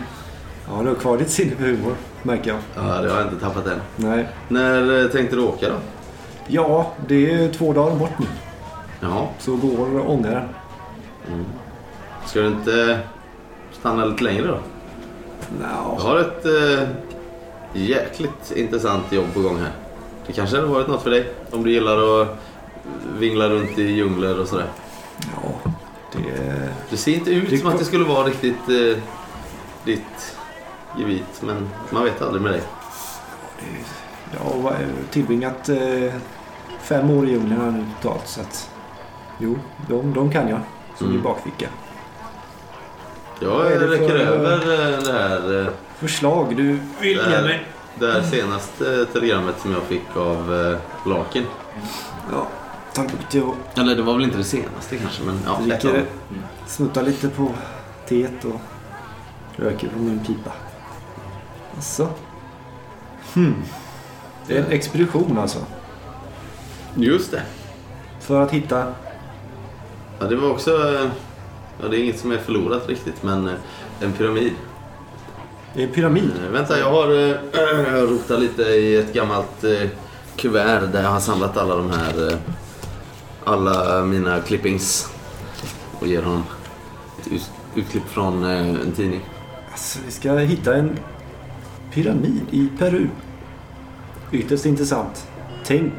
Ja, 0.68 0.82
du 0.82 0.88
har 0.88 0.94
kvar 0.94 1.18
ditt 1.18 1.30
sinne 1.30 1.56
för 1.56 1.64
humor, 1.64 1.94
märker 2.22 2.50
jag. 2.50 2.58
Ja, 2.74 2.82
det 3.02 3.10
har 3.10 3.18
jag 3.18 3.26
inte 3.26 3.44
tappat 3.44 3.66
än. 3.66 3.80
Nej. 3.96 4.28
När 4.48 5.02
eh, 5.04 5.10
tänkte 5.10 5.36
du 5.36 5.42
åka 5.42 5.68
då? 5.68 5.74
Ja, 6.46 6.92
det 7.08 7.32
är 7.32 7.52
två 7.52 7.72
dagar 7.72 7.96
bort 7.96 8.18
nu. 8.18 8.26
Ja. 9.00 9.30
Så 9.38 9.56
går 9.56 10.10
ångaren. 10.10 10.48
Ska 12.26 12.40
du 12.40 12.46
inte 12.46 13.00
stanna 13.72 14.04
lite 14.04 14.24
längre 14.24 14.46
då? 14.46 14.58
Jag 15.62 16.00
har 16.00 16.18
ett 16.18 16.44
eh, 16.46 16.88
jäkligt 17.72 18.52
intressant 18.56 19.12
jobb 19.12 19.34
på 19.34 19.40
gång 19.40 19.58
här. 19.58 19.72
Det 20.26 20.32
kanske 20.32 20.56
hade 20.56 20.68
varit 20.68 20.88
något 20.88 21.02
för 21.02 21.10
dig 21.10 21.32
om 21.50 21.64
du 21.64 21.72
gillar 21.72 22.22
att 22.22 22.28
vingla 23.18 23.48
runt 23.48 23.78
i 23.78 23.82
djungler 23.82 24.40
och 24.40 24.48
sådär. 24.48 24.68
Ja, 25.36 25.70
det... 26.12 26.68
Det 26.90 26.96
ser 26.96 27.14
inte 27.14 27.30
ut 27.30 27.50
Det 27.50 27.58
som 27.58 27.68
att 27.68 27.78
det 27.78 27.84
skulle 27.84 28.04
vara 28.04 28.26
riktigt 28.26 28.68
eh, 28.68 29.02
ditt 29.84 30.36
gebit, 30.98 31.42
men 31.42 31.68
man 31.90 32.04
vet 32.04 32.22
aldrig 32.22 32.42
med 32.42 32.52
dig. 32.52 32.62
Jag 34.32 34.62
har 34.62 34.76
tillbringat 35.10 35.68
eh, 35.68 36.14
fem 36.80 37.10
år 37.10 37.28
i 37.28 37.30
djungeln 37.30 37.60
här 37.60 37.70
nu 37.70 37.84
totalt. 38.02 38.28
Så 38.28 38.40
att, 38.40 38.70
jo, 39.38 39.58
de, 39.88 40.14
de 40.14 40.30
kan 40.30 40.48
jag. 40.48 40.60
Som 40.98 41.06
Mm. 41.06 41.18
i 41.18 41.22
bakficka. 41.22 41.68
Jag 43.40 43.72
är 43.72 43.80
det 43.80 43.86
räcker 43.86 44.08
för- 44.08 44.16
över 44.16 44.56
eh, 44.56 45.02
det 45.04 45.12
här, 45.12 45.60
eh, 45.60 45.66
Förslag 45.98 46.56
du 46.56 46.62
vill 46.62 46.80
det 47.00 47.08
ge 47.30 47.36
här, 47.36 47.42
mig? 47.42 47.66
det 47.98 48.12
här 48.12 48.22
senaste 48.22 49.04
telegrammet 49.12 49.54
som 49.60 49.72
jag 49.72 49.82
fick 49.82 50.16
av 50.16 50.54
eh, 50.54 51.08
Larkin. 51.10 51.44
Ja, 52.32 52.46
tack 52.92 53.08
till 53.30 53.42
att 53.42 53.78
Eller 53.78 53.96
det 53.96 54.02
var 54.02 54.14
väl 54.14 54.22
inte 54.24 54.36
det 54.38 54.44
senaste 54.44 54.96
kanske, 54.96 55.22
men 55.22 55.40
ja, 55.46 55.58
dricker, 55.62 55.92
dem. 55.92 56.02
snuttar 56.66 57.02
lite 57.02 57.28
på 57.28 57.52
teet 58.08 58.44
och 58.44 58.60
röker 59.56 59.88
på 59.88 59.98
min 59.98 60.18
pipa. 60.24 60.52
Alltså. 61.76 62.08
Hmm. 63.34 63.54
Det 64.46 64.56
är 64.58 64.64
en 64.64 64.70
expedition 64.72 65.38
alltså. 65.38 65.58
Just 66.94 67.30
det. 67.30 67.42
För 68.20 68.40
att 68.40 68.50
hitta... 68.50 68.94
Ja, 70.18 70.26
det 70.26 70.36
var 70.36 70.50
också... 70.50 70.70
eh, 70.94 71.06
Ja, 71.82 71.88
det 71.88 71.96
är 71.98 72.02
inget 72.02 72.18
som 72.18 72.32
är 72.32 72.38
förlorat 72.38 72.88
riktigt, 72.88 73.22
men 73.22 73.48
eh, 73.48 73.54
en 74.00 74.12
pyramid. 74.12 74.52
Det 75.74 75.82
är 75.82 75.86
en 75.86 75.92
pyramid. 75.92 76.30
Eh, 76.44 76.50
Vänta, 76.52 76.78
jag 76.78 76.90
har 76.90 77.10
eh, 77.12 77.36
jag 77.52 78.00
har 78.00 78.06
rotat 78.06 78.40
lite 78.40 78.62
i 78.62 78.96
ett 78.96 79.12
gammalt 79.12 79.64
eh, 79.64 79.88
kuvert 80.36 80.86
där 80.92 81.02
jag 81.02 81.10
har 81.10 81.20
samlat 81.20 81.56
alla 81.56 81.76
de 81.76 81.90
här... 81.90 82.28
Eh, 82.32 82.36
alla 83.44 84.04
mina 84.04 84.40
clippings. 84.40 85.08
Och 86.00 86.06
ger 86.06 86.22
honom 86.22 86.44
ett 87.20 87.32
ut, 87.32 87.50
utklipp 87.74 88.08
från 88.08 88.44
eh, 88.44 88.68
en 88.68 88.92
tidning. 88.96 89.20
Alltså, 89.72 89.98
vi 90.06 90.12
ska 90.12 90.32
hitta 90.32 90.74
en 90.76 90.98
pyramid 91.92 92.40
i 92.50 92.68
Peru. 92.78 93.06
Ytterst 94.32 94.66
intressant. 94.66 95.26
Tänk 95.64 95.92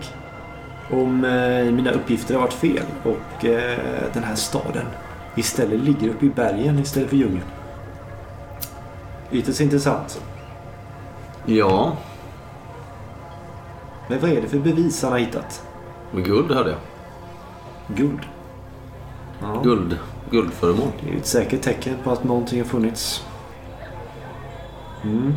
om 0.91 1.25
eh, 1.25 1.71
mina 1.73 1.91
uppgifter 1.91 2.33
har 2.33 2.41
varit 2.41 2.53
fel 2.53 2.83
och 3.03 3.45
eh, 3.45 3.79
den 4.13 4.23
här 4.23 4.35
staden 4.35 4.85
istället 5.35 5.79
ligger 5.79 6.09
uppe 6.09 6.25
i 6.25 6.29
bergen 6.29 6.79
istället 6.79 7.09
för 7.09 7.17
djungeln. 7.17 7.43
Ytterst 9.31 9.61
intressant. 9.61 10.21
Ja, 11.45 11.97
Men 14.07 14.19
vad 14.19 14.29
är 14.31 14.41
det 14.41 14.47
för 14.47 14.59
bevis 14.59 15.03
han 15.03 15.11
har 15.11 15.19
hittat? 15.19 15.63
guld 16.15 16.51
hörde 16.51 16.69
jag. 16.69 16.79
Guld. 17.97 18.19
Ja, 19.41 19.61
Guld. 19.63 19.97
Guldföremål. 20.29 20.87
Det 21.03 21.13
är 21.13 21.17
ett 21.17 21.25
säkert 21.25 21.61
tecken 21.61 21.95
på 22.03 22.11
att 22.11 22.23
någonting 22.23 22.59
har 22.59 22.65
funnits. 22.67 23.25
Mm. 25.03 25.33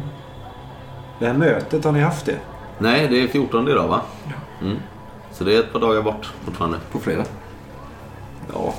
Det 1.18 1.26
här 1.26 1.34
mötet, 1.34 1.84
har 1.84 1.92
ni 1.92 2.00
haft 2.00 2.26
det? 2.26 2.36
Nej, 2.78 3.08
det 3.08 3.22
är 3.22 3.28
14 3.28 3.68
idag 3.68 3.88
va? 3.88 4.00
Mm. 4.62 4.76
Så 5.38 5.44
det 5.44 5.56
är 5.56 5.60
ett 5.60 5.72
par 5.72 5.80
dagar 5.80 6.02
bort 6.02 6.32
fortfarande. 6.44 6.78
På 6.92 6.98
fredag. 6.98 7.24
Ja. 8.52 8.74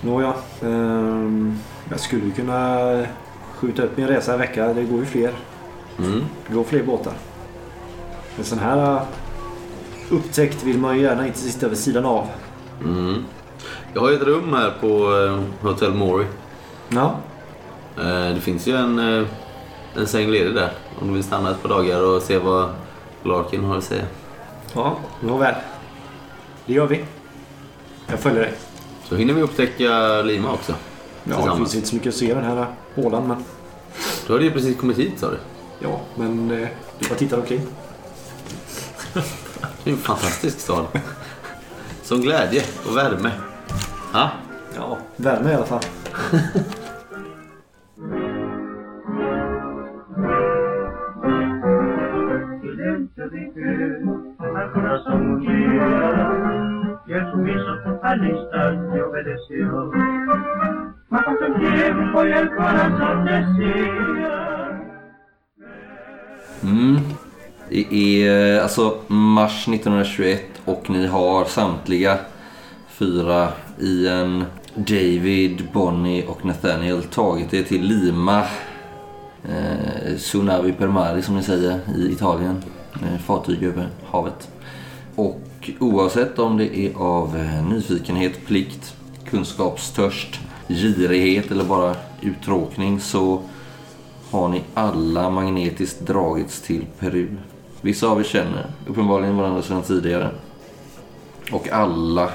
Nåja. 0.00 0.34
ehm, 0.62 1.58
jag 1.90 2.00
skulle 2.00 2.30
kunna 2.30 2.78
skjuta 3.54 3.82
upp 3.82 3.96
min 3.96 4.06
resa 4.06 4.32
en 4.32 4.38
vecka. 4.38 4.74
Det 4.74 4.82
går 4.84 4.98
ju 4.98 5.06
fler. 5.06 5.32
Mm. 5.98 6.24
Det 6.46 6.54
går 6.54 6.64
fler 6.64 6.82
båtar. 6.82 7.12
En 8.38 8.44
sån 8.44 8.58
här 8.58 8.94
uh, 8.94 9.02
upptäckt 10.10 10.62
vill 10.62 10.78
man 10.78 10.96
ju 10.96 11.02
gärna 11.02 11.26
inte 11.26 11.38
sitta 11.38 11.68
vid 11.68 11.78
sidan 11.78 12.04
av. 12.04 12.26
Mm. 12.84 13.24
Jag 13.94 14.00
har 14.00 14.10
ju 14.10 14.16
ett 14.16 14.22
rum 14.22 14.52
här 14.52 14.72
på 14.80 15.16
eh, 15.16 15.66
Hotel 15.68 15.94
Mori. 15.94 16.26
Ja. 16.88 17.16
Eh, 17.96 18.34
det 18.34 18.40
finns 18.40 18.68
ju 18.68 18.76
en, 18.76 18.98
eh, 18.98 19.28
en 19.96 20.06
säng 20.06 20.30
ledig 20.30 20.54
där. 20.54 20.72
Om 21.00 21.08
du 21.08 21.14
vill 21.14 21.24
stanna 21.24 21.50
ett 21.50 21.62
par 21.62 21.68
dagar 21.68 22.02
och 22.02 22.22
se 22.22 22.38
vad 22.38 22.68
Larkin 23.22 23.64
har 23.64 23.76
att 23.76 23.84
säga. 23.84 24.04
Ja, 24.74 24.98
nåväl. 25.20 25.54
Det 26.66 26.72
gör 26.72 26.86
vi. 26.86 27.04
Jag 28.06 28.20
följer 28.20 28.42
dig. 28.42 28.52
Så 29.04 29.16
hinner 29.16 29.34
vi 29.34 29.42
upptäcka 29.42 30.22
Lima 30.22 30.52
också. 30.52 30.74
Ja, 31.24 31.46
det 31.50 31.56
finns 31.56 31.74
inte 31.74 31.88
så 31.88 31.94
mycket 31.94 32.08
att 32.08 32.14
se 32.14 32.30
i 32.30 32.34
den 32.34 32.44
här 32.44 32.66
hålan 32.94 33.28
men... 33.28 33.44
Du 34.26 34.32
hade 34.32 34.44
ju 34.44 34.50
precis 34.50 34.76
kommit 34.80 34.98
hit 34.98 35.18
sa 35.18 35.30
du. 35.30 35.38
Ja, 35.78 36.00
men 36.14 36.50
eh, 36.50 36.68
du 36.98 37.08
bara 37.08 37.18
tittar 37.18 37.36
omkring. 37.36 37.60
Det 39.84 39.90
är 39.90 39.94
en 39.94 39.98
fantastisk 39.98 40.60
stad. 40.60 40.86
Som 42.02 42.20
glädje 42.20 42.62
och 42.86 42.96
värme. 42.96 43.30
Ha? 44.12 44.30
Ja, 44.76 44.98
värme 45.16 45.50
i 45.50 45.54
alla 45.54 45.66
fall. 45.66 45.82
corazón 54.72 55.28
muriera 55.28 57.02
y 57.06 57.12
el 57.12 57.30
sumiso 57.30 58.00
al 58.02 58.24
instante 58.24 59.02
obedeció. 59.02 59.90
Mas 61.08 61.24
pasó 61.24 61.44
el 61.46 61.54
tiempo 61.54 62.24
y 62.24 62.32
el 62.32 62.50
corazón 62.54 63.24
decía 63.24 64.50
Mm. 66.62 66.98
Det 67.68 67.80
eh, 67.80 68.26
är 68.26 68.60
alltså 68.60 68.98
mars 69.06 69.68
1921 69.68 70.60
och 70.64 70.90
ni 70.90 71.06
har 71.06 71.44
samtliga 71.44 72.18
fyra 72.88 73.48
Ian, 73.78 74.44
David, 74.74 75.68
Bonnie 75.72 76.26
och 76.26 76.44
Nathaniel 76.44 77.02
tagit 77.02 77.54
er 77.54 77.62
till 77.62 77.82
Lima. 77.82 78.44
Eh, 79.44 80.16
Sunavi 80.18 80.72
per 80.72 80.88
mare 80.88 81.22
som 81.22 81.36
ni 81.36 81.42
säger 81.42 81.80
i 81.96 82.12
Italien. 82.12 82.62
Eh, 82.94 83.18
fartyg 83.18 83.62
över 83.62 83.88
havet. 84.10 84.48
Och 85.20 85.70
oavsett 85.80 86.38
om 86.38 86.56
det 86.56 86.78
är 86.78 86.94
av 86.96 87.36
eh, 87.36 87.68
nyfikenhet, 87.68 88.46
plikt, 88.46 88.96
kunskapstörst, 89.24 90.40
girighet 90.68 91.50
eller 91.50 91.64
bara 91.64 91.96
uttråkning 92.20 93.00
så 93.00 93.40
har 94.30 94.48
ni 94.48 94.62
alla 94.74 95.30
magnetiskt 95.30 96.00
dragits 96.00 96.62
till 96.62 96.86
Peru. 96.98 97.28
Vissa 97.80 98.08
av 98.08 98.20
er 98.20 98.24
känner 98.24 98.66
uppenbarligen 98.86 99.36
varandra 99.36 99.62
sedan 99.62 99.82
tidigare. 99.82 100.30
Och 101.52 101.68
alla 101.68 102.30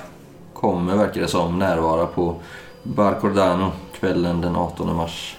kommer, 0.54 0.96
verkar 0.96 1.22
det 1.22 1.28
som, 1.28 1.60
närvara 1.60 2.06
på 2.06 2.36
Bar 2.84 3.20
Cordano 3.22 3.72
kvällen 4.00 4.42
den 4.42 4.56
18 4.56 4.96
mars. 4.96 5.38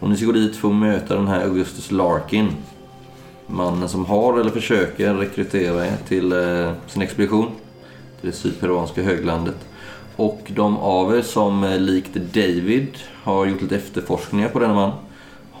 Och 0.00 0.10
ni 0.10 0.16
ska 0.16 0.26
gå 0.26 0.32
dit 0.32 0.56
för 0.56 0.68
att 0.68 0.74
möta 0.74 1.14
den 1.14 1.28
här 1.28 1.44
Augustus 1.44 1.90
Larkin. 1.90 2.48
Mannen 3.50 3.88
som 3.88 4.06
har 4.06 4.40
eller 4.40 4.50
försöker 4.50 5.14
rekrytera 5.14 5.86
er 5.86 5.96
till 6.08 6.32
eh, 6.32 6.72
sin 6.86 7.02
expedition. 7.02 7.50
Till 8.20 8.30
det 8.30 8.36
sydperuanska 8.36 9.02
höglandet. 9.02 9.56
Och 10.16 10.42
de 10.48 10.76
av 10.76 11.16
er 11.16 11.22
som 11.22 11.64
eh, 11.64 11.80
likt 11.80 12.14
David 12.14 12.88
har 13.22 13.46
gjort 13.46 13.62
lite 13.62 13.76
efterforskningar 13.76 14.48
på 14.48 14.58
denna 14.58 14.74
man 14.74 14.92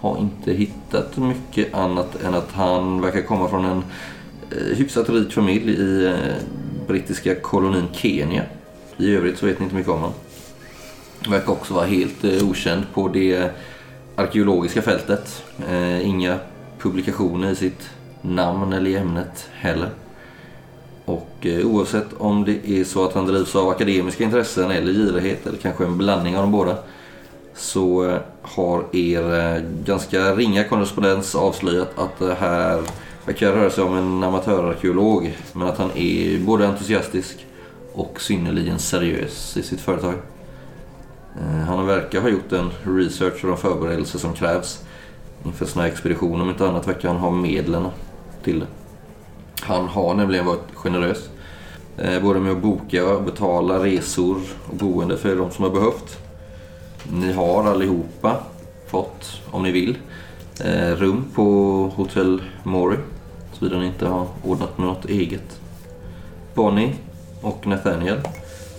har 0.00 0.18
inte 0.18 0.52
hittat 0.52 1.16
mycket 1.16 1.74
annat 1.74 2.22
än 2.22 2.34
att 2.34 2.52
han 2.52 3.00
verkar 3.00 3.22
komma 3.22 3.48
från 3.48 3.64
en 3.64 3.82
eh, 4.50 4.76
hyfsat 4.76 5.08
rik 5.08 5.32
familj 5.32 5.70
i 5.70 6.06
eh, 6.06 6.34
brittiska 6.86 7.34
kolonin 7.34 7.88
Kenya. 7.92 8.42
I 8.96 9.14
övrigt 9.14 9.38
så 9.38 9.46
vet 9.46 9.58
ni 9.58 9.64
inte 9.64 9.76
mycket 9.76 9.92
om 9.92 10.00
honom. 10.00 10.14
Verkar 11.28 11.52
också 11.52 11.74
vara 11.74 11.86
helt 11.86 12.24
eh, 12.24 12.50
okänd 12.50 12.82
på 12.94 13.08
det 13.08 13.50
arkeologiska 14.16 14.82
fältet. 14.82 15.44
Eh, 15.68 16.08
inga 16.08 16.38
publikationer 16.78 17.50
i 17.50 17.56
sitt 17.56 17.90
namn 18.22 18.72
eller 18.72 18.90
i 18.90 18.96
ämnet 18.96 19.48
heller. 19.52 19.90
Och 21.04 21.36
eh, 21.40 21.66
oavsett 21.66 22.12
om 22.18 22.44
det 22.44 22.70
är 22.70 22.84
så 22.84 23.04
att 23.04 23.14
han 23.14 23.26
drivs 23.26 23.56
av 23.56 23.68
akademiska 23.68 24.24
intressen 24.24 24.70
eller 24.70 24.92
girighet 24.92 25.46
eller 25.46 25.58
kanske 25.58 25.84
en 25.84 25.98
blandning 25.98 26.36
av 26.36 26.42
de 26.42 26.52
båda 26.52 26.76
så 27.54 28.08
eh, 28.08 28.20
har 28.42 28.84
er 28.92 29.34
eh, 29.34 29.62
ganska 29.84 30.34
ringa 30.34 30.64
korrespondens 30.64 31.34
avslöjat 31.34 31.98
att 31.98 32.18
det 32.18 32.34
här 32.34 32.80
verkar 33.24 33.52
röra 33.52 33.70
sig 33.70 33.84
om 33.84 33.96
en 33.96 34.24
amatörarkeolog 34.24 35.36
men 35.52 35.68
att 35.68 35.78
han 35.78 35.90
är 35.94 36.38
både 36.38 36.68
entusiastisk 36.68 37.46
och 37.92 38.20
synnerligen 38.20 38.78
seriös 38.78 39.56
i 39.56 39.62
sitt 39.62 39.80
företag. 39.80 40.14
Eh, 41.40 41.64
han 41.66 41.86
verkar 41.86 42.20
ha 42.20 42.28
gjort 42.28 42.50
den 42.50 42.70
research 42.82 43.44
och 43.44 43.50
de 43.50 43.56
förberedelser 43.56 44.18
som 44.18 44.34
krävs 44.34 44.84
inför 45.44 45.66
sådana 45.66 45.86
här 45.86 45.92
expeditioner. 45.92 46.42
Om 46.42 46.50
inte 46.50 46.68
annat 46.68 46.88
verkar 46.88 47.08
han 47.08 47.16
ha 47.16 47.30
medlen 47.30 47.86
till 48.44 48.60
det. 48.60 48.66
Han 49.60 49.88
har 49.88 50.14
nämligen 50.14 50.46
varit 50.46 50.74
generös. 50.74 51.28
Eh, 51.96 52.22
både 52.22 52.40
med 52.40 52.52
att 52.52 52.62
boka 52.62 53.08
och 53.08 53.22
betala 53.22 53.84
resor 53.84 54.36
och 54.70 54.76
boende 54.76 55.16
för 55.16 55.36
de 55.36 55.50
som 55.50 55.64
har 55.64 55.70
behövt. 55.70 56.18
Ni 57.12 57.32
har 57.32 57.64
allihopa 57.64 58.36
fått, 58.86 59.40
om 59.50 59.62
ni 59.62 59.72
vill, 59.72 59.98
eh, 60.64 60.96
rum 60.96 61.24
på 61.34 61.44
Hotel 61.96 62.42
Mori. 62.62 62.96
Såvida 63.52 63.78
ni 63.78 63.86
inte 63.86 64.06
har 64.06 64.26
ordnat 64.44 64.78
med 64.78 64.86
något 64.86 65.04
eget. 65.04 65.60
Bonnie 66.54 66.94
och 67.40 67.66
Nathaniel 67.66 68.18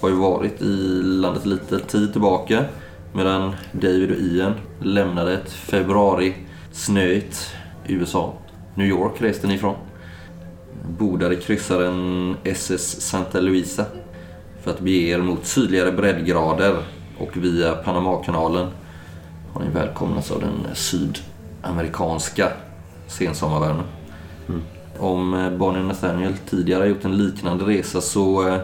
har 0.02 0.10
ju 0.10 0.16
varit 0.16 0.62
i 0.62 1.02
landet 1.04 1.46
lite 1.46 1.80
tid 1.80 2.12
tillbaka. 2.12 2.66
Medan 3.14 3.56
David 3.72 4.12
och 4.12 4.18
Ian 4.18 4.54
lämnade 4.82 5.34
ett 5.34 5.52
februari 5.52 6.34
snöigt 6.72 7.56
USA. 7.88 8.34
New 8.76 8.88
York 8.88 9.22
reste 9.22 9.48
ni 9.48 9.54
ifrån. 9.54 9.76
Bordade 10.98 11.36
kryssaren 11.36 12.36
SS 12.44 13.02
Santa 13.02 13.40
Luisa 13.40 13.86
för 14.64 14.72
att 14.72 14.80
bege 14.80 15.10
er 15.10 15.18
mot 15.18 15.46
sydligare 15.46 15.92
breddgrader 15.92 16.78
och 17.18 17.38
via 17.38 17.76
Panamakanalen 17.76 18.68
har 19.54 19.62
ni 19.62 19.70
välkomnats 19.70 20.32
av 20.32 20.40
den 20.40 20.76
sydamerikanska 20.76 22.52
sensommarvärmen. 23.08 23.86
Om 24.98 25.34
eh, 25.34 25.52
Bonnie 25.52 25.80
och 25.80 25.86
Nathaniel 25.86 26.34
tidigare 26.50 26.88
gjort 26.88 27.06
en 27.06 27.18
liknande 27.18 27.66
resa 27.66 28.02
så 28.02 28.48
eh, 28.48 28.60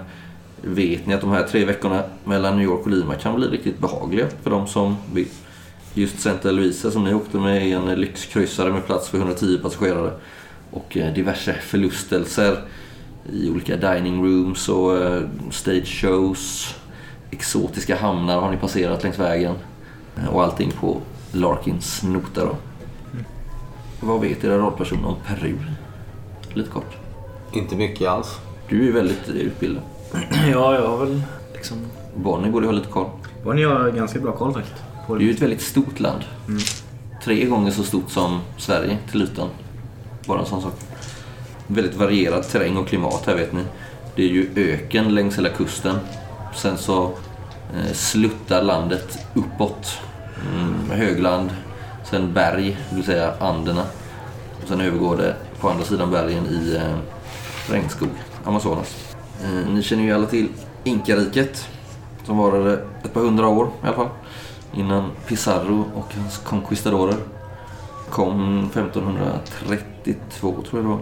vet 0.61 1.05
ni 1.05 1.13
att 1.13 1.21
de 1.21 1.29
här 1.29 1.43
tre 1.43 1.65
veckorna 1.65 2.03
mellan 2.23 2.55
New 2.55 2.65
York 2.65 2.85
och 2.85 2.91
Lima 2.91 3.15
kan 3.15 3.35
bli 3.35 3.47
riktigt 3.47 3.79
behagliga 3.79 4.27
för 4.43 4.49
de 4.49 4.67
som 4.67 4.95
vill. 5.13 5.27
Just 5.95 6.19
Santa 6.19 6.51
Luisa 6.51 6.91
som 6.91 7.03
ni 7.03 7.13
åkte 7.13 7.37
med 7.37 7.67
är 7.67 7.75
en 7.75 8.01
lyxkryssare 8.01 8.71
med 8.71 8.85
plats 8.85 9.09
för 9.09 9.17
110 9.17 9.59
passagerare 9.63 10.11
och 10.71 10.97
eh, 10.97 11.13
diverse 11.13 11.53
förlustelser 11.53 12.57
i 13.31 13.49
olika 13.49 13.75
dining 13.75 14.23
rooms 14.25 14.69
och 14.69 14.97
eh, 14.97 15.21
stage 15.51 16.01
shows. 16.01 16.75
Exotiska 17.31 17.95
hamnar 17.95 18.41
har 18.41 18.51
ni 18.51 18.57
passerat 18.57 19.03
längs 19.03 19.19
vägen 19.19 19.55
Eh, 20.17 20.27
och 20.27 20.43
allting 20.43 20.71
på 20.71 21.01
Larkins 21.31 22.03
nota 22.03 22.45
då. 22.45 22.55
Vad 23.99 24.21
vet 24.21 24.43
era 24.43 24.57
rollpersoner 24.57 25.07
om 25.07 25.15
Peru? 25.27 25.55
Lite 26.53 26.69
kort. 26.69 26.97
Inte 27.53 27.75
mycket 27.75 28.07
alls. 28.07 28.39
Du 28.69 28.87
är 28.87 28.91
väldigt 28.91 29.29
utbildad. 29.29 29.83
Ja, 30.51 30.75
jag 30.75 30.87
har 30.87 31.05
väl 31.05 31.21
liksom... 31.53 31.77
Bonnie 32.15 32.51
borde 32.51 32.65
ha 32.65 32.73
lite 32.73 32.87
koll. 32.87 33.09
Bonnie 33.43 33.63
har 33.63 33.91
ganska 33.91 34.19
bra 34.19 34.31
koll 34.31 34.53
faktiskt. 34.53 34.83
Det 35.07 35.13
är 35.13 35.19
ju 35.19 35.31
ett 35.31 35.41
väldigt 35.41 35.61
stort 35.61 35.99
land. 35.99 36.23
Tre 37.23 37.45
gånger 37.45 37.71
så 37.71 37.83
stort 37.83 38.11
som 38.11 38.41
Sverige 38.57 38.97
till 39.11 39.21
ytan. 39.21 39.49
Bara 40.25 40.39
en 40.39 40.45
sån 40.45 40.61
sak. 40.61 40.73
Väldigt 41.67 41.95
varierad 41.95 42.43
terräng 42.49 42.77
och 42.77 42.87
klimat 42.87 43.25
här 43.25 43.35
vet 43.35 43.53
ni. 43.53 43.61
Det 44.15 44.23
är 44.23 44.27
ju 44.27 44.49
öken 44.55 45.15
längs 45.15 45.37
hela 45.37 45.49
kusten. 45.49 45.95
Sen 46.55 46.77
så 46.77 47.03
eh, 47.75 47.93
sluttar 47.93 48.63
landet 48.63 49.19
uppåt. 49.33 49.99
Mm, 50.51 50.99
högland. 50.99 51.49
Sen 52.09 52.33
berg, 52.33 52.77
det 52.89 52.95
vill 52.95 53.05
säga 53.05 53.33
Anderna. 53.39 53.83
Och 54.61 54.67
sen 54.67 54.81
övergår 54.81 55.17
det 55.17 55.35
på 55.59 55.69
andra 55.69 55.85
sidan 55.85 56.11
bergen 56.11 56.45
i 56.47 56.75
eh, 56.75 56.97
regnskog, 57.73 58.09
Amazonas. 58.43 59.15
Eh, 59.43 59.69
ni 59.69 59.83
känner 59.83 60.03
ju 60.03 60.11
alla 60.11 60.25
till 60.25 60.47
Inkariket 60.83 61.67
som 62.25 62.37
varade 62.37 62.73
ett 63.03 63.13
par 63.13 63.21
hundra 63.21 63.47
år 63.47 63.67
i 63.83 63.87
alla 63.87 63.95
fall. 63.95 64.09
Innan 64.75 65.11
Pizarro 65.27 65.91
och 65.95 66.13
hans 66.15 66.37
conquistadorer 66.37 67.15
kom 68.09 68.69
1532 68.73 70.41
tror 70.41 70.65
jag 70.71 70.83
det 70.83 70.89
var. 70.89 70.99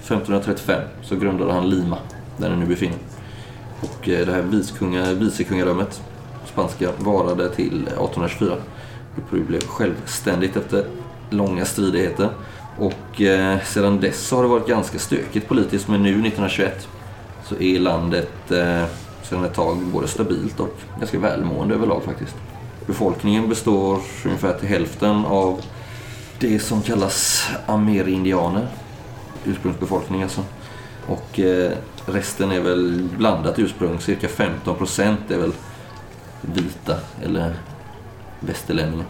1535 0.00 0.82
så 1.02 1.16
grundade 1.16 1.52
han 1.52 1.70
Lima, 1.70 1.98
där 2.36 2.50
den 2.50 2.60
nu 2.60 2.66
befinner 2.66 2.98
Och 3.80 4.08
eh, 4.08 4.26
det 4.26 4.32
här 4.32 4.42
vicekungarömmet, 4.42 5.16
vicekungadömet, 5.16 6.02
spanska, 6.44 6.90
varade 6.98 7.54
till 7.54 7.82
1824. 7.82 8.56
Det 9.16 9.22
Peru 9.30 9.44
blev 9.44 9.60
självständigt 9.60 10.56
efter 10.56 10.84
långa 11.30 11.64
stridigheter. 11.64 12.28
Och 12.78 13.20
eh, 13.20 13.60
sedan 13.64 14.00
dess 14.00 14.30
har 14.30 14.42
det 14.42 14.48
varit 14.48 14.68
ganska 14.68 14.98
stökigt 14.98 15.48
politiskt 15.48 15.88
men 15.88 16.02
nu 16.02 16.10
1921 16.10 16.88
så 17.44 17.56
är 17.56 17.78
landet 17.78 18.50
eh, 18.50 18.84
sedan 19.22 19.44
ett 19.44 19.54
tag 19.54 19.76
både 19.78 20.08
stabilt 20.08 20.60
och 20.60 20.76
ganska 20.98 21.18
välmående 21.18 21.74
överlag 21.74 22.02
faktiskt. 22.02 22.36
Befolkningen 22.86 23.48
består 23.48 24.00
ungefär 24.24 24.58
till 24.58 24.68
hälften 24.68 25.24
av 25.24 25.60
det 26.38 26.58
som 26.58 26.82
kallas 26.82 27.48
amerindianer. 27.66 28.68
Ursprungsbefolkning 29.44 30.22
alltså. 30.22 30.44
Och 31.06 31.40
eh, 31.40 31.72
resten 32.06 32.50
är 32.50 32.60
väl 32.60 33.08
blandat 33.18 33.58
ursprung. 33.58 34.00
Cirka 34.00 34.28
15 34.28 34.76
procent 34.76 35.30
är 35.30 35.38
väl 35.38 35.52
vita 36.40 36.96
eller 37.22 37.54
västerlänningar. 38.40 39.06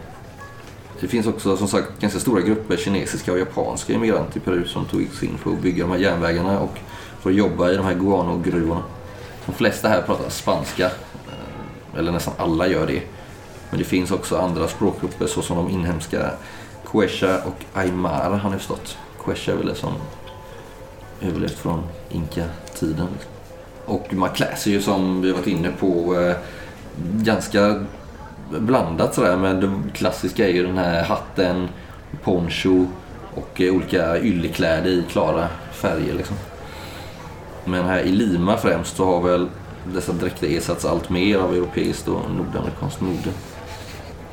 Det 1.01 1.09
finns 1.09 1.27
också 1.27 1.57
som 1.57 1.69
sagt 1.69 2.01
ganska 2.01 2.21
stora 2.21 2.41
grupper 2.41 2.77
kinesiska 2.77 3.33
och 3.33 3.39
japanska 3.39 3.93
immigranter 3.93 4.37
i 4.37 4.41
Peru 4.41 4.67
som 4.67 4.85
tog 4.85 5.09
sig 5.09 5.29
in 5.29 5.39
för 5.39 5.51
att 5.51 5.63
bygga 5.63 5.85
de 5.85 5.91
här 5.91 5.99
järnvägarna 5.99 6.61
och 6.61 6.79
för 7.21 7.31
att 7.31 7.37
jobba 7.37 7.71
i 7.71 7.77
de 7.77 7.87
här 7.87 7.95
guanogruvorna. 7.95 8.83
De 9.47 9.53
flesta 9.53 9.89
här 9.89 10.03
pratar 10.03 10.31
spanska, 10.31 10.85
eh, 10.87 11.99
eller 11.99 12.13
nästan 12.13 12.35
alla 12.39 12.69
gör 12.69 12.87
det. 12.87 13.03
Men 13.71 13.79
det 13.79 13.85
finns 13.85 14.11
också 14.11 14.37
andra 14.39 14.69
språkgrupper 14.69 15.27
såsom 15.27 15.57
de 15.57 15.71
inhemska 15.71 16.31
Quechua 16.93 17.39
och 17.45 17.65
Aymara 17.75 18.37
har 18.37 18.51
ni 18.51 18.57
förstått. 18.57 18.99
Quechua 19.25 19.55
är 19.55 19.59
väl 19.59 19.67
det 19.67 19.75
som 19.75 19.93
överlevt 21.21 21.59
från 21.59 21.83
Inka-tiden. 22.11 23.09
Och 23.85 24.15
man 24.15 24.31
klär 24.31 24.55
sig 24.55 24.73
ju 24.73 24.83
som 24.83 25.23
vi 25.23 25.33
varit 25.33 25.47
inne 25.47 25.71
på 25.81 26.21
eh, 26.21 26.37
ganska 27.13 27.85
blandat 28.51 29.15
sådär. 29.15 29.37
Men 29.37 29.61
det 29.61 29.91
klassiska 29.95 30.49
är 30.49 30.53
ju 30.53 30.67
den 30.67 30.79
här 30.79 31.05
hatten, 31.05 31.69
poncho 32.25 32.87
och 33.35 33.61
eh, 33.61 33.75
olika 33.75 34.19
yllekläder 34.19 34.91
i 34.91 35.05
klara 35.11 35.49
färger 35.73 36.15
liksom. 36.15 36.37
Men 37.65 37.85
här 37.85 38.01
i 38.01 38.13
Lima 38.13 38.57
främst 38.57 38.97
så 38.97 39.05
har 39.05 39.21
väl 39.21 39.49
dessa 39.95 40.13
dräkter 40.13 40.47
ersatts 40.57 40.85
allt 40.85 41.11
mer 41.11 41.39
av 41.39 41.55
europeiskt 41.55 42.09
och 42.09 42.31
nordamerikanskt 42.31 43.01
mode. 43.01 43.31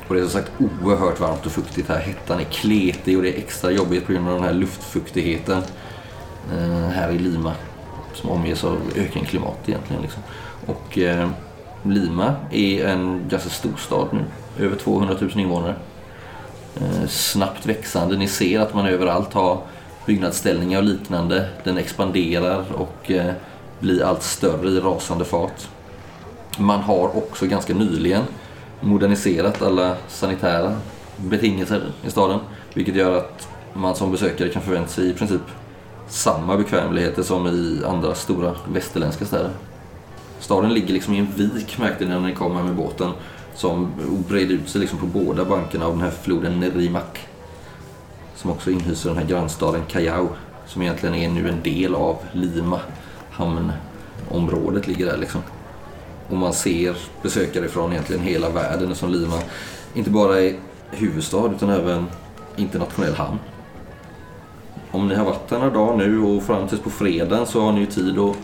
Och 0.08 0.14
det 0.14 0.20
är 0.20 0.24
som 0.24 0.40
sagt 0.40 0.52
oerhört 0.82 1.20
varmt 1.20 1.46
och 1.46 1.52
fuktigt 1.52 1.88
här. 1.88 2.00
Hettan 2.00 2.40
är 2.40 2.44
kletig 2.44 3.16
och 3.16 3.22
det 3.22 3.28
är 3.34 3.38
extra 3.38 3.70
jobbigt 3.70 4.06
på 4.06 4.12
grund 4.12 4.28
av 4.28 4.34
den 4.34 4.44
här 4.44 4.52
luftfuktigheten 4.52 5.62
eh, 6.52 6.88
här 6.88 7.10
i 7.10 7.18
Lima. 7.18 7.52
Som 8.14 8.30
omges 8.30 8.64
av 8.64 8.78
ökenklimat 8.96 9.58
egentligen. 9.66 10.02
Liksom. 10.02 10.22
Och 10.66 10.98
eh, 10.98 11.28
Lima 11.82 12.34
är 12.50 12.86
en 12.86 13.28
ganska 13.28 13.50
stor 13.50 13.76
stad 13.76 14.08
nu. 14.12 14.24
Över 14.64 14.76
200 14.76 15.16
000 15.20 15.30
invånare. 15.40 15.74
Eh, 16.76 17.08
snabbt 17.08 17.66
växande. 17.66 18.16
Ni 18.16 18.28
ser 18.28 18.60
att 18.60 18.74
man 18.74 18.86
överallt 18.86 19.32
har 19.32 19.58
byggnadsställningar 20.06 20.78
och 20.78 20.84
liknande. 20.84 21.48
Den 21.64 21.78
expanderar 21.78 22.64
och 22.72 23.10
eh, 23.10 23.32
blir 23.80 24.04
allt 24.04 24.22
större 24.22 24.68
i 24.68 24.80
rasande 24.80 25.24
fart. 25.24 25.68
Man 26.58 26.80
har 26.80 27.16
också 27.16 27.46
ganska 27.46 27.74
nyligen 27.74 28.22
moderniserat 28.84 29.62
alla 29.62 29.96
sanitära 30.08 30.76
betingelser 31.16 31.92
i 32.06 32.10
staden. 32.10 32.38
Vilket 32.74 32.94
gör 32.94 33.18
att 33.18 33.48
man 33.72 33.94
som 33.94 34.12
besökare 34.12 34.48
kan 34.48 34.62
förvänta 34.62 34.88
sig 34.88 35.10
i 35.10 35.14
princip 35.14 35.40
samma 36.08 36.56
bekvämligheter 36.56 37.22
som 37.22 37.46
i 37.46 37.82
andra 37.86 38.14
stora 38.14 38.54
västerländska 38.72 39.24
städer. 39.24 39.50
Staden 40.40 40.74
ligger 40.74 40.94
liksom 40.94 41.14
i 41.14 41.18
en 41.18 41.28
vik 41.36 41.78
märkte 41.78 42.04
ni 42.04 42.10
när 42.10 42.20
ni 42.20 42.34
kom 42.34 42.56
här 42.56 42.62
med 42.62 42.74
båten 42.74 43.10
som 43.54 43.92
breder 44.28 44.54
ut 44.54 44.68
sig 44.68 44.80
liksom 44.80 44.98
på 44.98 45.06
båda 45.06 45.44
bankerna 45.44 45.86
av 45.86 45.92
den 45.92 46.00
här 46.00 46.10
floden 46.10 46.60
Nerimak 46.60 47.28
Som 48.36 48.50
också 48.50 48.70
inhyser 48.70 49.08
den 49.08 49.18
här 49.18 49.26
grannstaden 49.26 49.82
Callao 49.90 50.28
som 50.66 50.82
egentligen 50.82 51.14
är 51.14 51.28
nu 51.28 51.48
en 51.48 51.62
del 51.62 51.94
av 51.94 52.16
Lima. 52.32 52.80
Hamnområdet 53.30 54.86
ligger 54.86 55.06
där 55.06 55.16
liksom. 55.16 55.40
Och 56.34 56.40
man 56.40 56.52
ser 56.52 56.96
besökare 57.22 57.68
från 57.68 57.92
egentligen 57.92 58.22
hela 58.22 58.48
världen 58.48 58.94
som 58.94 59.10
Lima 59.10 59.38
inte 59.94 60.10
bara 60.10 60.40
är 60.40 60.54
huvudstad 60.90 61.50
utan 61.56 61.70
även 61.70 62.06
internationell 62.56 63.14
hamn. 63.14 63.38
om 64.90 65.08
ni 65.08 65.14
har 65.14 65.24
varit 65.24 65.50
här 65.50 65.58
några 65.58 65.74
dagar 65.74 65.96
nu 65.96 66.20
och 66.20 66.42
fram 66.42 66.68
tills 66.68 66.80
på 66.80 66.90
fredagen 66.90 67.46
så 67.46 67.60
har 67.60 67.72
ni 67.72 67.80
ju 67.80 67.86
tid 67.86 68.18
att 68.18 68.36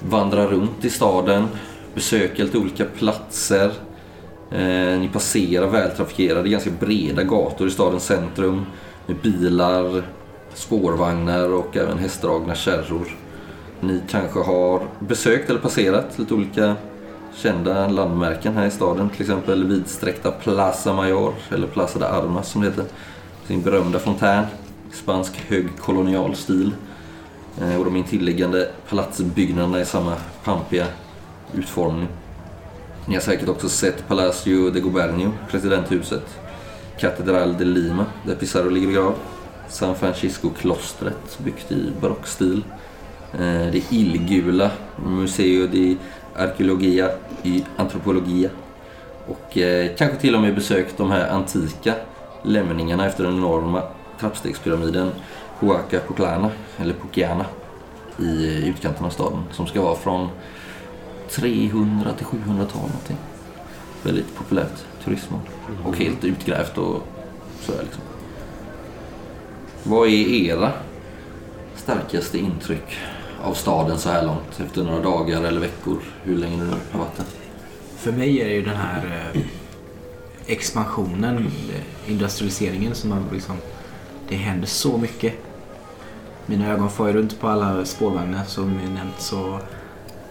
vandra 0.00 0.46
runt 0.46 0.84
i 0.84 0.90
staden, 0.90 1.48
besöka 1.94 2.44
lite 2.44 2.58
olika 2.58 2.84
platser. 2.84 3.72
Eh, 4.50 5.00
ni 5.00 5.10
passerar 5.12 5.66
vältrafikerade, 5.66 6.48
ganska 6.48 6.70
breda 6.70 7.22
gator 7.22 7.68
i 7.68 7.70
stadens 7.70 8.04
centrum 8.04 8.66
med 9.06 9.16
bilar, 9.16 10.02
spårvagnar 10.54 11.52
och 11.52 11.76
även 11.76 11.98
hästdragna 11.98 12.54
kärror. 12.54 13.16
Ni 13.80 14.02
kanske 14.10 14.38
har 14.40 14.82
besökt 14.98 15.50
eller 15.50 15.60
passerat 15.60 16.18
lite 16.18 16.34
olika 16.34 16.76
kända 17.38 17.88
landmärken 17.88 18.54
här 18.54 18.66
i 18.66 18.70
staden. 18.70 19.10
Till 19.10 19.20
exempel 19.20 19.64
vidsträckta 19.64 20.30
Plaza 20.30 20.92
Mayor, 20.92 21.34
eller 21.50 21.66
Plaza 21.66 21.98
de 21.98 22.04
Armas 22.04 22.48
som 22.48 22.60
det 22.60 22.68
heter. 22.68 22.84
Sin 23.46 23.62
berömda 23.62 23.98
fontän, 23.98 24.44
spansk 24.92 25.36
högkolonial 25.48 26.36
stil. 26.36 26.72
Eh, 27.60 27.78
och 27.78 27.84
de 27.84 27.96
intilliggande 27.96 28.68
palatsbyggnaderna 28.88 29.80
i 29.80 29.84
samma 29.84 30.16
pampiga 30.44 30.86
utformning. 31.54 32.08
Ni 33.06 33.14
har 33.14 33.22
säkert 33.22 33.48
också 33.48 33.68
sett 33.68 34.08
Palacio 34.08 34.70
de 34.70 34.80
Gobernio, 34.80 35.32
presidenthuset. 35.50 36.38
Catedral 37.00 37.58
de 37.58 37.64
Lima, 37.64 38.06
där 38.26 38.34
Pizarro 38.34 38.68
ligger 38.68 38.86
begravd, 38.86 39.14
San 39.68 39.94
Francisco-klostret, 39.94 41.38
byggt 41.38 41.72
i 41.72 41.92
barockstil. 42.00 42.64
Eh, 43.32 43.72
det 43.72 43.82
illgula 43.90 44.70
Museo 45.06 45.66
de 45.66 45.98
Arkeologia 46.38 47.10
y 47.42 47.64
Antropologia. 47.76 48.50
Och 49.26 49.58
eh, 49.58 49.96
kanske 49.98 50.16
till 50.16 50.34
och 50.34 50.40
med 50.40 50.54
besökt 50.54 50.98
de 50.98 51.10
här 51.10 51.28
antika 51.28 51.94
lämningarna 52.42 53.06
efter 53.06 53.24
den 53.24 53.36
enorma 53.36 53.82
trappstegspyramiden 54.20 55.10
Huaca 55.60 56.00
Puclana, 56.08 56.50
eller 56.76 56.94
Puciana, 56.94 57.46
i 58.18 58.66
utkanten 58.68 59.04
av 59.04 59.10
staden. 59.10 59.42
Som 59.52 59.66
ska 59.66 59.82
vara 59.82 59.96
från 59.96 60.28
300 61.30 62.12
till 62.12 62.26
700-tal 62.26 62.80
någonting. 62.80 63.16
Väldigt 64.02 64.36
populärt 64.36 64.84
turistmål. 65.04 65.40
Och 65.84 65.96
helt 65.96 66.24
utgrävt 66.24 66.78
och 66.78 67.02
sådär 67.60 67.82
liksom. 67.82 68.02
Vad 69.82 70.08
är 70.08 70.28
era 70.28 70.72
starkaste 71.76 72.38
intryck 72.38 72.98
av 73.44 73.54
staden 73.54 73.98
så 73.98 74.10
här 74.10 74.26
långt? 74.26 74.60
Efter 74.66 74.84
några 74.84 75.00
dagar 75.00 75.42
eller 75.42 75.60
veckor? 75.60 75.98
Hur 76.22 76.36
länge 76.36 76.56
ni 76.56 76.64
nu 76.64 76.70
har 76.92 76.98
varit 76.98 77.16
där? 77.16 77.26
För 77.96 78.12
mig 78.12 78.40
är 78.40 78.44
det 78.44 78.54
ju 78.54 78.62
den 78.62 78.76
här 78.76 79.30
eh, 79.34 79.40
expansionen, 80.46 81.36
eh, 81.36 82.10
industrialiseringen 82.10 82.94
som 82.94 83.12
har 83.12 83.20
liksom... 83.32 83.56
Det 84.28 84.36
händer 84.36 84.66
så 84.66 84.98
mycket. 84.98 85.34
Mina 86.46 86.68
ögon 86.72 86.90
får 86.90 87.06
ju 87.08 87.12
runt 87.14 87.40
på 87.40 87.48
alla 87.48 87.84
spårvagnar 87.84 88.44
som 88.44 88.68
är 88.78 88.90
nämnt 88.94 89.20
så, 89.20 89.58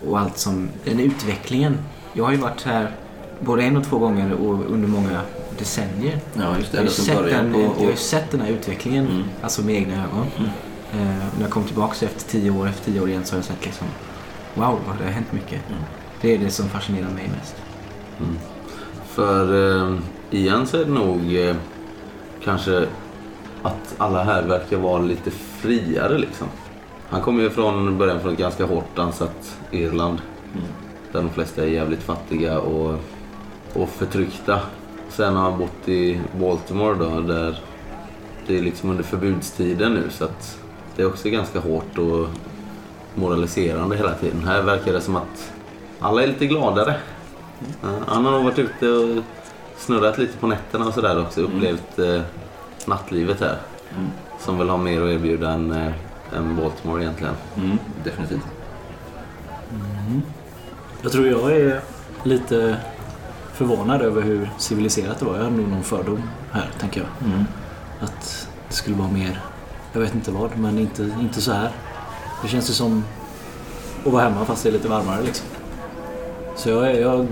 och 0.08 0.20
allt 0.20 0.38
som... 0.38 0.70
Den 0.84 1.00
utvecklingen. 1.00 1.78
Jag 2.14 2.24
har 2.24 2.32
ju 2.32 2.38
varit 2.38 2.62
här 2.64 2.92
både 3.40 3.64
en 3.64 3.78
och 3.78 3.84
två 3.84 3.98
gånger 4.00 4.34
och 4.34 4.72
under 4.72 4.88
många 4.88 5.22
decennier. 5.60 6.20
Ja, 6.34 6.58
just 6.58 6.72
det. 6.72 6.78
Jag 6.78 6.84
har, 6.84 6.90
ju 6.90 6.94
sett 6.94 7.26
den, 7.30 7.54
på... 7.54 7.60
jag 7.60 7.68
har 7.86 7.92
Och, 7.92 7.98
sett 7.98 8.32
den 8.32 8.42
här 8.42 8.50
utvecklingen, 8.50 9.08
Mm. 9.08 9.24
alltså 9.42 9.62
med 9.62 9.76
egna 9.76 9.94
ögon. 9.94 10.26
Mm. 10.38 10.50
Eh, 10.94 11.00
när 11.36 11.42
jag 11.42 11.50
kom 11.50 11.64
tillbaka 11.64 12.06
efter 12.06 12.30
tio 12.30 12.52
år, 12.52 12.68
efter 12.68 12.92
tio 12.92 13.02
år 13.02 13.10
igen 13.10 13.26
så 13.26 13.34
har 13.34 13.38
jag 13.38 13.46
sett 13.46 13.66
liksom 13.66 13.88
Wow, 14.54 14.80
vad 14.88 14.98
det 14.98 15.04
har 15.04 15.12
hänt 15.12 15.32
mycket. 15.32 15.70
Mm. 15.70 15.82
Det 16.22 16.36
är 16.36 16.38
det 16.38 16.50
som 16.50 16.70
fascinerar 16.70 17.10
mig 17.10 17.30
mest. 17.40 17.56
För 19.06 19.72
eh, 19.82 19.98
igen 20.32 20.68
så 20.68 20.78
är 20.78 20.86
det 20.86 20.92
nog 20.92 21.36
eh, 21.36 21.56
kanske 22.44 22.86
att 23.64 23.96
alla 23.98 24.24
här 24.24 24.44
verkar 24.44 24.78
vara 24.78 25.02
lite 25.02 25.32
friare 25.32 26.18
liksom. 26.18 26.48
Han 27.10 27.22
kommer 27.22 27.44
ju 27.44 27.50
från 27.50 27.98
början 27.98 28.20
från 28.20 28.34
ett 28.34 28.40
ganska 28.40 28.66
hårt 28.66 29.00
ansatt 29.00 29.58
Irland. 29.72 30.22
Mm. 30.54 30.68
Där 31.12 31.22
de 31.22 31.30
flesta 31.30 31.64
är 31.64 31.68
jävligt 31.68 32.04
fattiga 32.04 32.60
och, 32.60 33.00
och 33.74 33.90
förtryckta. 33.90 34.60
Sen 35.10 35.36
har 35.36 35.50
han 35.50 35.60
bott 35.60 35.90
i 35.90 36.20
Baltimore 36.40 36.96
då 36.96 37.22
där 37.22 37.60
det 38.48 38.58
är 38.58 38.62
liksom 38.62 38.90
under 38.90 39.04
förbudstiden 39.04 39.94
nu 39.94 40.10
så 40.10 40.24
att 40.24 40.60
det 40.98 41.04
är 41.04 41.08
också 41.08 41.30
ganska 41.30 41.60
hårt 41.60 41.98
och 41.98 42.28
moraliserande 43.16 43.98
hela 43.98 44.14
tiden. 44.14 44.44
Här 44.44 44.62
verkar 44.62 44.94
det 44.94 45.02
som 45.02 45.16
att 45.16 45.52
alla 46.00 46.24
är 46.24 46.28
lite 46.28 46.46
gladare. 46.46 46.96
Han 48.08 48.26
har 48.26 48.32
nog 48.32 48.44
varit 48.44 48.60
ute 48.60 48.90
och 48.90 49.24
snurrat 49.78 50.18
lite 50.18 50.38
på 50.38 50.48
nätterna 50.48 50.88
och 50.88 50.94
sådär 50.94 51.22
också. 51.22 51.42
Upplevt 51.42 52.00
eh, 52.00 52.22
nattlivet 52.86 53.40
här. 53.40 53.58
Mm. 53.98 54.10
Som 54.40 54.58
väl 54.58 54.70
har 54.70 54.78
mer 54.78 55.02
att 55.02 55.10
erbjuda 55.10 55.52
än, 55.52 55.72
eh, 55.72 55.94
än 56.38 56.56
Baltimore 56.56 57.02
egentligen. 57.04 57.34
mm, 57.56 57.78
definitivt. 58.04 58.48
Jag 61.02 61.12
tror 61.12 61.28
jag 61.28 61.52
är 61.52 61.82
lite 62.24 62.78
förvånad 63.54 64.02
över 64.02 64.22
hur 64.22 64.50
civiliserat 64.58 65.20
det 65.20 65.26
var. 65.26 65.36
Jag 65.38 65.44
har 65.44 65.52
nog 65.52 65.68
någon 65.68 65.84
fördom 65.84 66.24
här, 66.52 66.70
tänker 66.80 67.00
jag. 67.02 67.32
Mm. 67.32 67.46
Att 68.00 68.48
det 68.68 68.74
skulle 68.74 68.96
vara 68.96 69.12
mer, 69.12 69.42
jag 69.94 70.00
vet 70.02 70.16
inte 70.16 70.32
vad, 70.32 70.58
men 70.58 70.80
inte, 70.80 71.04
inte 71.22 71.42
så 71.42 71.52
här. 71.52 71.70
Det 72.42 72.48
känns 72.48 72.70
ju 72.70 72.74
som 72.74 73.04
att 74.06 74.12
vara 74.14 74.24
hemma 74.24 74.46
fast 74.46 74.64
det 74.64 74.70
är 74.70 74.74
lite 74.74 74.88
varmare 74.88 75.22
liksom. 75.24 75.48
Så 76.56 76.70
jag, 76.70 76.96
jag 77.02 77.28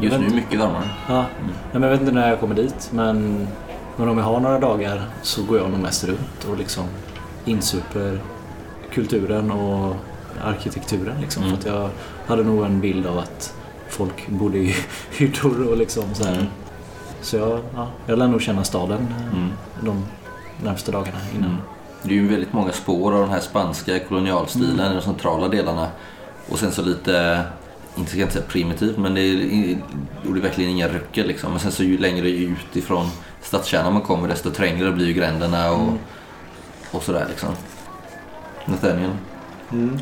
Just 0.00 0.18
nu 0.18 0.26
är 0.26 0.30
mycket 0.30 0.58
varmare. 0.60 0.88
Ja, 1.08 1.14
Nej, 1.42 1.52
men 1.72 1.82
jag 1.82 1.90
vet 1.90 2.00
inte 2.00 2.12
när 2.12 2.28
jag 2.28 2.40
kommer 2.40 2.54
dit 2.54 2.90
men, 2.92 3.48
men 3.96 4.08
om 4.08 4.18
jag 4.18 4.24
har 4.24 4.40
några 4.40 4.58
dagar 4.60 5.02
så 5.22 5.42
går 5.44 5.58
jag 5.58 5.70
nog 5.70 5.80
mest 5.80 6.04
runt 6.04 6.44
och 6.50 6.58
liksom 6.58 6.84
insuper 7.44 8.20
kulturen 8.92 9.50
och 9.50 9.96
arkitekturen. 10.44 11.20
Liksom, 11.20 11.42
Mm. 11.44 11.56
För 11.58 11.70
jag 11.70 11.90
hade 12.26 12.42
nog 12.42 12.64
en 12.64 12.80
bild 12.80 13.06
av 13.06 13.18
att 13.18 13.54
folk 13.88 14.28
bodde 14.28 14.58
i 14.58 14.74
hyddor 15.10 15.68
och 15.70 15.76
liksom 15.76 16.04
så 16.14 16.24
här. 16.24 16.32
Mm. 16.34 16.46
Så 17.22 17.36
jag, 17.36 17.60
ja, 17.74 17.88
jag 18.06 18.18
lär 18.18 18.28
nog 18.28 18.42
känna 18.42 18.64
staden 18.64 19.06
eh, 19.20 19.38
Mm. 19.38 19.48
de 19.80 20.04
närmaste 20.64 20.92
dagarna 20.92 21.18
innan. 21.34 21.56
Mm. 22.02 22.08
Det 22.08 22.14
är 22.14 22.22
ju 22.22 22.28
väldigt 22.28 22.52
många 22.52 22.72
spår 22.72 23.12
av 23.14 23.20
den 23.20 23.30
här 23.30 23.40
spanska 23.40 23.98
kolonialstilen 23.98 24.92
i 24.92 24.94
de 24.94 25.02
centrala 25.02 25.48
delarna. 25.48 25.88
Och 26.48 26.58
sen 26.58 26.72
så 26.72 26.82
lite, 26.82 27.42
inte 27.96 28.10
ska 28.10 28.20
jag 28.20 28.32
säga 28.32 28.44
primitivt, 28.48 28.96
men 28.98 29.14
det 29.14 29.20
är, 29.20 29.78
gjorde 30.26 30.40
verkligen 30.40 30.70
inga 30.70 30.88
röcker 30.88 31.24
liksom. 31.24 31.50
Men 31.50 31.60
sen 31.60 31.72
så 31.72 31.84
ju 31.84 31.98
längre 31.98 32.30
ut 32.30 32.76
ifrån 32.76 33.10
stadskärnan 33.42 33.92
man 33.92 34.02
kommer 34.02 34.28
desto 34.28 34.50
trängre 34.50 34.92
blir 34.92 35.06
ju 35.06 35.12
gränderna 35.12 35.70
och, 35.72 35.92
och 36.90 37.02
sådär 37.02 37.26
liksom. 37.28 37.48
Nathaniel? 38.64 39.10
Mm. 39.72 39.98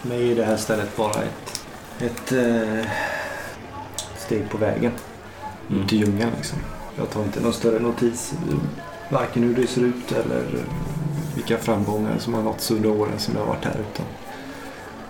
För 0.00 0.08
mig 0.08 0.32
är 0.32 0.36
det 0.36 0.44
här 0.44 0.56
stället 0.56 0.96
bara 0.96 1.22
ett, 1.22 1.62
ett 1.98 2.32
eh, 2.32 2.90
steg 4.16 4.50
på 4.50 4.58
vägen 4.58 4.92
Mm. 5.70 5.82
ut 5.82 5.92
i 5.92 5.96
djungeln. 5.96 6.30
Liksom. 6.36 6.58
Jag 6.96 7.10
tar 7.10 7.22
inte 7.22 7.40
någon 7.40 7.52
större 7.52 7.78
notis 7.78 8.34
varken 9.10 9.42
hur 9.42 9.54
det 9.54 9.66
ser 9.66 9.80
ut 9.80 10.12
eller 10.12 10.44
vilka 11.34 11.56
framgångar 11.58 12.18
som 12.18 12.34
har 12.34 12.42
nåtts 12.42 12.70
under 12.70 12.90
åren 12.90 13.18
som 13.18 13.34
jag 13.34 13.40
har 13.42 13.48
varit 13.48 13.64
här. 13.64 13.76
Utan 13.92 14.06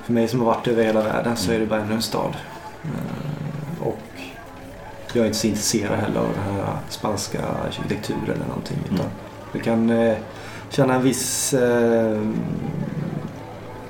för 0.05 0.13
mig 0.13 0.29
som 0.29 0.41
har 0.41 0.47
varit 0.47 0.69
över 0.69 0.85
hela 0.85 1.03
världen 1.03 1.37
så 1.37 1.53
är 1.53 1.59
det 1.59 1.67
bara 1.67 1.81
ännu 1.81 1.95
en 1.95 2.03
stad. 2.03 2.37
Eh, 2.85 3.87
Och 3.87 3.99
jag 5.13 5.23
är 5.23 5.27
inte 5.27 5.39
så 5.39 5.47
intresserad 5.47 5.99
heller 5.99 6.21
av 6.21 6.27
den 6.35 6.55
här 6.55 6.77
spanska 6.89 7.39
arkitekturen 7.67 8.23
eller 8.37 8.47
någonting. 8.47 8.79
Utan 8.85 8.99
Mm. 8.99 9.11
jag 9.53 9.63
kan 9.65 9.91
eh, 9.91 10.17
känna 10.71 10.95
en 10.95 11.03
viss 11.03 11.55
eh, 11.55 12.21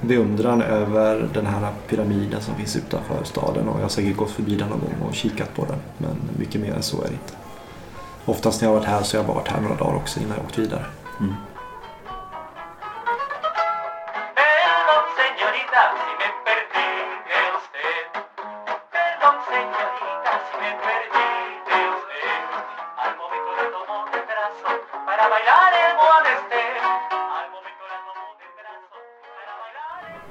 beundran 0.01 0.63
över 0.63 1.29
den 1.35 1.47
här 1.47 1.73
pyramiden 1.89 2.41
som 2.41 2.55
finns 2.55 2.77
utanför 2.77 3.25
staden 3.25 3.69
och 3.69 3.77
jag 3.79 3.83
har 3.83 3.89
säkert 3.89 4.17
gått 4.17 4.31
förbi 4.31 4.55
den 4.57 4.69
någon 4.69 4.81
gång 4.81 5.09
och 5.09 5.15
kikat 5.15 5.55
på 5.55 5.65
den. 5.65 5.79
Men 5.99 6.17
mycket 6.39 6.61
mer 6.61 6.73
än 6.75 6.83
så 6.83 6.97
är 7.03 7.07
det 7.07 7.13
inte. 7.13 7.35
Oftast 8.25 8.61
när 8.61 8.69
jag 8.69 8.75
har 8.75 8.81
varit 8.81 8.89
här 8.89 9.03
så 9.03 9.17
har 9.17 9.19
jag 9.19 9.27
bara 9.27 9.39
varit 9.39 9.49
här 9.49 9.61
några 9.61 9.77
dagar 9.77 9.97
också 9.97 10.21
innan 10.21 10.37
jag 10.37 10.47
åkt 10.47 10.59
vidare. 10.59 10.85
Mm. 11.21 11.35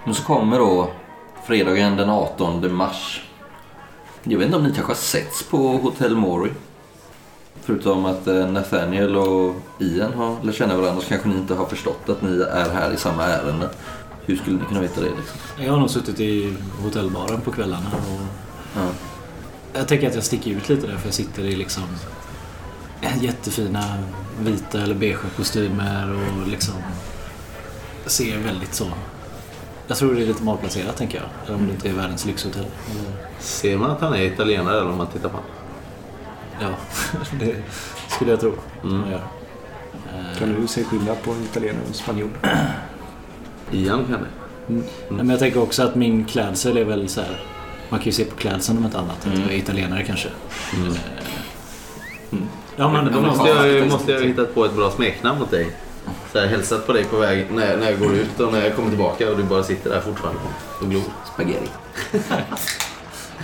Men 0.03 0.15
så 0.15 0.23
kommer 0.23 0.59
då 0.59 0.91
fredagen 1.43 1.97
den 1.97 2.09
18 2.09 2.75
mars. 2.75 3.23
Jag 4.23 4.37
vet 4.37 4.45
inte 4.45 4.57
om 4.57 4.63
ni 4.63 4.73
kanske 4.73 4.91
har 4.91 4.95
setts 4.95 5.43
på 5.43 5.57
Hotel 5.57 6.15
Mori? 6.15 6.51
Förutom 7.61 8.05
att 8.05 8.27
eh, 8.27 8.47
Nathaniel 8.51 9.15
och 9.15 9.55
Ian 9.79 10.13
har 10.13 10.43
lärt 10.43 10.55
känna 10.55 10.77
varandra 10.77 11.01
så 11.01 11.09
kanske 11.09 11.29
ni 11.29 11.35
inte 11.35 11.53
har 11.53 11.65
förstått 11.65 12.09
att 12.09 12.21
ni 12.21 12.41
är 12.41 12.69
här 12.69 12.91
i 12.93 12.97
samma 12.97 13.23
ärende. 13.25 13.69
Hur 14.25 14.35
skulle 14.35 14.57
ni 14.57 14.65
kunna 14.65 14.81
veta 14.81 15.01
det 15.01 15.07
liksom? 15.07 15.37
Jag 15.65 15.71
har 15.71 15.79
nog 15.79 15.89
suttit 15.89 16.19
i 16.19 16.55
hotellbaren 16.83 17.41
på 17.41 17.51
kvällarna 17.51 17.87
och 17.95 18.19
Ja. 18.75 18.87
jag 19.73 19.87
tänker 19.87 20.07
att 20.09 20.15
jag 20.15 20.23
sticker 20.23 20.51
ut 20.51 20.69
lite 20.69 20.87
där 20.87 20.97
för 20.97 21.07
jag 21.07 21.13
sitter 21.13 21.43
i 21.43 21.55
liksom 21.55 21.83
jättefina 23.21 23.83
vita 24.39 24.81
eller 24.81 24.95
beige 24.95 25.17
kostymer 25.37 26.11
och 26.41 26.47
liksom 26.47 26.73
ser 28.05 28.37
väldigt 28.37 28.73
så... 28.73 28.85
Jag 29.87 29.97
tror 29.97 30.15
det 30.15 30.21
är 30.21 30.25
lite 30.25 30.43
malplacerat 30.43 30.97
tänker 30.97 31.17
jag. 31.17 31.27
Eller 31.45 31.55
om 31.55 31.67
det 31.67 31.73
inte 31.73 31.89
är 31.89 31.93
världens 31.93 32.25
lyxhotell. 32.25 32.61
Eller- 32.65 33.27
Ser 33.39 33.77
man 33.77 33.91
att 33.91 34.01
han 34.01 34.13
är 34.13 34.21
italienare 34.21 34.77
eller 34.77 34.89
om 34.91 34.97
man 34.97 35.07
tittar 35.07 35.29
på 35.29 35.35
honom? 35.37 35.51
Ja, 36.61 36.69
det 37.39 37.55
skulle 38.07 38.31
jag 38.31 38.39
tro. 38.39 38.53
Mm. 38.83 38.97
Man 38.99 39.09
gör. 39.11 39.17
Eh, 40.07 40.39
Kan 40.39 40.61
du 40.61 40.67
se 40.67 40.83
skillnad 40.83 41.23
på 41.23 41.31
en 41.31 41.43
italienare 41.43 41.81
och 41.81 41.87
en 41.87 41.93
spanjor? 41.93 42.29
Ian 43.71 44.05
kan 44.05 44.11
det. 44.21 44.27
Nej, 44.67 44.83
men 45.09 45.29
jag 45.29 45.39
tänker 45.39 45.61
också 45.61 45.83
att 45.83 45.95
min 45.95 46.25
klädsel 46.25 46.77
är 46.77 46.83
väl 46.85 47.09
så 47.09 47.21
här. 47.21 47.39
Man 47.89 47.99
kan 47.99 48.05
ju 48.05 48.11
se 48.11 48.25
på 48.25 48.35
klädseln 48.35 48.77
om 48.77 48.85
inte 48.85 48.99
annat. 48.99 49.27
Att 49.27 49.39
jag 49.39 49.53
är 49.53 49.57
italienare 49.57 50.03
kanske. 50.03 50.29
Mm. 50.75 50.93
Ja, 52.75 52.89
men 52.91 53.05
Då 53.05 53.11
de 53.11 53.25
måste 53.27 53.49
jag, 53.49 53.89
måste 53.89 54.11
jag 54.11 54.19
ha 54.19 54.27
hittat 54.27 54.55
på 54.55 54.65
ett 54.65 54.73
bra 54.75 54.91
smeknamn 54.91 55.41
åt 55.41 55.51
dig. 55.51 55.71
Så 56.33 56.39
här, 56.39 56.47
hälsat 56.47 56.87
på 56.87 56.93
dig 56.93 57.03
på 57.03 57.17
väg 57.17 57.47
när, 57.51 57.77
när 57.77 57.89
jag 57.91 57.99
går 57.99 58.13
ut 58.15 58.39
och 58.39 58.53
när 58.53 58.63
jag 58.63 58.75
kommer 58.75 58.89
tillbaka 58.89 59.31
och 59.31 59.37
du 59.37 59.43
bara 59.43 59.63
sitter 59.63 59.89
där 59.89 60.01
fortfarande 60.01 60.39
och 60.81 60.89
glor. 60.89 61.03
Spaghetti. 61.33 61.69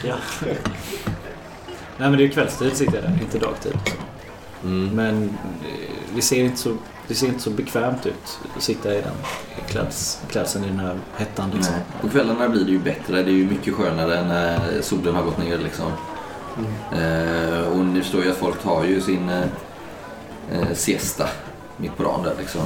Ja. 0.03 0.15
Nej 1.97 2.09
men 2.09 2.11
det 2.11 2.23
är 2.23 2.25
ju 2.27 2.31
kvällstid 2.31 2.73
sitter 2.75 2.93
jag 2.95 3.03
där, 3.03 3.17
inte 3.21 3.39
dagtid. 3.39 3.77
Mm. 4.63 4.95
Men 4.95 5.23
eh, 5.23 5.89
det 6.15 6.21
ser, 6.21 6.43
inte 6.43 6.57
så, 6.57 6.77
det 7.07 7.15
ser 7.15 7.27
inte 7.27 7.39
så 7.39 7.49
bekvämt 7.49 8.05
ut 8.05 8.39
att 8.55 8.63
sitta 8.63 8.95
i 8.95 9.01
den 9.01 9.13
kläds, 9.67 10.21
klädseln 10.29 10.65
i 10.65 10.67
den 10.67 10.79
här 10.79 10.97
hettan. 11.17 11.51
Liksom. 11.53 11.73
Nej. 11.73 11.83
På 12.01 12.09
kvällarna 12.09 12.49
blir 12.49 12.65
det 12.65 12.71
ju 12.71 12.79
bättre. 12.79 13.23
Det 13.23 13.31
är 13.31 13.35
ju 13.35 13.49
mycket 13.49 13.73
skönare 13.73 14.27
när 14.27 14.81
solen 14.81 15.15
har 15.15 15.23
gått 15.23 15.37
ner. 15.37 15.57
Liksom. 15.57 15.91
Eh, 16.93 17.67
och 17.67 17.85
nu 17.85 18.03
står 18.03 18.23
ju 18.23 18.31
att 18.31 18.37
folk 18.37 18.63
tar 18.63 18.83
ju 18.83 19.01
sin 19.01 19.29
eh, 19.29 19.41
eh, 20.51 20.73
siesta 20.73 21.27
mitt 21.77 21.97
på 21.97 22.03
dagen 22.03 22.23
där 22.23 22.33
liksom. 22.39 22.61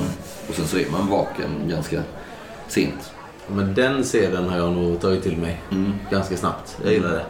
Och 0.49 0.55
sen 0.55 0.67
så 0.67 0.77
är 0.77 0.89
man 0.91 1.07
vaken 1.07 1.49
ganska 1.69 2.01
sent. 2.67 3.11
Men 3.47 3.73
den 3.73 4.03
scenen 4.03 4.49
har 4.49 4.57
jag 4.57 4.71
nog 4.73 5.01
tagit 5.01 5.23
till 5.23 5.37
mig 5.37 5.61
Mm. 5.71 5.93
ganska 6.11 6.37
snabbt. 6.37 6.77
Jag 6.83 6.93
gillar 6.93 7.09
det. 7.09 7.25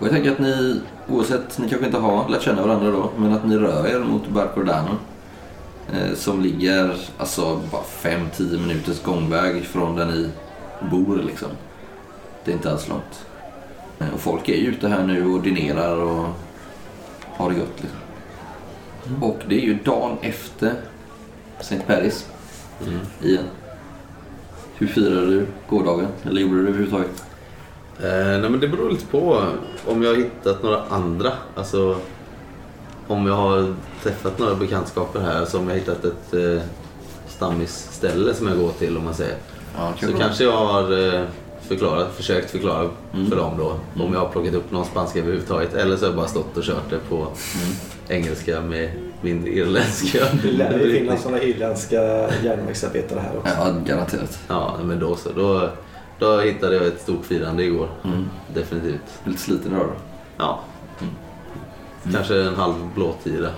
Och 0.00 0.06
jag 0.06 0.12
tänker 0.12 0.32
att 0.32 0.38
ni, 0.38 0.80
oavsett, 1.08 1.58
ni 1.58 1.68
kanske 1.68 1.86
inte 1.86 1.98
har 1.98 2.28
lärt 2.28 2.42
känna 2.42 2.62
varandra 2.66 2.90
då, 2.90 3.10
men 3.16 3.32
att 3.32 3.46
ni 3.46 3.56
rör 3.58 3.86
er 3.86 3.98
mot 3.98 4.28
Barcordano. 4.28 4.90
Eh, 5.92 6.14
som 6.14 6.40
ligger 6.40 6.96
alltså 7.18 7.60
bara 7.72 7.82
5-10 8.02 8.58
minuters 8.66 9.02
gångväg 9.02 9.64
från 9.64 9.96
där 9.96 10.06
ni 10.06 10.30
bor 10.90 11.16
liksom. 11.26 11.48
Det 12.44 12.50
är 12.50 12.54
inte 12.54 12.70
alls 12.70 12.88
långt. 12.88 13.26
Eh, 13.98 14.14
och 14.14 14.20
folk 14.20 14.48
är 14.48 14.56
ju 14.56 14.66
ute 14.66 14.88
här 14.88 15.06
nu 15.06 15.26
och 15.26 15.42
dinerar 15.42 15.96
och 15.96 16.26
har 17.36 17.50
det 17.50 17.56
gott 17.56 17.76
liksom. 17.82 19.22
Och 19.22 19.38
det 19.48 19.54
är 19.54 19.60
ju 19.64 19.74
dagen 19.74 20.16
efter 20.20 20.74
St. 21.60 21.80
Paris 21.86 22.26
Mm. 22.86 22.98
igen. 23.22 23.44
Hur 24.74 24.86
firade 24.86 25.26
du 25.26 25.46
gårdagen? 25.68 26.06
Eller 26.22 26.40
gjorde 26.40 26.54
du 26.54 26.62
det 26.62 26.68
överhuvudtaget? 26.68 27.24
Eh, 28.02 28.40
nej 28.40 28.50
men 28.50 28.60
det 28.60 28.68
beror 28.68 28.90
lite 28.90 29.06
på 29.06 29.42
om 29.86 30.02
jag 30.02 30.10
har 30.10 30.16
hittat 30.16 30.62
några 30.62 30.82
andra. 30.88 31.32
Alltså 31.54 31.96
om 33.06 33.26
jag 33.26 33.34
har 33.34 33.74
träffat 34.02 34.38
några 34.38 34.54
bekantskaper 34.54 35.20
här. 35.20 35.44
Så 35.44 35.58
om 35.58 35.64
jag 35.68 35.74
har 35.74 35.78
hittat 35.78 36.04
ett 36.04 36.34
eh, 36.34 36.62
stammisställe 37.28 38.34
som 38.34 38.46
jag 38.48 38.58
går 38.58 38.70
till 38.70 38.96
om 38.96 39.04
man 39.04 39.14
säger. 39.14 39.34
Ja, 39.76 39.92
Så 40.00 40.12
kanske 40.18 40.44
jag 40.44 40.52
har 40.66 41.14
eh, 41.14 41.22
förklarat, 41.68 42.08
försökt 42.14 42.50
förklara 42.50 42.88
Mm. 43.14 43.30
för 43.30 43.36
dem 43.36 43.52
då. 43.58 43.76
Om 44.04 44.12
jag 44.12 44.20
har 44.20 44.28
plockat 44.28 44.54
upp 44.54 44.70
någon 44.70 44.84
spanska 44.84 45.18
överhuvudtaget. 45.18 45.74
Eller 45.74 45.96
så 45.96 46.02
har 46.04 46.08
jag 46.08 46.16
bara 46.16 46.28
stått 46.28 46.56
och 46.56 46.62
kört 46.62 46.90
det 46.90 46.98
på 47.08 47.16
Mm. 47.16 47.32
engelska 48.08 48.60
med 48.60 48.90
min 49.22 49.46
irländska. 49.46 50.18
Det 50.42 50.50
lär 50.52 50.78
ju 50.78 50.98
finnas 50.98 51.22
sådana 51.22 51.42
irländska 51.42 52.00
järnvägsarbetare 52.44 53.20
här 53.20 53.38
också. 53.38 53.52
Ja, 53.58 53.72
garanterat. 53.86 54.38
Ja, 54.48 54.76
men 54.84 54.98
då 54.98 55.16
så. 55.16 55.28
Då, 55.36 55.68
då 56.20 56.40
hittade 56.40 56.74
jag 56.74 56.86
ett 56.86 57.00
stort 57.00 57.24
firande 57.24 57.64
igår. 57.64 57.88
Mm. 58.04 58.28
Definitivt. 58.54 59.20
Lite 59.24 59.40
sliten 59.40 59.72
idag 59.72 59.86
då? 59.86 59.94
Ja. 60.36 60.60
Kanske 62.12 62.42
en 62.42 62.54
halv 62.54 62.74
blåtira. 62.94 63.48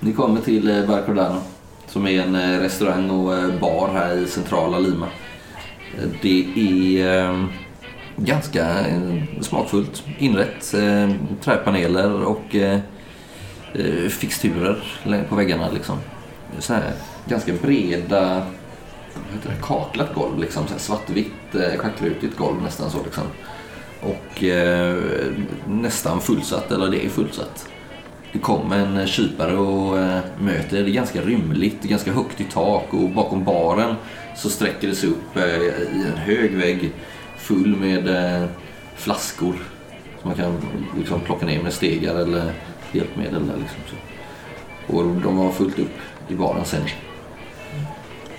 Ni 0.00 0.12
kommer 0.12 0.40
till 0.40 0.70
eh, 0.70 0.86
Bar 0.86 1.02
Cordano 1.02 1.42
som 1.92 2.06
är 2.06 2.22
en 2.22 2.34
eh, 2.34 2.60
restaurang 2.60 3.10
och 3.10 3.34
eh, 3.34 3.60
bar 3.60 3.90
här 3.92 4.16
i 4.16 4.26
centrala 4.26 4.78
Lima. 4.78 5.08
Det 6.22 6.46
är 6.56 7.30
eh, 7.30 7.44
ganska 8.16 8.76
smakfullt 9.40 10.04
inrätt. 10.18 10.74
Eh, 10.74 11.10
Träpaneler 11.40 12.24
och 12.24 12.56
fixturer 14.10 14.84
på 15.28 15.34
väggarna. 15.34 15.70
Liksom. 15.70 15.98
Så 16.58 16.74
här, 16.74 16.92
ganska 17.26 17.52
breda 17.52 18.46
heter 19.34 19.50
det, 19.50 19.62
kaklat 19.62 20.14
golv. 20.14 20.38
Liksom, 20.38 20.66
så 20.66 20.72
här 20.72 20.80
svartvitt, 20.80 21.54
eh, 21.54 22.30
golv 22.36 22.62
nästan 22.62 22.90
så. 22.90 22.98
Liksom. 23.04 23.24
Och 24.00 24.44
eh, 24.44 24.96
nästan 25.66 26.20
fullsatt, 26.20 26.72
eller 26.72 26.88
det 26.90 27.06
är 27.06 27.08
fullsatt. 27.08 27.68
Det 28.32 28.38
kommer 28.38 28.78
en 28.78 29.06
kypare 29.06 29.56
och 29.56 29.98
eh, 29.98 30.20
möter. 30.38 30.82
Det 30.82 30.90
är 30.90 30.94
ganska 30.94 31.20
rymligt, 31.20 31.76
det 31.82 31.88
är 31.88 31.90
ganska 31.90 32.12
högt 32.12 32.40
i 32.40 32.44
tak 32.44 32.94
och 32.94 33.08
bakom 33.10 33.44
baren 33.44 33.94
så 34.36 34.50
sträcker 34.50 34.88
det 34.88 34.94
sig 34.94 35.08
upp 35.08 35.36
eh, 35.36 35.62
i 35.98 36.04
en 36.12 36.18
hög 36.18 36.54
vägg 36.54 36.92
full 37.36 37.76
med 37.76 38.08
eh, 38.08 38.48
flaskor 38.96 39.54
som 40.20 40.30
man 40.30 40.34
kan 40.34 40.56
liksom 40.98 41.20
plocka 41.20 41.46
ner 41.46 41.62
med 41.62 41.72
stegar 41.72 42.14
eller 42.14 42.52
hjälpmedel. 42.92 43.46
Där, 43.46 43.56
liksom, 43.56 43.78
så. 43.86 43.96
Och 44.96 45.04
de 45.04 45.38
har 45.38 45.52
fullt 45.52 45.78
upp 45.78 45.98
i 46.28 46.34
baren 46.34 46.64
sen. 46.64 46.82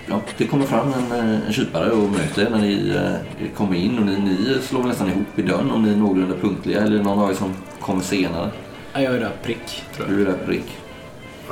Ja, 0.08 0.20
det 0.38 0.46
kommer 0.46 0.66
fram 0.66 0.92
en, 0.92 1.18
eh, 1.18 1.46
en 1.46 1.52
kypare 1.52 1.90
och 1.90 2.10
möter 2.10 2.42
er 2.42 2.50
när 2.50 2.58
ni 2.58 2.90
eh, 2.96 3.48
kommer 3.56 3.76
in 3.76 3.98
och 3.98 4.06
ni, 4.06 4.18
ni 4.18 4.58
slår 4.62 4.78
väl 4.80 4.88
nästan 4.88 5.08
ihop 5.08 5.38
i 5.38 5.42
dörren 5.42 5.70
om 5.70 5.82
ni 5.82 5.92
är 5.92 5.96
någorlunda 5.96 6.34
punktliga 6.40 6.80
eller 6.80 7.02
någon 7.02 7.18
av 7.18 7.30
er 7.30 7.34
som 7.34 7.52
kommer 7.80 8.02
senare. 8.02 8.50
Ja, 8.92 9.00
jag 9.00 9.14
är 9.14 9.20
där 9.20 9.32
prick, 9.42 9.82
tror 9.96 10.08
jag. 10.08 10.16
Du 10.16 10.22
är 10.22 10.26
där 10.26 10.46
prick. 10.46 10.78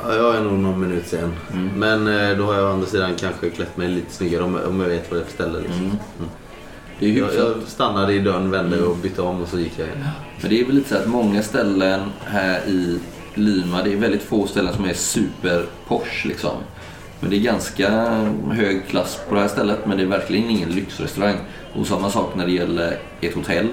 Ja, 0.03 0.15
jag 0.15 0.35
är 0.35 0.41
nog 0.41 0.59
någon 0.59 0.79
minut 0.81 1.07
sen. 1.07 1.33
Mm. 1.53 1.69
Men 1.75 2.07
eh, 2.31 2.37
då 2.37 2.43
har 2.45 2.53
jag 2.53 2.63
å 2.69 2.73
andra 2.73 2.87
sidan 2.87 3.11
kanske 3.19 3.49
klätt 3.49 3.77
mig 3.77 3.87
lite 3.87 4.13
snyggare 4.13 4.43
om, 4.43 4.59
om 4.67 4.79
jag 4.79 4.89
vet 4.89 5.11
vad 5.11 5.19
det 5.19 5.23
är 5.23 5.25
för 5.25 5.33
ställe. 5.33 5.59
Liksom. 5.59 5.81
Mm. 5.85 5.97
Det 6.99 7.05
är 7.05 7.09
Jag, 7.09 7.25
hyfsat. 7.25 7.39
jag 7.57 7.67
stannade 7.67 8.13
i 8.13 8.19
dörren, 8.19 8.51
vände 8.51 8.81
och 8.83 8.95
bytte 8.97 9.21
om 9.21 9.41
och 9.41 9.47
så 9.47 9.59
gick 9.59 9.79
jag 9.79 9.87
in. 9.87 10.05
Men 10.41 10.49
det 10.49 10.61
är 10.61 10.65
väl 10.65 10.75
lite 10.75 10.89
så 10.89 10.95
att 10.95 11.07
många 11.07 11.43
ställen 11.43 11.99
här 12.25 12.59
i 12.67 12.99
Lima, 13.35 13.83
det 13.83 13.93
är 13.93 13.97
väldigt 13.97 14.23
få 14.23 14.47
ställen 14.47 14.73
som 14.73 14.85
är 14.85 14.93
super 14.93 15.65
posh 15.87 16.25
liksom. 16.27 16.55
Men 17.23 17.29
det 17.29 17.37
är 17.37 17.41
ganska 17.41 17.89
hög 18.51 18.87
klass 18.87 19.19
på 19.29 19.35
det 19.35 19.41
här 19.41 19.47
stället 19.47 19.85
men 19.85 19.97
det 19.97 20.03
är 20.03 20.07
verkligen 20.07 20.49
ingen 20.49 20.69
lyxrestaurang. 20.69 21.35
Och 21.73 21.87
samma 21.87 22.09
sak 22.09 22.35
när 22.35 22.45
det 22.45 22.51
gäller 22.51 22.97
ett 23.21 23.33
hotell. 23.35 23.67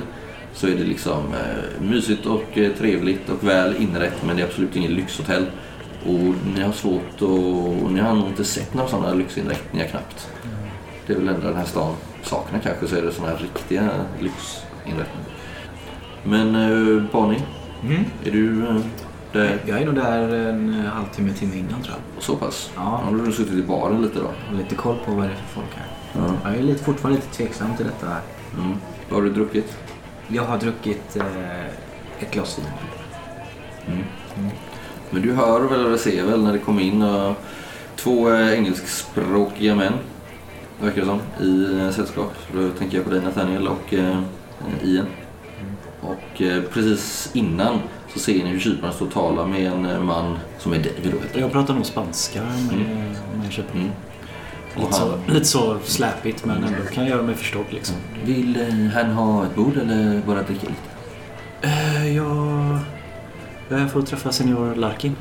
Så 0.55 0.67
är 0.67 0.71
det 0.71 0.85
liksom 0.85 1.19
eh, 1.35 1.83
mysigt 1.83 2.27
och 2.27 2.59
eh, 2.59 2.73
trevligt 2.73 3.29
och 3.31 3.49
väl 3.49 3.77
inrett 3.77 4.23
men 4.27 4.37
det 4.37 4.43
är 4.43 4.47
absolut 4.47 4.77
ingen 4.77 4.93
lyxhotell. 4.93 5.47
Och 6.07 6.35
ni 6.55 6.61
har 6.63 6.73
svårt 6.73 7.15
att... 7.15 7.93
Ni 7.93 8.01
har 8.01 8.15
nog 8.15 8.29
inte 8.29 8.45
sett 8.45 8.75
några 8.75 8.89
sådana 8.89 9.15
lyxinrättningar 9.15 9.87
knappt. 9.87 10.29
Det 11.07 11.13
är 11.13 11.17
väl 11.19 11.29
ändå 11.29 11.47
den 11.47 11.57
här 11.57 11.65
stan 11.65 11.95
saknar 12.23 12.61
kanske 12.61 12.87
så 12.87 12.97
är 12.97 13.03
det 13.03 13.13
sådana 13.13 13.33
här 13.33 13.39
riktiga 13.43 13.89
lyxinrättningar. 14.21 15.27
Men 16.25 16.55
eh, 16.55 17.03
Bonnie, 17.13 17.43
Mm. 17.85 18.05
är 18.25 18.31
du 18.31 18.67
eh, 18.67 18.77
där 19.33 19.59
Jag 19.67 19.81
är 19.81 19.87
nog 19.87 19.95
där 19.95 20.35
en 20.35 20.85
eh, 20.85 20.91
halvtimme, 20.93 21.33
timme 21.33 21.57
innan 21.57 21.83
tror 21.83 21.97
jag. 22.15 22.23
så 22.23 22.37
pass? 22.37 22.71
Ja. 22.77 22.81
Har 22.81 23.17
du 23.27 23.33
suttit 23.33 23.55
i 23.55 23.63
baren 23.63 24.03
lite 24.03 24.19
då? 24.19 24.31
Har 24.49 24.57
lite 24.57 24.75
koll 24.75 24.97
på 25.07 25.13
vad 25.13 25.25
det 25.25 25.31
är 25.31 25.37
för 25.37 25.55
folk 25.55 25.75
här. 25.75 25.87
Ja. 26.13 26.51
Jag 26.51 26.59
är 26.59 26.63
lite, 26.63 26.85
fortfarande 26.85 27.21
lite 27.21 27.37
tveksam 27.37 27.77
till 27.77 27.87
detta 27.87 28.07
här. 28.07 28.21
Mm. 28.59 28.77
Vad 29.09 29.19
har 29.19 29.29
du 29.29 29.33
druckit? 29.35 29.77
Jag 30.29 30.43
har 30.43 30.59
druckit 30.59 31.17
eh, 31.17 31.67
ett 32.21 32.31
glas 32.31 32.59
vin. 32.59 32.67
Men 35.11 35.23
du 35.23 35.33
hör 35.33 35.61
väl 35.61 35.85
eller 35.87 35.97
ser 35.97 36.25
väl 36.27 36.45
när 36.45 36.53
det 36.53 36.59
kommer 36.59 36.83
in 36.83 37.03
eh, 37.03 37.33
två 37.97 38.31
eh, 38.33 38.53
engelskspråkiga 38.53 39.75
män, 39.75 39.93
verkar 40.81 41.01
det 41.01 41.07
som, 41.07 41.47
i 41.47 41.81
eh, 41.81 41.91
sällskap. 41.91 42.33
Då 42.55 42.71
tänker 42.71 42.97
jag 42.97 43.05
på 43.05 43.11
dig 43.11 43.23
Nathaniel 43.23 43.69
och 43.69 43.95
eh, 43.95 44.19
Ian. 44.83 45.07
Och 46.01 46.43
eh, 46.43 46.63
precis 46.63 47.31
innan 47.33 47.79
så 48.13 48.19
ser 48.19 48.45
ni 48.45 48.51
hur 48.51 48.61
kyparen 48.61 48.95
står 48.95 49.07
och 49.07 49.13
talar 49.13 49.47
med 49.47 49.67
en 49.73 49.87
eh, 49.87 50.01
man 50.01 50.39
som 50.59 50.73
är 50.73 50.77
David. 50.77 51.15
Jag 51.35 51.53
pratar 51.53 51.75
nog 51.75 51.87
spanska 51.87 52.43
med, 52.43 52.87
med 53.43 53.53
köparen. 53.53 53.81
Mm. 53.81 53.91
Lite, 54.77 54.93
så, 54.93 55.19
lite 55.29 55.45
så 55.45 55.79
släpigt 55.85 56.45
men 56.45 56.65
ändå 56.65 56.83
kan 56.93 57.05
jag 57.05 57.11
göra 57.11 57.23
mig 57.23 57.35
förstådd 57.35 57.65
liksom. 57.71 57.97
vill 58.25 58.61
eh, 58.61 58.95
han 58.95 59.11
ha 59.11 59.47
ett 59.47 59.55
bord 59.55 59.77
eller 59.77 60.23
bara 60.27 60.43
dricka 60.43 60.67
lite? 60.67 60.91
Eh, 61.63 62.17
jag... 62.17 62.79
Jag 63.69 63.97
att 63.97 64.07
träffa 64.07 64.33
senior 64.33 64.75
Larkin. 64.75 65.17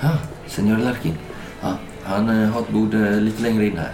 Ja, 0.00 0.18
senior 0.46 0.78
Larkin. 0.78 1.14
Ja, 1.62 1.76
han 2.04 2.42
eh, 2.42 2.50
har 2.50 2.60
ett 2.60 2.70
bord 2.70 2.94
eh, 2.94 3.20
lite 3.20 3.42
längre 3.42 3.66
in 3.66 3.78
här. 3.78 3.92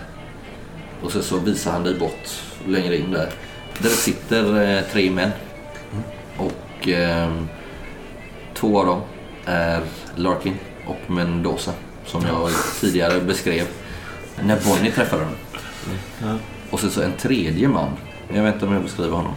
Och 1.03 1.13
så, 1.13 1.23
så 1.23 1.39
visar 1.39 1.73
han 1.73 1.85
dig 1.85 1.99
bort 1.99 2.29
längre 2.67 2.97
in 2.97 3.11
där. 3.11 3.31
Där 3.79 3.89
sitter 3.89 4.77
eh, 4.77 4.83
tre 4.93 5.11
män. 5.11 5.31
Och 6.37 6.89
eh, 6.89 7.33
två 8.63 8.81
av 8.81 8.87
dem 8.87 9.01
är 9.45 9.81
Larkin 10.17 10.55
och 10.87 11.11
Mendoza 11.11 11.73
som 12.07 12.23
jag 12.27 12.51
tidigare 12.81 13.21
beskrev 13.21 13.67
när 14.45 14.59
Bonnie 14.65 14.91
träffade. 14.91 15.27
Ja. 16.23 16.35
Och 16.71 16.81
sen 16.81 16.91
så 16.91 17.03
en 17.03 17.13
tredje 17.13 17.69
man. 17.69 17.89
Jag 18.35 18.43
vet 18.43 18.55
inte 18.55 18.67
om 18.67 18.73
jag 18.73 18.83
beskriver 18.83 19.17
honom. 19.17 19.33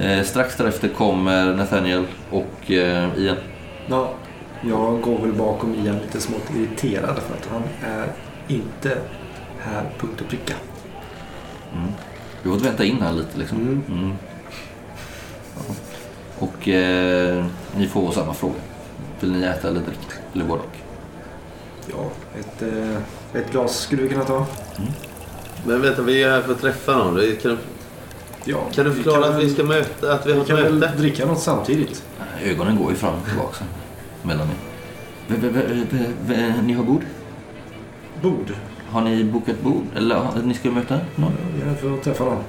Eh, 0.00 0.24
strax 0.24 0.56
därefter 0.56 0.88
kommer 0.88 1.54
Nathaniel 1.54 2.04
och 2.30 2.70
eh, 2.70 3.18
Ian. 3.18 3.36
Ja, 3.88 4.12
jag 4.62 5.00
går 5.00 5.18
väl 5.18 5.32
bakom 5.32 5.74
Ian 5.74 5.98
lite 5.98 6.20
smått 6.20 6.50
irriterad 6.56 7.18
för 7.18 7.34
att 7.34 7.48
han 7.50 7.62
är 7.90 8.12
inte 8.48 8.98
här 9.60 9.90
punkt 9.98 10.20
och 10.20 10.28
pricka. 10.28 10.54
Du 12.42 12.48
har 12.48 12.56
fått 12.56 12.66
vänta 12.66 12.84
in 12.84 13.02
här 13.02 13.12
lite 13.12 13.38
liksom. 13.38 13.58
Mm. 13.58 13.82
Mm. 13.88 14.14
Ja. 15.56 15.74
Och 16.38 16.68
eh, 16.68 17.44
ni 17.76 17.86
får 17.86 18.12
samma 18.12 18.34
fråga. 18.34 18.54
Vill 19.20 19.32
ni 19.32 19.42
äta 19.46 19.68
eller 19.68 19.80
dricka? 19.80 20.14
Eller 20.34 20.44
både 20.44 20.60
och? 20.62 20.76
Ja, 21.90 22.10
ett, 22.40 22.62
eh, 22.62 23.40
ett 23.40 23.52
glas 23.52 23.78
skulle 23.80 24.02
vi 24.02 24.08
kunna 24.08 24.24
ta. 24.24 24.46
Men 25.66 25.82
vänta, 25.82 26.02
vi 26.02 26.22
är 26.22 26.30
här 26.30 26.42
för 26.42 26.52
att 26.52 26.60
träffa 26.60 26.96
någon. 26.98 27.14
Det 27.14 27.42
Kan, 27.42 27.58
Ja, 28.44 28.58
kan 28.74 28.84
du 28.84 28.92
förklara 28.92 29.22
kan 29.22 29.34
att 29.36 29.42
vi 29.42 29.50
ska 29.54 29.64
möta, 29.64 30.12
att 30.12 30.26
vi 30.26 30.30
har 30.32 30.36
Vi 30.36 30.40
ett 30.42 30.46
kan 30.48 30.56
väl 30.56 30.74
möte? 30.74 30.96
dricka 30.98 31.26
något 31.26 31.40
samtidigt. 31.40 32.04
Ögonen 32.44 32.76
går 32.76 32.90
ju 32.90 32.96
fram 32.96 33.14
och 33.14 33.26
tillbaka 33.28 33.64
mellan 34.22 34.48
er. 34.48 34.54
V- 35.28 35.36
v- 35.40 35.48
v- 35.52 35.84
v- 35.90 36.06
v- 36.26 36.54
Ni 36.62 36.72
har 36.72 36.84
bord? 36.84 37.02
Bord. 38.22 38.52
Har 38.90 39.00
ni 39.00 39.24
bokat 39.24 39.60
bord? 39.62 39.82
Eller 39.96 40.16
ja, 40.16 40.32
ni 40.44 40.54
ska 40.54 40.70
möta 40.70 41.00
någon? 41.16 41.32
Vi 41.56 41.62
är 41.62 41.66
här 41.66 41.74
för 41.74 41.94
att 41.94 42.02
träffa 42.02 42.24
någon. 42.24 42.42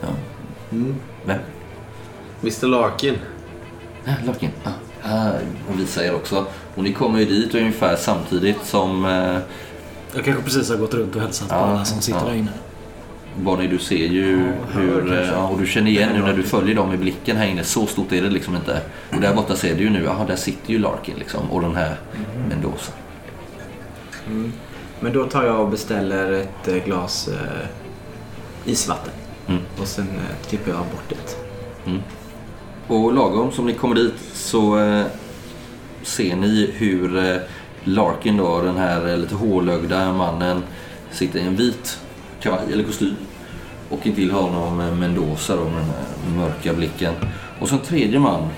Ja. 0.00 0.06
Mm. 0.72 0.94
Vem? 1.24 1.38
Mr 2.42 2.66
Larkin. 2.66 3.14
Ja, 4.04 4.12
Larkin. 4.26 4.50
Ah. 4.64 4.70
Ah, 5.04 5.30
och 5.68 5.80
visar 5.80 6.02
er 6.02 6.14
också. 6.14 6.46
Och 6.74 6.82
ni 6.82 6.92
kommer 6.92 7.18
ju 7.18 7.24
dit 7.24 7.54
ungefär 7.54 7.96
samtidigt 7.96 8.64
som 8.64 9.04
eh, 9.04 9.38
Jag 10.14 10.24
kanske 10.24 10.42
precis 10.42 10.68
har 10.70 10.76
gått 10.76 10.94
runt 10.94 11.16
och 11.16 11.22
hälsat 11.22 11.48
på 11.48 11.54
Ja, 11.54 11.58
alla 11.58 11.84
som 11.84 12.00
sitter 12.00 12.20
ja. 12.20 12.26
där 12.26 12.34
inne. 12.34 12.50
Bonnie, 13.36 13.66
du 13.68 13.78
ser 13.78 14.06
ju 14.06 14.38
Ja, 14.74 14.80
hur... 14.80 14.98
kanske. 14.98 15.24
Ja, 15.24 15.48
och 15.48 15.58
du 15.60 15.66
känner 15.66 15.90
igen 15.90 16.10
nu 16.14 16.20
när 16.22 16.34
du 16.34 16.42
följer 16.42 16.74
dem 16.74 16.92
i 16.92 16.96
blicken 16.96 17.36
här 17.36 17.46
inne. 17.46 17.64
Så 17.64 17.86
stort 17.86 18.12
är 18.12 18.22
det 18.22 18.30
liksom 18.30 18.56
inte. 18.56 18.80
Och 19.14 19.20
där 19.20 19.34
borta 19.34 19.56
ser 19.56 19.74
du 19.74 19.82
ju 19.82 19.90
nu, 19.90 20.04
jaha, 20.04 20.24
där 20.26 20.36
sitter 20.36 20.70
ju 20.72 20.78
Larkin 20.78 21.14
liksom. 21.18 21.50
Och 21.50 21.60
den 21.60 21.76
här 21.76 21.96
Mendoza. 22.48 22.92
Men 25.00 25.12
då 25.12 25.24
tar 25.26 25.44
jag 25.44 25.60
och 25.60 25.68
beställer 25.68 26.32
ett 26.32 26.68
eh, 26.68 26.74
glas 26.84 27.28
eh, 27.28 28.70
isvatten. 28.70 29.12
Mm. 29.48 29.60
Och 29.80 29.86
sen 29.86 30.08
eh, 30.08 30.48
tippar 30.48 30.70
jag 30.70 30.80
bort 30.80 31.08
det. 31.08 31.92
Och 32.88 33.12
lagom 33.12 33.52
som 33.52 33.66
ni 33.66 33.74
kommer 33.74 33.94
dit 33.94 34.14
så 34.32 34.78
eh, 34.78 35.06
ser 36.02 36.36
ni 36.36 36.70
hur 36.76 37.16
eh, 37.16 37.36
Larkin 37.84 38.36
då, 38.36 38.60
den 38.62 38.76
här 38.76 39.08
eh, 39.08 39.18
lite 39.18 39.34
hålögda 39.34 40.12
mannen, 40.12 40.62
sitter 41.10 41.38
i 41.38 41.42
en 41.42 41.56
vit 41.56 41.98
kavaj 42.40 42.72
eller 42.72 42.84
kostym. 42.84 43.16
Och 43.88 44.06
intill 44.06 44.30
honom 44.30 44.80
eh, 44.80 44.94
Mendoza 44.94 45.56
då 45.56 45.64
med 45.64 45.72
den 45.72 45.84
här 45.84 46.36
mörka 46.36 46.72
blicken. 46.72 47.14
Och 47.60 47.68
så 47.68 47.74
en 47.74 47.80
tredje 47.80 48.18
man. 48.18 48.48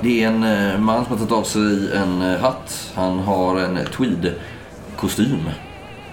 Det 0.00 0.24
är 0.24 0.28
en 0.28 0.44
eh, 0.44 0.78
man 0.78 1.04
som 1.04 1.12
har 1.12 1.18
tagit 1.18 1.32
av 1.32 1.42
sig 1.42 1.96
en 1.96 2.22
eh, 2.22 2.40
hatt. 2.40 2.92
Han 2.94 3.18
har 3.18 3.60
en 3.60 3.76
tweed-kostym. 3.76 5.50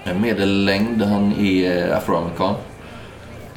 En 0.04 0.22
Medellängd, 0.22 1.02
han 1.02 1.34
är 1.34 1.89
afroamerikan. 1.89 2.56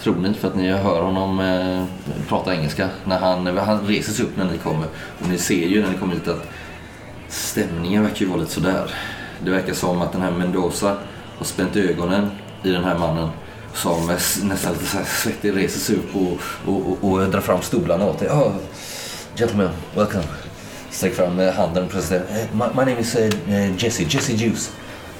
Tror 0.02 0.14
ni 0.14 0.34
för 0.34 0.48
att 0.48 0.56
ni 0.56 0.72
hör 0.72 1.02
honom 1.02 1.40
eh, 1.40 1.84
prata 2.28 2.54
engelska. 2.54 2.88
När 3.04 3.18
han, 3.18 3.46
han 3.46 3.86
reser 3.86 4.12
sig 4.12 4.24
upp 4.24 4.36
när 4.36 4.44
ni 4.44 4.58
kommer. 4.58 4.86
Och 5.20 5.28
ni 5.28 5.38
ser 5.38 5.66
ju 5.66 5.82
när 5.82 5.90
ni 5.90 5.98
kommer 5.98 6.14
hit 6.14 6.28
att 6.28 6.48
stämningen 7.28 8.02
verkar 8.02 8.20
ju 8.20 8.26
vara 8.26 8.40
lite 8.40 8.52
sådär. 8.52 8.94
Det 9.44 9.50
verkar 9.50 9.74
som 9.74 10.02
att 10.02 10.12
den 10.12 10.22
här 10.22 10.30
Mendoza 10.30 10.96
har 11.38 11.44
spänt 11.44 11.76
ögonen 11.76 12.30
i 12.62 12.70
den 12.70 12.84
här 12.84 12.98
mannen. 12.98 13.28
Som 13.74 14.10
är 14.10 14.44
nästan 14.44 14.72
lite 14.72 14.84
så 14.84 14.96
här 14.96 15.04
svettig 15.04 15.56
reser 15.56 15.80
sig 15.80 15.96
upp 15.96 16.16
och, 16.16 16.38
och, 16.66 16.86
och, 16.90 17.12
och 17.12 17.30
drar 17.30 17.40
fram 17.40 17.62
stolarna 17.62 18.06
åt 18.06 18.18
dig. 18.18 18.28
Oh, 18.28 18.52
gentlemen, 19.36 19.70
welcome. 19.94 20.24
Sträcker 20.90 21.16
fram 21.16 21.40
eh, 21.40 21.54
handen 21.54 21.84
och 21.84 21.90
presenterar. 21.90 22.40
Eh, 22.40 22.46
my, 22.52 22.64
my 22.74 22.92
name 22.92 23.00
is 23.00 23.16
uh, 23.16 23.76
Jesse, 23.76 24.02
Jesse 24.02 24.32
Juice. 24.32 24.72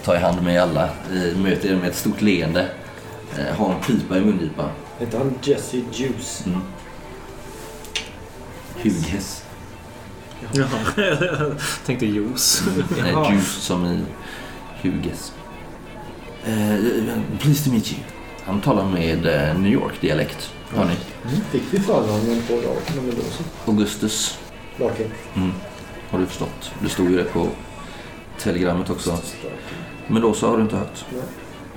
Tar 0.05 0.15
i 0.15 0.19
hand 0.19 0.43
med 0.43 0.63
alla. 0.63 0.89
Möter 1.37 1.69
er 1.69 1.77
med 1.77 1.89
ett 1.89 1.97
stort 1.97 2.21
leende. 2.21 2.69
Eh, 3.39 3.57
har 3.57 3.75
en 3.75 3.81
pipa 3.81 4.19
i 4.19 4.21
mungipan. 4.21 4.69
Heter 4.99 5.19
han 5.19 5.35
Jesse 5.43 5.77
Juice? 5.93 6.47
Mm. 6.47 6.61
Hughes. 8.83 9.45
Jaha, 10.53 10.69
jag 10.97 11.53
tänkte 11.87 12.07
juice. 12.07 12.63
Nej, 13.03 13.33
juice 13.33 13.63
som 13.63 13.87
i 13.87 14.05
Hughes. 14.83 15.33
Eh, 16.45 16.77
pleased 17.39 17.65
to 17.65 17.71
meet 17.71 17.93
you. 17.93 18.01
Han 18.45 18.61
talar 18.61 18.89
med 18.89 19.27
eh, 19.27 19.59
New 19.61 19.73
York-dialekt. 19.73 20.53
Har 20.75 20.85
ni? 20.85 20.95
Fick 21.51 21.63
vi 21.71 21.79
förnamnen 21.81 22.43
på 22.49 22.53
Larkin 22.55 22.99
och 22.99 23.05
Mendoza? 23.05 23.45
Augustus. 23.67 24.39
Larkin. 24.77 25.11
Mm. 25.37 25.53
Har 26.11 26.19
du 26.19 26.27
förstått? 26.27 26.73
Det 26.83 26.89
stod 26.89 27.11
ju 27.11 27.17
det 27.17 27.25
på 27.25 27.49
telegrammet 28.39 28.91
också. 28.91 29.19
Men 30.07 30.23
då 30.23 30.35
så 30.35 30.49
har 30.49 30.57
du 30.57 30.63
inte 30.63 30.77
hört. 30.77 31.05
Eh, 31.13 31.19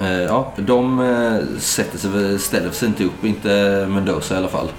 ja, 0.04 0.54
de 0.58 1.00
eh, 1.00 1.60
sätter 1.60 1.98
sig, 1.98 2.40
ställer 2.40 2.72
sig 2.72 2.88
inte 2.88 3.04
upp, 3.04 3.26
inte 3.26 3.86
Mendoza 3.90 4.36
i 4.36 4.38
alla 4.38 4.48
fall. 4.48 4.70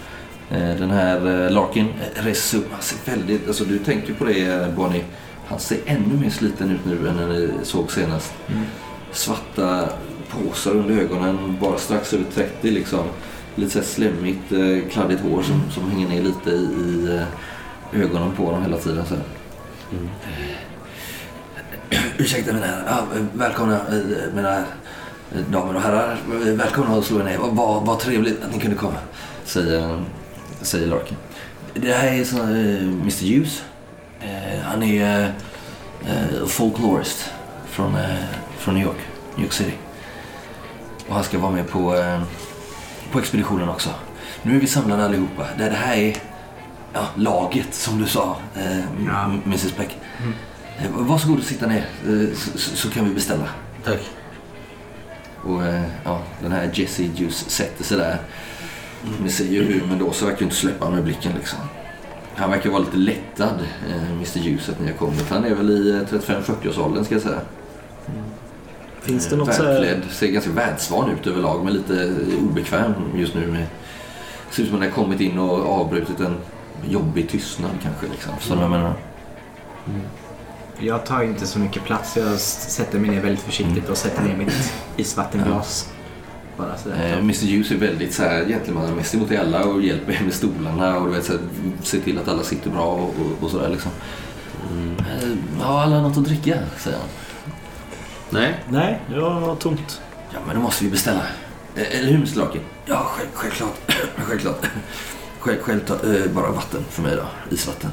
Eh, 0.51 0.77
den 0.77 0.91
här 0.91 1.45
eh, 1.45 1.51
Larkin 1.51 1.89
eh, 2.17 2.59
upp. 2.59 2.67
Han 2.73 2.83
ser 2.83 3.11
väldigt, 3.11 3.49
alltså 3.49 3.65
du 3.65 3.79
tänkte 3.79 4.13
ju 4.13 4.19
på 4.19 4.25
det 4.25 4.47
eh, 4.47 4.69
Bonnie. 4.69 5.05
Han 5.47 5.59
ser 5.59 5.79
ännu 5.87 6.21
mer 6.21 6.31
sliten 6.31 6.71
ut 6.71 6.85
nu 6.85 7.09
än 7.09 7.17
när 7.17 7.29
ni 7.29 7.51
såg 7.63 7.93
senast. 7.93 8.33
Svarta 9.13 9.89
påsar 10.31 10.71
under 10.71 10.99
ögonen, 10.99 11.57
bara 11.61 11.79
strax 11.79 12.13
över 12.13 12.25
30 12.35 12.71
liksom. 12.71 13.05
Lite 13.55 13.71
så 13.71 13.83
slemmigt, 13.83 14.53
eh, 14.53 14.91
kladdigt 14.91 15.23
hår 15.23 15.43
som, 15.43 15.63
som 15.71 15.91
hänger 15.91 16.09
ner 16.09 16.23
lite 16.23 16.51
i, 16.51 17.09
eh, 17.93 18.03
ögonen 18.03 18.33
på 18.37 18.51
dem 18.51 18.63
hela 18.63 18.77
tiden. 18.77 19.05
Så. 19.07 19.15
här. 19.15 19.25
Ursäkta 22.19 22.53
mina. 22.53 22.67
Ja, 22.87 23.07
välkomna 23.35 23.75
eh, 23.75 24.35
mina 24.35 24.59
eh, 24.59 24.65
damer 25.51 25.75
och 25.77 25.83
herrar. 25.83 26.19
Välkomna 26.57 26.97
att 26.99 27.05
slå 27.05 27.21
er 27.21 27.25
ner. 27.25 27.39
Vad, 27.39 27.87
vad, 27.87 27.99
trevligt 27.99 28.45
att 28.45 28.53
ni 28.53 28.59
kunde 28.61 28.77
komma. 28.77 28.99
Säger, 29.45 30.05
säger 30.63 30.87
Larkin. 30.87 31.17
Det 31.75 31.93
här 31.93 32.13
är 32.13 32.25
så, 32.25 32.37
eh, 32.37 32.83
Mr 32.83 33.25
Hughes. 33.35 33.63
Eh, 34.21 34.61
han 34.65 34.83
är 34.83 35.33
eh, 36.07 36.47
folklorist 36.47 37.31
från, 37.67 37.97
från 38.59 38.75
New 38.75 38.85
York. 38.85 38.99
New 39.35 39.45
York 39.45 39.53
City. 39.53 39.73
Och 41.09 41.15
han 41.15 41.25
ska 41.25 41.39
vara 41.39 41.53
med 41.53 41.69
på, 41.71 41.95
på 43.13 43.19
expeditionen 43.19 43.69
också. 43.69 43.91
Nu 44.43 44.57
är 44.57 44.61
vi 44.61 44.67
samlade 44.67 45.05
allihopa. 45.05 45.47
Det, 45.59 45.65
det 45.65 45.77
här 45.77 45.97
är 45.97 46.17
ja, 46.93 47.07
laget 47.17 47.75
som 47.75 47.99
du 48.03 48.07
sa, 48.07 48.37
Ja. 49.07 49.25
Mrs 49.45 49.77
Beck. 49.77 49.99
Eh, 50.79 50.91
Varsågod 50.91 51.39
och 51.39 51.45
sitta 51.45 51.67
ner 51.67 51.85
så, 52.35 52.59
så- 52.59 52.77
så 52.77 52.91
kan 52.91 53.05
vi 53.09 53.15
beställa. 53.15 53.45
Tack. 53.85 54.01
Och 55.45 55.63
eh, 55.63 55.83
ja, 56.05 56.23
den 56.43 56.53
här 56.53 56.71
Jesse 56.75 57.03
Juice 57.03 57.51
sätter 57.51 57.85
sig 57.85 57.99
där. 57.99 58.19
Ni 59.23 59.31
ser 59.31 59.45
ju 59.45 59.63
hur 59.63 59.87
Mendoza 59.87 60.27
verkar 60.27 60.43
inte 60.43 60.57
släppa 60.57 60.91
med 60.91 61.05
blicken 61.05 61.33
liksom. 61.39 61.59
Han 62.37 62.51
verkar 62.51 62.71
vara 62.71 62.83
lite 62.83 62.97
lättad, 62.97 63.61
eh, 63.89 64.11
Mr 64.11 64.39
Juice, 64.39 64.69
att 64.69 64.81
ni 64.81 64.87
har 64.87 64.95
kommit. 64.95 65.31
Han 65.31 65.45
är 65.45 65.55
väl 65.55 65.71
i 65.71 65.91
eh, 65.91 66.19
35-40-årsåldern 66.19 67.05
ska 67.05 67.15
jag 67.15 67.23
säga. 67.23 67.41
Finns 69.01 69.29
det 69.29 69.37
något 69.37 69.55
så 69.55 69.63
här... 69.63 69.73
Välklädd, 69.73 70.03
ser 70.11 70.27
ganska 70.27 70.51
världsvan 70.51 71.11
ut 71.11 71.27
överlag 71.27 71.65
men 71.65 71.73
lite 71.73 72.03
eh, 72.03 72.45
obekväm 72.45 72.95
just 73.15 73.35
nu. 73.35 73.47
Med, 73.47 73.67
ser 74.51 74.63
ut 74.63 74.69
som 74.69 74.79
att 74.79 74.83
han 74.83 74.91
har 74.91 74.97
kommit 74.97 75.21
in 75.21 75.39
och 75.39 75.81
avbrutit 75.81 76.21
en 76.21 76.37
jobbig 76.89 77.29
tystnad 77.29 77.71
kanske. 77.83 78.07
Liksom. 78.07 78.33
Så 78.41 78.55
jag 78.55 78.71
menar, 78.71 78.95
Jag 80.79 81.07
tar 81.07 81.23
inte 81.23 81.47
så 81.47 81.59
mycket 81.59 81.85
plats. 81.85 82.17
Jag 82.17 82.41
sätter 82.41 82.99
mig 82.99 83.11
ner 83.11 83.21
väldigt 83.21 83.45
försiktigt 83.45 83.89
och 83.89 83.97
sätter 83.97 84.23
ner 84.23 84.37
mitt 84.37 84.73
isvattenglas. 84.97 85.89
Bara 86.57 86.77
sådär. 86.79 87.13
Eh, 87.13 87.19
Mr 87.19 87.47
Hughes 87.47 87.71
är 87.71 87.77
väldigt 87.77 88.15
så 88.15 88.23
här 88.23 88.45
gentlemannamässig 88.45 89.19
mot 89.21 89.33
alla 89.33 89.65
och 89.65 89.83
hjälper 89.83 90.13
er 90.13 90.21
med 90.25 90.35
stolarna 90.35 90.97
och 90.99 91.07
du 91.07 91.13
vet, 91.15 91.25
så 91.25 91.33
här, 91.33 91.41
ser 91.83 92.01
till 92.01 92.19
att 92.19 92.29
alla 92.29 92.43
sitter 92.43 92.71
bra 92.71 92.85
och, 92.87 93.03
och, 93.09 93.43
och 93.45 93.51
sådär 93.51 93.69
liksom. 93.69 93.91
Eh, 95.01 95.63
Har 95.65 95.81
alla 95.83 96.01
något 96.03 96.17
att 96.17 96.25
dricka? 96.25 96.59
säger 96.79 96.99
han. 96.99 97.09
Nej. 98.31 98.55
Nej, 98.69 99.01
det 99.09 99.21
var 99.21 99.57
tomt. 99.57 100.01
Ja 100.33 100.39
men 100.47 100.57
då 100.57 100.63
måste 100.63 100.85
vi 100.85 100.91
beställa. 100.91 101.21
Eh, 101.77 101.99
Eller 101.99 102.09
hur 102.09 102.15
Mr 102.17 102.37
Larkin? 102.39 102.61
Ja 102.87 103.07
själv, 103.11 103.29
självklart. 103.35 103.75
självklart. 104.17 104.67
Själv, 105.39 105.59
självklart 105.63 106.05
eh, 106.05 106.27
bara 106.35 106.51
vatten 106.51 106.85
för 106.91 107.03
mig 107.03 107.17
då. 107.17 107.55
Isvatten. 107.55 107.91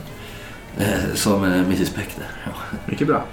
Eh, 0.77 1.13
som 1.15 1.43
eh, 1.43 1.59
Mrs 1.59 1.89
Peck 1.89 2.09
där. 2.17 2.27
Ja. 2.45 2.51
Mycket 2.85 3.07
bra. 3.07 3.25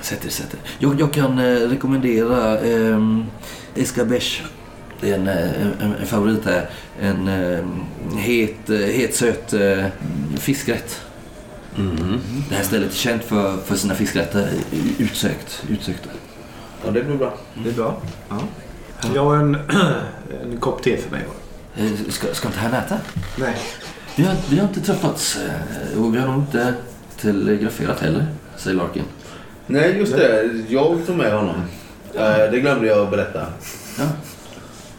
Sätt 0.00 0.24
er, 0.24 0.28
sätt 0.28 0.54
er. 0.54 0.60
Jag, 0.78 1.00
jag 1.00 1.12
kan 1.12 1.38
eh, 1.38 1.44
rekommendera 1.68 2.58
eh, 2.60 2.98
escabeche. 3.74 4.42
Det 5.00 5.10
är 5.10 5.14
en, 5.14 5.28
en, 5.28 5.94
en 6.00 6.06
favorit 6.06 6.44
här. 6.44 6.70
En 7.00 7.28
eh, 7.28 7.64
het, 8.18 8.68
het 8.94 9.14
söt 9.16 9.52
eh, 9.52 9.84
fiskrätt. 10.36 11.00
Mm. 11.78 12.20
Det 12.48 12.54
här 12.54 12.62
stället 12.64 12.90
är 12.90 12.94
känt 12.96 13.24
för, 13.24 13.56
för 13.56 13.76
sina 13.76 13.94
fiskrätter. 13.94 14.48
Utsökt. 14.98 15.64
Utsökta. 15.68 16.08
Ja, 16.84 16.90
det 16.90 17.02
blir 17.02 17.16
bra. 17.16 17.34
Det 17.54 17.68
är 17.68 17.74
bra. 17.74 18.00
Ja. 18.28 18.38
Jag 19.14 19.24
har 19.24 19.36
en, 19.36 19.54
en 20.42 20.56
kopp 20.60 20.82
te 20.82 20.96
för 20.96 21.10
mig. 21.10 21.22
Eh, 21.76 21.90
Ska, 22.08 22.34
ska 22.34 22.48
inte 22.48 22.60
han 22.60 22.74
äta? 22.74 22.98
Nej. 23.38 23.56
Vi 24.16 24.24
har, 24.24 24.34
vi 24.50 24.58
har 24.58 24.68
inte 24.68 24.80
träffats 24.80 25.36
eh, 25.36 26.02
och 26.02 26.14
vi 26.14 26.18
har 26.18 26.28
nog 26.28 26.36
inte 26.42 26.74
telegraferat 27.20 28.00
heller, 28.00 28.26
säger 28.56 28.76
Larkin. 28.76 29.02
Nej, 29.66 29.96
just 29.98 30.16
det. 30.16 30.50
Jag 30.68 30.98
tog 31.06 31.16
med 31.16 31.32
honom. 31.32 31.54
Eh, 32.14 32.22
Det 32.52 32.60
glömde 32.60 32.86
jag 32.88 32.98
att 32.98 33.10
berätta. 33.10 33.46
Ja. 33.98 34.04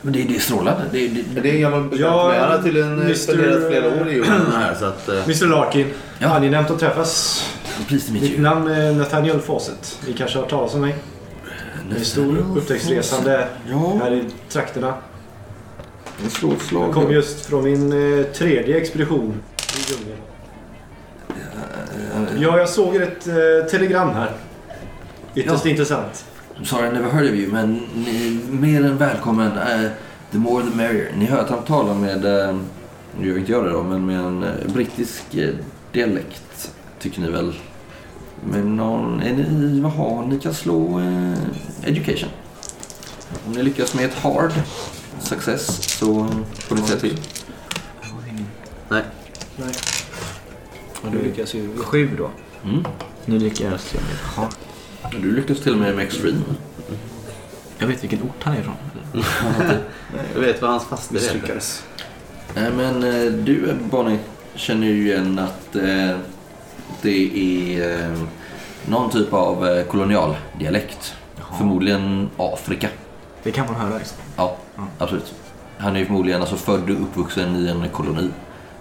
Men 0.01 0.13
det, 0.13 0.23
det 0.23 0.35
är 0.35 0.39
strålande. 0.39 0.81
Det, 0.91 1.07
det, 1.07 1.41
Det 1.41 1.49
är 1.49 1.55
en 1.55 1.61
gammal 1.61 1.83
bekant 1.83 2.01
Ja, 2.01 2.27
med. 2.29 2.41
Han 2.41 2.51
har 2.51 2.61
tydligen 2.63 2.91
eh, 2.99 3.03
Mr. 3.05 3.13
spenderat 3.13 3.67
flera 3.71 4.01
år 4.01 4.09
i 4.09 4.15
jorden 4.17 4.41
här. 4.55 4.75
Så 4.79 4.85
att, 4.85 5.07
Mr 5.09 5.47
Larkin. 5.47 5.87
Ja. 6.19 6.27
Angenämt 6.35 6.71
att 6.71 6.79
träffas. 6.79 7.43
Precis 7.87 8.11
Mitt 8.11 8.39
namn 8.39 8.67
är 8.67 8.91
Nathaniel 8.93 9.39
Fawcett. 9.39 9.99
Ni 10.07 10.13
kanske 10.13 10.37
har 10.37 10.41
hört 10.43 10.49
talas 10.49 10.73
om 10.73 10.81
mig? 10.81 10.95
Är 11.99 12.03
stor 12.03 12.37
upptäcktsresande 12.57 13.47
Ja, 13.69 13.99
här 14.03 14.11
i 14.13 14.23
trakterna. 14.49 14.93
Jag 16.23 16.31
slår 16.31 16.49
ett 16.51 16.57
Jag 16.59 16.67
slag. 16.67 16.93
kom 16.93 17.11
just 17.11 17.45
från 17.45 17.63
min 17.63 17.93
eh, 18.19 18.25
tredje 18.25 18.77
expedition 18.77 19.33
i 19.59 19.91
djungeln. 19.91 20.19
Ja, 22.39 22.57
jag 22.57 22.69
såg 22.69 22.95
ett 22.95 23.27
eh, 23.27 23.69
telegram 23.71 24.09
här. 24.09 24.31
Ytterst 25.35 25.65
Ja. 25.65 25.71
intressant. 25.71 26.25
Sorry, 26.63 26.87
I 26.87 26.91
never 26.91 27.09
heard 27.09 27.25
of 27.25 27.31
you, 27.31 27.51
men 27.51 27.73
ni 27.95 28.39
mer 28.49 28.85
än 28.85 28.97
välkommen. 28.97 29.51
Eh, 29.57 29.89
the 30.31 30.37
more 30.37 30.63
the 30.63 30.77
merrier. 30.77 31.11
Ni 31.17 31.25
hör 31.25 31.37
att 31.39 31.49
han 31.49 31.63
talar 31.63 31.93
med, 31.93 32.25
uh, 32.25 32.55
nu 33.19 33.27
gör 33.29 33.37
inte 33.37 33.51
jag 33.51 33.63
det 33.65 33.69
då, 33.71 33.83
men 33.83 34.05
med 34.05 34.19
en 34.19 34.43
eh, 34.43 34.49
brittisk 34.73 35.35
eh, 35.35 35.49
dialekt. 35.91 36.71
Tycker 36.99 37.21
ni 37.21 37.29
väl? 37.31 37.53
Men 38.51 38.75
någon, 38.75 39.21
är 39.21 39.33
ni, 39.33 39.79
vad 39.81 39.91
har 39.91 40.25
ni 40.25 40.39
kan 40.39 40.53
slå 40.53 40.99
eh, 40.99 41.89
education. 41.89 42.29
Om 43.47 43.51
ni 43.53 43.63
lyckas 43.63 43.93
med 43.95 44.05
ett 44.05 44.13
hard 44.15 44.51
success 45.19 45.83
så 45.97 46.27
får 46.57 46.75
ni 46.75 46.81
säga 46.81 46.99
till. 46.99 47.19
nej. 48.89 49.03
Nej. 49.57 49.73
Och 51.01 51.11
du 51.11 51.21
lyckas 51.21 51.53
ju... 51.53 51.77
Sju 51.77 52.09
då. 52.17 52.29
Mm. 52.63 52.85
Nu 53.25 53.39
lyckas 53.39 53.93
jag 53.93 54.03
med 54.03 54.17
ha. 54.35 54.49
Du 55.21 55.35
lyckas 55.35 55.59
till 55.59 55.71
och 55.71 55.77
med 55.77 55.95
med 55.95 56.05
extreme. 56.05 56.41
Jag 57.77 57.87
vet 57.87 58.03
vilken 58.03 58.21
ort 58.21 58.43
han 58.43 58.55
är 58.55 58.59
ifrån. 58.59 58.75
Jag 60.33 60.41
vet 60.41 60.61
vad 60.61 60.71
hans 60.71 60.83
faster 60.83 61.15
heter. 61.15 61.33
Misslyckades. 61.33 61.83
Nej, 62.55 62.71
men 62.71 63.03
eh, 63.03 63.31
du 63.31 63.75
Bonnie 63.91 64.19
känner 64.55 64.87
ju 64.87 65.07
igen 65.07 65.39
att 65.39 65.75
eh, 65.75 66.17
det 67.01 67.31
är 67.77 68.11
eh, 68.11 68.17
någon 68.85 69.11
typ 69.11 69.33
av 69.33 69.67
eh, 69.67 69.85
kolonialdialekt. 69.85 71.13
Förmodligen 71.57 72.29
Afrika. 72.37 72.89
Det 73.45 73.51
kan 73.51 73.65
man 73.65 73.75
höra 73.75 73.97
liksom. 73.97 74.17
Ja, 74.35 74.55
Ja. 74.75 74.83
absolut. 74.97 75.33
Han 75.77 75.95
är 75.95 75.99
ju 75.99 76.05
förmodligen 76.05 76.41
alltså 76.41 76.55
född 76.55 76.89
och 76.89 77.01
uppvuxen 77.01 77.55
i 77.55 77.67
en 77.67 77.89
koloni. 77.89 78.29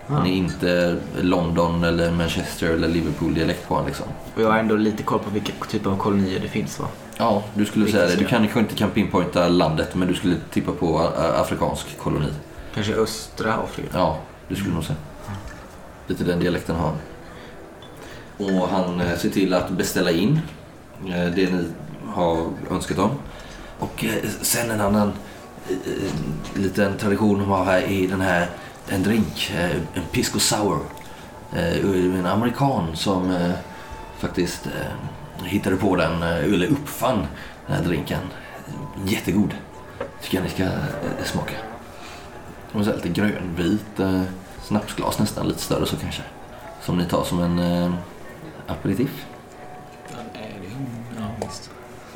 Han 0.06 0.26
är 0.26 0.30
inte 0.32 0.96
London 1.20 1.84
eller 1.84 2.10
Manchester 2.10 2.66
eller 2.70 2.88
Liverpool-dialekt 2.88 3.68
på 3.68 3.74
honom 3.74 3.86
liksom. 3.88 4.06
Och 4.34 4.42
jag 4.42 4.50
har 4.50 4.58
ändå 4.58 4.76
lite 4.76 5.02
koll 5.02 5.18
på 5.18 5.30
vilka 5.30 5.52
typer 5.70 5.90
av 5.90 5.96
kolonier 5.96 6.40
det 6.40 6.48
finns 6.48 6.80
va? 6.80 6.86
Ja, 7.16 7.42
du 7.54 7.64
skulle 7.66 7.90
säga 7.90 8.06
det. 8.06 8.16
Du 8.16 8.24
kanske 8.24 8.60
inte 8.60 8.74
kan 8.74 8.90
pinpointa 8.90 9.48
landet, 9.48 9.94
men 9.94 10.08
du 10.08 10.14
skulle 10.14 10.36
tippa 10.52 10.72
på 10.72 11.00
ä, 11.18 11.40
afrikansk 11.40 11.98
koloni. 11.98 12.28
Kanske 12.74 12.94
östra 12.94 13.52
Afrika. 13.54 13.88
Ja, 13.92 14.18
det 14.48 14.56
skulle 14.56 14.74
nog 14.74 14.84
säga. 14.84 14.96
Lite 16.06 16.24
den 16.24 16.38
dialekten 16.40 16.76
har 16.76 16.86
han. 16.88 16.96
Och 18.46 18.68
han 18.68 19.00
eh, 19.00 19.16
ser 19.16 19.30
till 19.30 19.54
att 19.54 19.70
beställa 19.70 20.10
in 20.10 20.40
eh, 21.06 21.10
det 21.36 21.52
ni 21.52 21.64
har 22.14 22.46
önskat 22.70 22.98
om. 22.98 23.10
Och 23.78 24.04
eh, 24.04 24.30
sen 24.42 24.70
en 24.70 24.80
annan 24.80 25.12
eh, 25.70 26.60
liten 26.60 26.98
tradition 26.98 27.38
de 27.38 27.48
har 27.48 27.64
här 27.64 27.80
är 27.80 28.08
den 28.08 28.20
här 28.20 28.50
en 28.88 29.02
drink, 29.02 29.52
eh, 29.56 29.76
en 29.94 30.04
pisco 30.12 30.38
sour. 30.38 30.78
En 31.56 32.26
amerikan 32.26 32.96
som 32.96 33.52
faktiskt 34.18 34.68
hittade 35.44 35.76
på 35.76 35.96
den, 35.96 36.22
eller 36.22 36.66
uppfann 36.66 37.26
den 37.66 37.76
här 37.76 37.84
drinken. 37.84 38.20
Jättegod. 39.04 39.54
Tycker 40.22 40.36
jag 40.36 40.44
ni 40.44 40.50
ska 40.50 40.68
smaka. 41.24 41.54
Och 42.72 42.84
så 42.84 42.92
lite 42.92 43.08
grönvit 43.08 44.00
snapsglas 44.64 45.18
nästan, 45.18 45.48
lite 45.48 45.60
större 45.60 45.86
så 45.86 45.96
kanske. 45.96 46.22
Som 46.82 46.98
ni 46.98 47.04
tar 47.04 47.24
som 47.24 47.40
en 47.40 47.58
eh, 47.58 47.94
aperitif. 48.66 49.26
Ja, 51.16 51.46
visst. 51.46 51.70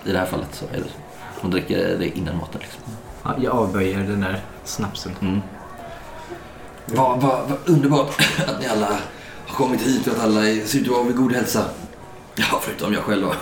I 0.04 0.12
det 0.12 0.18
här 0.18 0.26
fallet 0.26 0.54
så 0.54 0.64
är 0.64 0.78
det 0.78 0.84
så. 0.84 1.07
Man 1.42 1.50
dricker 1.50 1.96
det 1.98 2.18
innan 2.18 2.36
maten 2.36 2.60
liksom. 2.60 2.80
Ja, 3.22 3.34
jag 3.42 3.52
avböjer 3.56 3.98
den 3.98 4.20
där 4.20 4.40
snapsen. 4.64 5.12
Mm. 5.20 5.40
Vad 6.86 7.20
vad- 7.22 7.48
vad 7.48 7.58
underbart 7.66 8.22
att 8.48 8.60
ni 8.60 8.66
alla 8.66 8.86
har 9.46 9.54
kommit 9.56 9.80
hit 9.82 10.06
och 10.06 10.12
att 10.12 10.20
alla 10.24 10.40
ser 10.40 10.78
ut 10.78 10.88
att 10.88 10.94
vara 10.94 11.02
vid 11.02 11.16
god 11.16 11.32
hälsa. 11.32 11.64
Ja, 12.36 12.60
förutom 12.62 12.92
jag 12.92 13.02
själv 13.02 13.22
då. 13.22 13.32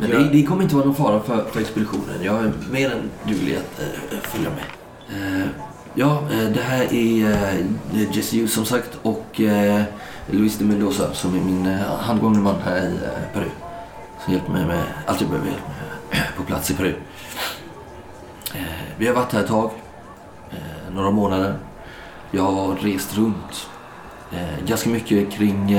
Men 0.00 0.10
det, 0.10 0.28
det 0.32 0.42
kommer 0.42 0.62
inte 0.62 0.74
vara 0.74 0.84
någon 0.86 0.94
fara 0.94 1.22
för, 1.22 1.44
för 1.52 1.60
expeditionen. 1.60 2.22
Jag 2.22 2.36
är 2.36 2.52
mer 2.70 2.90
än 2.90 3.10
duglig 3.24 3.56
att 3.56 3.80
eh, 3.80 4.18
följa 4.22 4.50
med. 4.50 4.64
Eh, 5.40 5.46
ja, 5.94 6.22
eh, 6.32 6.50
det 6.50 6.60
här 6.62 6.94
är 6.94 7.30
uh, 7.94 8.16
Jesse 8.16 8.36
Hughes 8.36 8.52
som 8.52 8.64
sagt 8.64 8.98
och 9.02 9.40
uh, 9.40 9.82
Luis 10.30 10.58
de 10.58 10.64
Mendoza 10.64 11.14
som 11.14 11.34
är 11.36 11.40
min 11.40 11.66
uh, 11.66 11.80
handgångne 12.00 12.38
man 12.40 12.54
här 12.64 12.78
i 12.78 12.92
uh, 12.92 13.32
Peru. 13.34 13.48
Som 14.24 14.32
hjälper 14.34 14.52
mig 14.52 14.66
med 14.66 14.82
allt 15.06 15.20
jag 15.20 15.30
behöver 15.30 15.50
hjälp 15.50 15.68
med 15.68 15.76
på 16.36 16.42
plats 16.42 16.70
i 16.70 16.74
Peru. 16.74 16.94
Eh, 18.54 18.62
vi 18.96 19.06
har 19.06 19.14
varit 19.14 19.32
här 19.32 19.40
ett 19.40 19.46
tag, 19.46 19.70
eh, 20.50 20.94
några 20.94 21.10
månader. 21.10 21.54
Jag 22.30 22.42
har 22.42 22.74
rest 22.74 23.16
runt 23.16 23.68
eh, 24.32 24.66
ganska 24.66 24.90
mycket 24.90 25.32
kring 25.32 25.76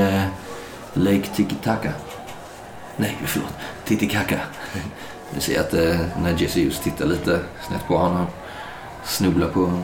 Lake 0.93 1.27
Titicaca. 1.35 1.91
Nej, 2.97 3.17
förlåt. 3.25 3.53
Titicaca. 3.85 4.39
Du 5.33 5.41
ser 5.41 5.59
att 5.59 5.73
när 6.21 6.35
Jesse 6.37 6.59
Hughes 6.59 6.79
tittar 6.79 7.05
lite 7.05 7.39
snett 7.67 7.87
på 7.87 7.97
honom. 7.97 8.25
Snubblar 9.03 9.47
på 9.47 9.81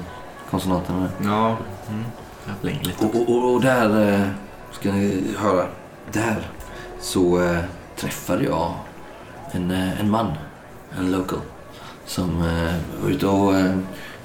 konsonanterna. 0.50 1.10
Ja. 1.24 1.58
Mm. 1.90 2.06
Jag 2.46 2.56
länge 2.62 2.84
lite. 2.84 3.06
Och, 3.06 3.30
och, 3.30 3.54
och, 3.54 3.62
där, 3.62 4.34
ska 4.72 4.92
ni 4.92 5.24
höra, 5.38 5.68
där 6.12 6.48
så 7.02 7.56
träffade 7.96 8.44
jag 8.44 8.74
en, 9.52 9.72
en 9.72 10.10
man, 10.10 10.34
en 10.98 11.12
local, 11.12 11.40
som 12.06 12.42
eh, 12.42 13.02
var 13.02 13.10
ute 13.10 13.28
och 13.28 13.56
eh, 13.56 13.78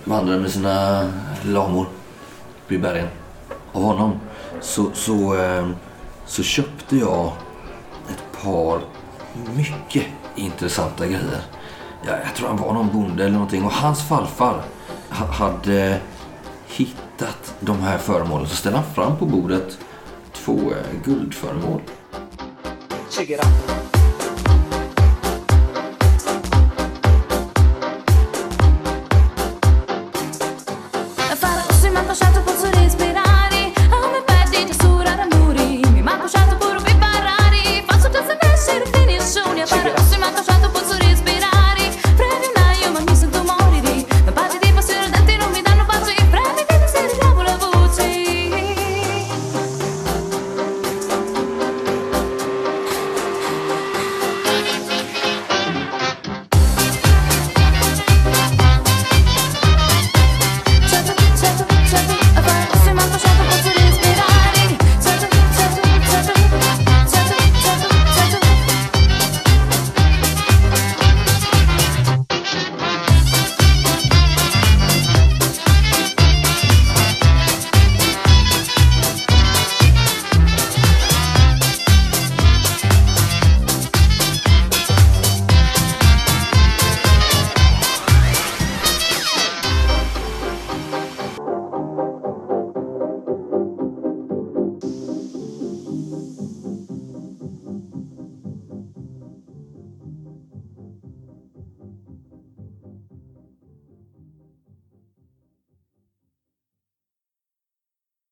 vandrade 0.04 0.40
med 0.40 0.50
sina 0.50 1.08
lamor 1.42 1.86
vid 2.68 2.78
i 2.78 2.82
bergen. 2.82 3.08
Av 3.72 3.82
honom 3.82 4.20
så, 4.60 4.90
så, 4.94 5.36
eh, 5.36 5.68
så 6.26 6.42
köpte 6.42 6.96
jag 6.96 7.32
ett 8.08 8.42
par 8.42 8.80
mycket 9.56 10.06
intressanta 10.36 11.06
grejer. 11.06 11.40
Jag, 12.06 12.18
jag 12.24 12.34
tror 12.34 12.48
han 12.48 12.56
var 12.56 12.72
någon 12.72 12.92
bonde 12.92 13.24
eller 13.24 13.34
någonting 13.34 13.64
och 13.64 13.72
hans 13.72 14.08
farfar 14.08 14.62
ha, 15.10 15.26
hade 15.26 16.00
hittat 16.66 17.54
de 17.60 17.80
här 17.80 17.98
föremålen 17.98 18.48
så 18.48 18.56
ställde 18.56 18.78
han 18.78 18.94
fram 18.94 19.16
på 19.16 19.26
bordet 19.26 19.78
två 20.32 20.52
eh, 20.52 21.04
guldföremål. 21.04 21.80
Check 23.10 23.30
it 23.30 23.44
out. 23.44 23.99